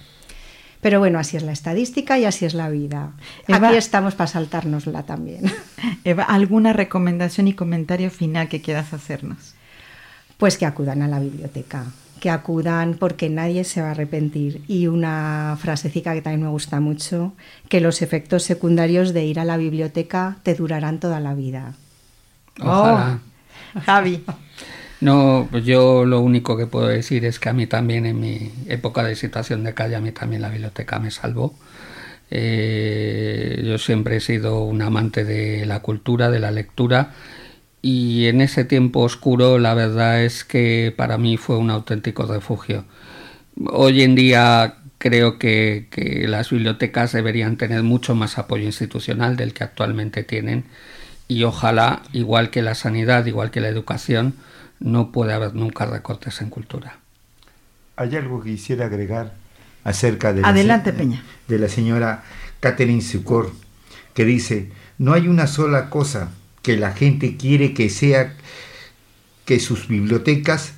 Pero 0.81 0.99
bueno, 0.99 1.19
así 1.19 1.37
es 1.37 1.43
la 1.43 1.51
estadística 1.51 2.19
y 2.19 2.25
así 2.25 2.45
es 2.45 2.53
la 2.53 2.69
vida. 2.69 3.11
Aquí 3.47 3.75
estamos 3.75 4.15
para 4.15 4.27
saltárnosla 4.27 5.03
también. 5.03 5.51
Eva, 6.03 6.23
¿alguna 6.23 6.73
recomendación 6.73 7.47
y 7.47 7.53
comentario 7.53 8.11
final 8.11 8.47
que 8.47 8.61
quieras 8.61 8.93
hacernos? 8.93 9.55
Pues 10.37 10.57
que 10.57 10.67
acudan 10.67 11.01
a 11.01 11.07
la 11.07 11.19
biblioteca, 11.19 11.85
que 12.19 12.29
acudan 12.29 12.95
porque 12.99 13.29
nadie 13.29 13.63
se 13.63 13.81
va 13.81 13.87
a 13.87 13.91
arrepentir. 13.91 14.63
Y 14.67 14.85
una 14.87 15.57
frasecita 15.59 16.13
que 16.13 16.21
también 16.21 16.43
me 16.43 16.49
gusta 16.49 16.79
mucho, 16.79 17.33
que 17.69 17.81
los 17.81 18.03
efectos 18.03 18.43
secundarios 18.43 19.13
de 19.13 19.25
ir 19.25 19.39
a 19.39 19.45
la 19.45 19.57
biblioteca 19.57 20.37
te 20.43 20.53
durarán 20.53 20.99
toda 20.99 21.19
la 21.19 21.33
vida. 21.33 21.73
Ojalá. 22.59 23.19
Javi. 23.83 24.23
No, 24.99 25.47
pues 25.51 25.63
yo 25.63 26.05
lo 26.05 26.21
único 26.21 26.57
que 26.57 26.65
puedo 26.65 26.87
decir 26.87 27.23
es 27.25 27.39
que 27.39 27.49
a 27.49 27.53
mí 27.53 27.67
también 27.67 28.05
en 28.07 28.19
mi 28.19 28.51
época 28.67 29.03
de 29.03 29.15
situación 29.15 29.63
de 29.63 29.73
calle, 29.75 29.95
a 29.95 30.01
mí 30.01 30.11
también 30.11 30.41
la 30.41 30.49
biblioteca 30.49 30.99
me 30.99 31.11
salvó. 31.11 31.53
Eh, 32.31 33.63
yo 33.65 33.77
siempre 33.77 34.17
he 34.17 34.19
sido 34.21 34.63
un 34.63 34.81
amante 34.81 35.23
de 35.23 35.65
la 35.65 35.81
cultura, 35.81 36.29
de 36.31 36.39
la 36.39 36.51
lectura 36.51 37.13
y 37.81 38.27
en 38.27 38.41
ese 38.41 38.65
tiempo 38.65 39.01
oscuro 39.01 39.59
la 39.59 39.73
verdad 39.75 40.23
es 40.23 40.43
que 40.45 40.93
para 40.97 41.17
mí 41.17 41.37
fue 41.37 41.57
un 41.57 41.69
auténtico 41.71 42.25
refugio. 42.25 42.85
Hoy 43.71 44.03
en 44.03 44.15
día 44.15 44.77
creo 44.99 45.39
que, 45.39 45.87
que 45.91 46.27
las 46.27 46.49
bibliotecas 46.51 47.13
deberían 47.13 47.57
tener 47.57 47.83
mucho 47.83 48.15
más 48.15 48.37
apoyo 48.37 48.65
institucional 48.65 49.35
del 49.37 49.53
que 49.53 49.63
actualmente 49.63 50.23
tienen 50.23 50.65
y 51.27 51.43
ojalá, 51.43 52.03
igual 52.13 52.49
que 52.51 52.61
la 52.61 52.75
sanidad, 52.75 53.25
igual 53.25 53.51
que 53.51 53.61
la 53.61 53.69
educación, 53.69 54.35
no 54.79 55.11
puede 55.11 55.33
haber 55.33 55.55
nunca 55.55 55.85
recortes 55.85 56.41
en 56.41 56.49
cultura. 56.49 56.99
Hay 57.95 58.15
algo 58.15 58.41
que 58.41 58.51
quisiera 58.51 58.85
agregar 58.85 59.33
acerca 59.83 60.33
de, 60.33 60.41
Adelante, 60.43 60.91
la, 60.91 60.97
Peña. 60.97 61.23
de 61.47 61.59
la 61.59 61.69
señora 61.69 62.23
Catherine 62.59 63.01
Sucor, 63.01 63.51
que 64.13 64.25
dice, 64.25 64.71
no 64.97 65.13
hay 65.13 65.27
una 65.27 65.47
sola 65.47 65.89
cosa 65.89 66.31
que 66.61 66.77
la 66.77 66.91
gente 66.91 67.37
quiere 67.37 67.73
que 67.73 67.89
sea 67.89 68.35
que 69.45 69.59
sus 69.59 69.87
bibliotecas 69.87 70.73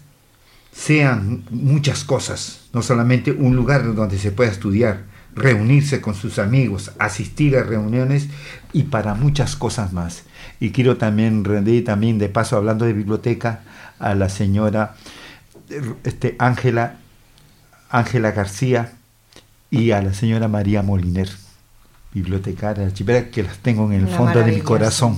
sean 0.72 1.43
muchas 1.50 2.04
cosas, 2.04 2.68
no 2.74 2.82
solamente 2.84 3.32
un 3.32 3.56
lugar 3.56 3.95
donde 3.95 4.20
se 4.20 4.32
pueda 4.32 4.52
estudiar, 4.52 5.06
reunirse 5.36 6.02
con 6.02 6.16
sus 6.16 6.38
amigos, 6.39 6.91
asistir 7.00 7.58
a 7.58 7.64
reuniones 7.64 8.28
y 8.72 8.84
para 8.84 9.16
muchas 9.16 9.56
cosas 9.56 9.93
más. 9.93 10.24
Y 10.60 10.72
quiero 10.72 10.97
también 10.97 11.45
rendir 11.45 11.86
también 11.86 12.18
de 12.20 12.30
paso 12.30 12.57
hablando 12.57 12.86
de 12.86 12.93
biblioteca 12.93 13.62
a 13.99 14.16
la 14.16 14.30
señora 14.30 14.95
este 16.03 16.36
Ángela 16.39 16.95
Ángela 17.89 18.32
García 18.32 18.93
y 19.72 19.91
a 19.91 20.01
la 20.01 20.14
señora 20.14 20.47
María 20.47 20.84
Moliner, 20.84 21.30
bibliotecaria 22.14 22.91
que 23.32 23.43
las 23.43 23.57
tengo 23.60 23.91
en 23.91 24.01
el 24.01 24.07
fondo 24.07 24.43
de 24.43 24.51
mi 24.51 24.62
corazón. 24.62 25.18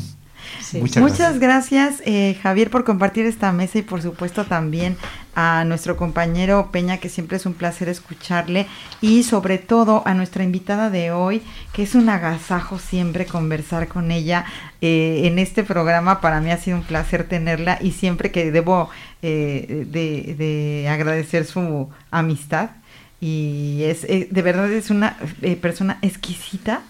Sí. 0.61 0.79
Muchas, 0.79 1.01
Muchas, 1.01 1.39
gracias, 1.39 1.99
gracias 1.99 2.01
eh, 2.05 2.37
Javier, 2.41 2.69
por 2.69 2.83
compartir 2.83 3.25
esta 3.25 3.51
mesa 3.51 3.79
y 3.79 3.81
por 3.81 4.01
supuesto 4.01 4.45
también 4.45 4.97
a 5.35 5.63
nuestro 5.65 5.95
compañero 5.97 6.69
Peña, 6.71 6.97
que 6.97 7.09
siempre 7.09 7.37
es 7.37 7.45
un 7.45 7.53
placer 7.53 7.89
escucharle, 7.89 8.67
y 8.99 9.23
sobre 9.23 9.57
todo 9.57 10.03
a 10.05 10.13
nuestra 10.13 10.43
invitada 10.43 10.89
de 10.89 11.11
hoy, 11.11 11.41
que 11.73 11.83
es 11.83 11.95
un 11.95 12.09
agasajo 12.09 12.79
siempre 12.79 13.25
conversar 13.25 13.87
con 13.87 14.11
ella 14.11 14.45
eh, 14.81 15.21
en 15.25 15.39
este 15.39 15.63
programa. 15.63 16.21
Para 16.21 16.41
mí 16.41 16.51
ha 16.51 16.57
sido 16.57 16.77
un 16.77 16.83
placer 16.83 17.23
tenerla 17.25 17.77
y 17.81 17.91
siempre 17.91 18.31
que 18.31 18.51
debo 18.51 18.89
eh, 19.21 19.85
de, 19.87 20.35
de, 20.35 20.89
agradecer 20.89 21.45
su 21.45 21.89
amistad. 22.09 22.71
Y 23.19 23.83
es 23.83 24.03
eh, 24.05 24.27
de 24.31 24.41
verdad 24.41 24.71
es 24.71 24.89
una 24.89 25.17
persona 25.61 25.99
exquisita 26.01 26.81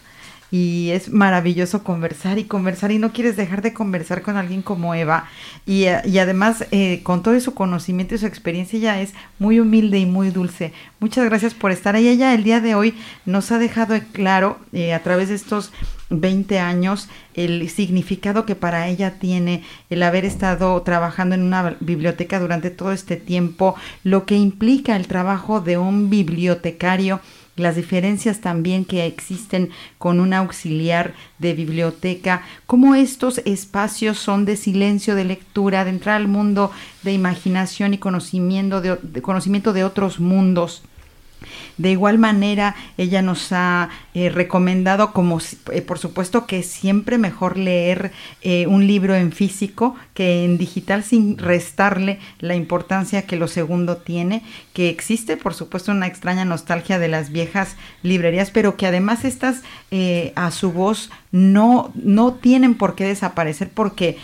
y 0.52 0.90
es 0.92 1.10
maravilloso 1.10 1.84
conversar 1.84 2.38
y 2.38 2.44
conversar 2.44 2.92
y 2.92 3.00
no 3.00 3.14
quieres 3.14 3.38
dejar 3.38 3.62
de 3.62 3.74
conversar 3.74 4.22
con 4.22 4.36
alguien 4.36 4.62
como 4.62 4.94
Eva 4.94 5.30
y, 5.66 5.86
y 6.06 6.20
además 6.20 6.66
eh, 6.72 7.02
con 7.04 7.24
todo 7.24 7.40
su 7.40 7.54
conocimiento 7.54 8.16
y 8.16 8.18
su 8.18 8.26
experiencia 8.26 8.78
ella 8.78 9.02
es 9.02 9.14
muy 9.40 9.60
humilde 9.60 9.98
y 9.98 10.06
muy 10.06 10.30
dulce. 10.30 10.74
Muchas 11.00 11.26
gracias 11.26 11.54
por 11.54 11.72
estar 11.72 11.96
ahí. 11.96 12.08
Ella 12.08 12.34
el 12.34 12.44
día 12.44 12.60
de 12.60 12.76
hoy 12.76 12.94
nos 13.26 13.52
ha 13.52 13.60
dejado 13.60 13.98
claro 14.12 14.60
eh, 14.74 14.94
a 14.94 15.02
través 15.02 15.30
de 15.30 15.36
estos 15.36 15.72
20 16.12 16.60
años 16.60 17.08
el 17.34 17.70
significado 17.70 18.46
que 18.46 18.56
para 18.56 18.88
ella 18.90 19.18
tiene 19.20 19.64
el 19.90 20.04
haber 20.04 20.26
estado 20.26 20.82
trabajando 20.82 21.36
en 21.36 21.44
una 21.44 21.78
biblioteca 21.80 22.40
durante 22.40 22.70
todo 22.70 22.92
este 22.92 23.16
tiempo, 23.16 23.76
lo 24.04 24.26
que 24.26 24.36
implica 24.36 24.96
el 24.96 25.08
trabajo 25.08 25.62
de 25.62 25.78
un 25.78 26.10
bibliotecario 26.10 27.22
las 27.56 27.76
diferencias 27.76 28.42
también 28.42 28.86
que 28.86 29.06
existen 29.06 29.70
con 29.98 30.20
un 30.20 30.34
auxiliar 30.34 31.14
de 31.38 31.54
biblioteca, 31.54 32.44
cómo 32.66 32.96
estos 32.96 33.40
espacios 33.46 34.18
son 34.20 34.46
de 34.46 34.56
silencio, 34.58 35.16
de 35.16 35.26
lectura, 35.26 35.84
de 35.84 35.92
entrar 35.92 36.16
al 36.16 36.28
mundo 36.28 36.72
de 37.04 37.14
imaginación 37.14 37.94
y 37.94 37.98
conocimiento 37.98 38.82
de, 38.82 39.22
conocimiento 39.22 39.74
de 39.74 39.84
otros 39.84 40.20
mundos. 40.20 40.84
De 41.78 41.92
igual 41.92 42.20
manera, 42.20 42.76
ella 42.98 43.22
nos 43.22 43.52
ha 43.52 43.90
eh, 44.14 44.30
recomendado, 44.30 45.14
como 45.14 45.40
eh, 45.72 45.82
por 45.82 45.98
supuesto 45.98 46.46
que 46.46 46.62
siempre 46.62 47.18
mejor 47.18 47.58
leer 47.58 48.12
eh, 48.42 48.68
un 48.68 48.86
libro 48.86 49.16
en 49.16 49.32
físico 49.32 49.96
que 50.14 50.46
en 50.46 50.58
digital 50.58 51.04
sin 51.04 51.38
restarle 51.38 52.20
la 52.40 52.56
importancia 52.56 53.26
que 53.26 53.36
lo 53.36 53.48
segundo 53.48 53.98
tiene, 53.98 54.44
que 54.74 54.90
existe 54.90 55.38
por 55.38 55.54
supuesto 55.56 55.92
una 55.92 56.08
extraña 56.08 56.46
nostalgia 56.46 57.00
de 57.00 57.08
las 57.08 57.32
viejas 57.32 57.76
librerías, 58.04 58.52
pero 58.52 58.78
que 58.78 58.86
además 58.86 59.26
estas 59.26 59.62
a 60.36 60.52
su 60.52 60.72
voz 60.72 61.10
no, 61.32 61.92
no 61.96 62.34
tienen 62.34 62.76
por 62.76 62.96
qué 62.96 63.06
desaparecer 63.06 63.70
porque 63.70 64.18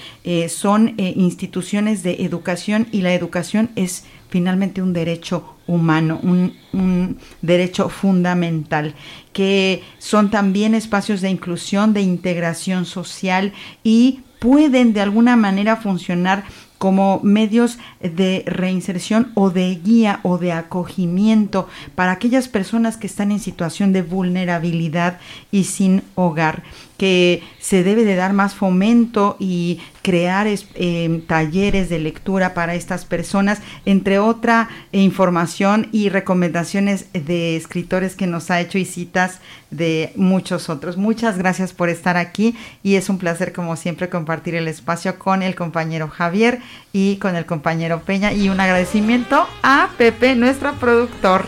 son 0.47 0.95
instituciones 0.97 2.03
de 2.03 2.23
educación 2.23 2.87
y 2.91 3.01
la 3.01 3.13
educación 3.13 3.69
es 3.75 4.05
finalmente 4.29 4.81
un 4.81 4.93
derecho 4.93 5.55
humano, 5.67 6.19
un, 6.23 7.17
derecho 7.41 7.89
fundamental, 7.89 8.93
que 9.33 9.83
son 9.97 10.29
también 10.29 10.75
espacios 10.75 11.21
de 11.21 11.29
inclusión, 11.29 11.93
de 11.93 12.01
integración 12.01 12.85
social 12.85 13.53
y 13.83 14.21
pueden 14.39 14.93
de 14.93 15.01
alguna 15.01 15.35
manera 15.35 15.75
funcionar 15.77 16.43
como 16.77 17.19
medios 17.23 17.79
de 17.99 18.43
reinserción 18.45 19.31
o 19.33 19.49
de 19.49 19.73
guía 19.83 20.19
o 20.21 20.37
de 20.37 20.51
acogimiento 20.51 21.67
para 21.95 22.11
aquellas 22.11 22.47
personas 22.47 22.97
que 22.97 23.07
están 23.07 23.31
en 23.31 23.39
situación 23.39 23.93
de 23.93 24.03
vulnerabilidad 24.03 25.19
y 25.51 25.63
sin 25.63 26.03
hogar 26.13 26.63
que 26.97 27.43
se 27.59 27.83
debe 27.83 28.03
de 28.03 28.15
dar 28.15 28.33
más 28.33 28.55
fomento 28.55 29.37
y 29.39 29.79
crear 30.01 30.47
eh, 30.47 31.23
talleres 31.27 31.89
de 31.89 31.99
lectura 31.99 32.53
para 32.53 32.75
estas 32.75 33.05
personas, 33.05 33.61
entre 33.85 34.19
otra 34.19 34.69
eh, 34.91 34.99
información 34.99 35.89
y 35.91 36.09
recomendaciones 36.09 37.07
de 37.13 37.55
escritores 37.55 38.15
que 38.15 38.27
nos 38.27 38.49
ha 38.49 38.59
hecho 38.61 38.77
y 38.77 38.85
citas 38.85 39.39
de 39.69 40.11
muchos 40.15 40.69
otros. 40.69 40.97
Muchas 40.97 41.37
gracias 41.37 41.73
por 41.73 41.89
estar 41.89 42.17
aquí 42.17 42.55
y 42.83 42.95
es 42.95 43.09
un 43.09 43.17
placer 43.17 43.53
como 43.53 43.75
siempre 43.75 44.09
compartir 44.09 44.55
el 44.55 44.67
espacio 44.67 45.19
con 45.19 45.43
el 45.43 45.55
compañero 45.55 46.07
Javier 46.07 46.59
y 46.93 47.17
con 47.17 47.35
el 47.35 47.45
compañero 47.45 48.01
Peña 48.01 48.31
y 48.33 48.49
un 48.49 48.59
agradecimiento 48.59 49.45
a 49.61 49.89
Pepe, 49.97 50.35
nuestro 50.35 50.73
productor. 50.75 51.45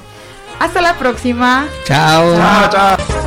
Hasta 0.60 0.82
la 0.82 0.98
próxima. 0.98 1.68
Chao. 1.86 2.36
Chao, 2.36 2.70
chao. 2.70 3.19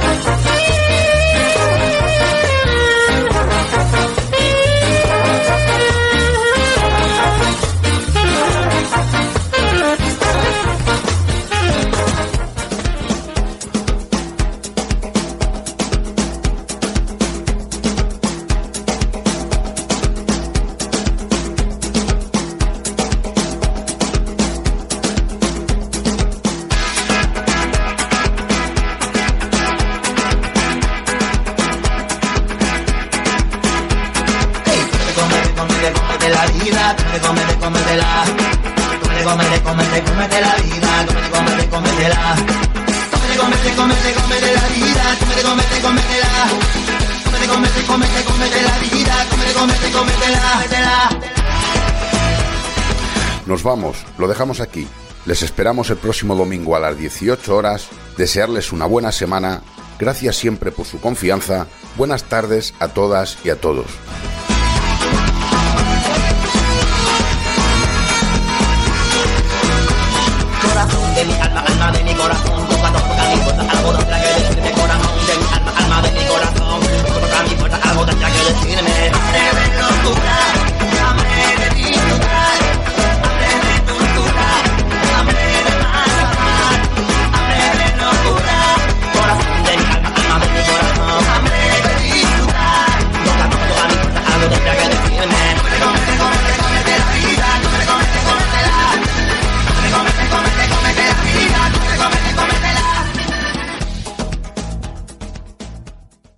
Nos 53.46 53.62
vamos, 53.62 53.96
lo 54.16 54.26
dejamos 54.26 54.60
aquí. 54.60 54.88
Les 55.26 55.42
esperamos 55.42 55.90
el 55.90 55.98
próximo 55.98 56.34
domingo 56.34 56.74
a 56.76 56.80
las 56.80 56.96
18 56.96 57.54
horas. 57.54 57.88
Desearles 58.16 58.72
una 58.72 58.86
buena 58.86 59.12
semana. 59.12 59.62
Gracias 59.98 60.36
siempre 60.36 60.72
por 60.72 60.86
su 60.86 61.00
confianza. 61.00 61.66
Buenas 61.96 62.24
tardes 62.24 62.74
a 62.80 62.88
todas 62.88 63.38
y 63.44 63.50
a 63.50 63.60
todos. 63.60 63.86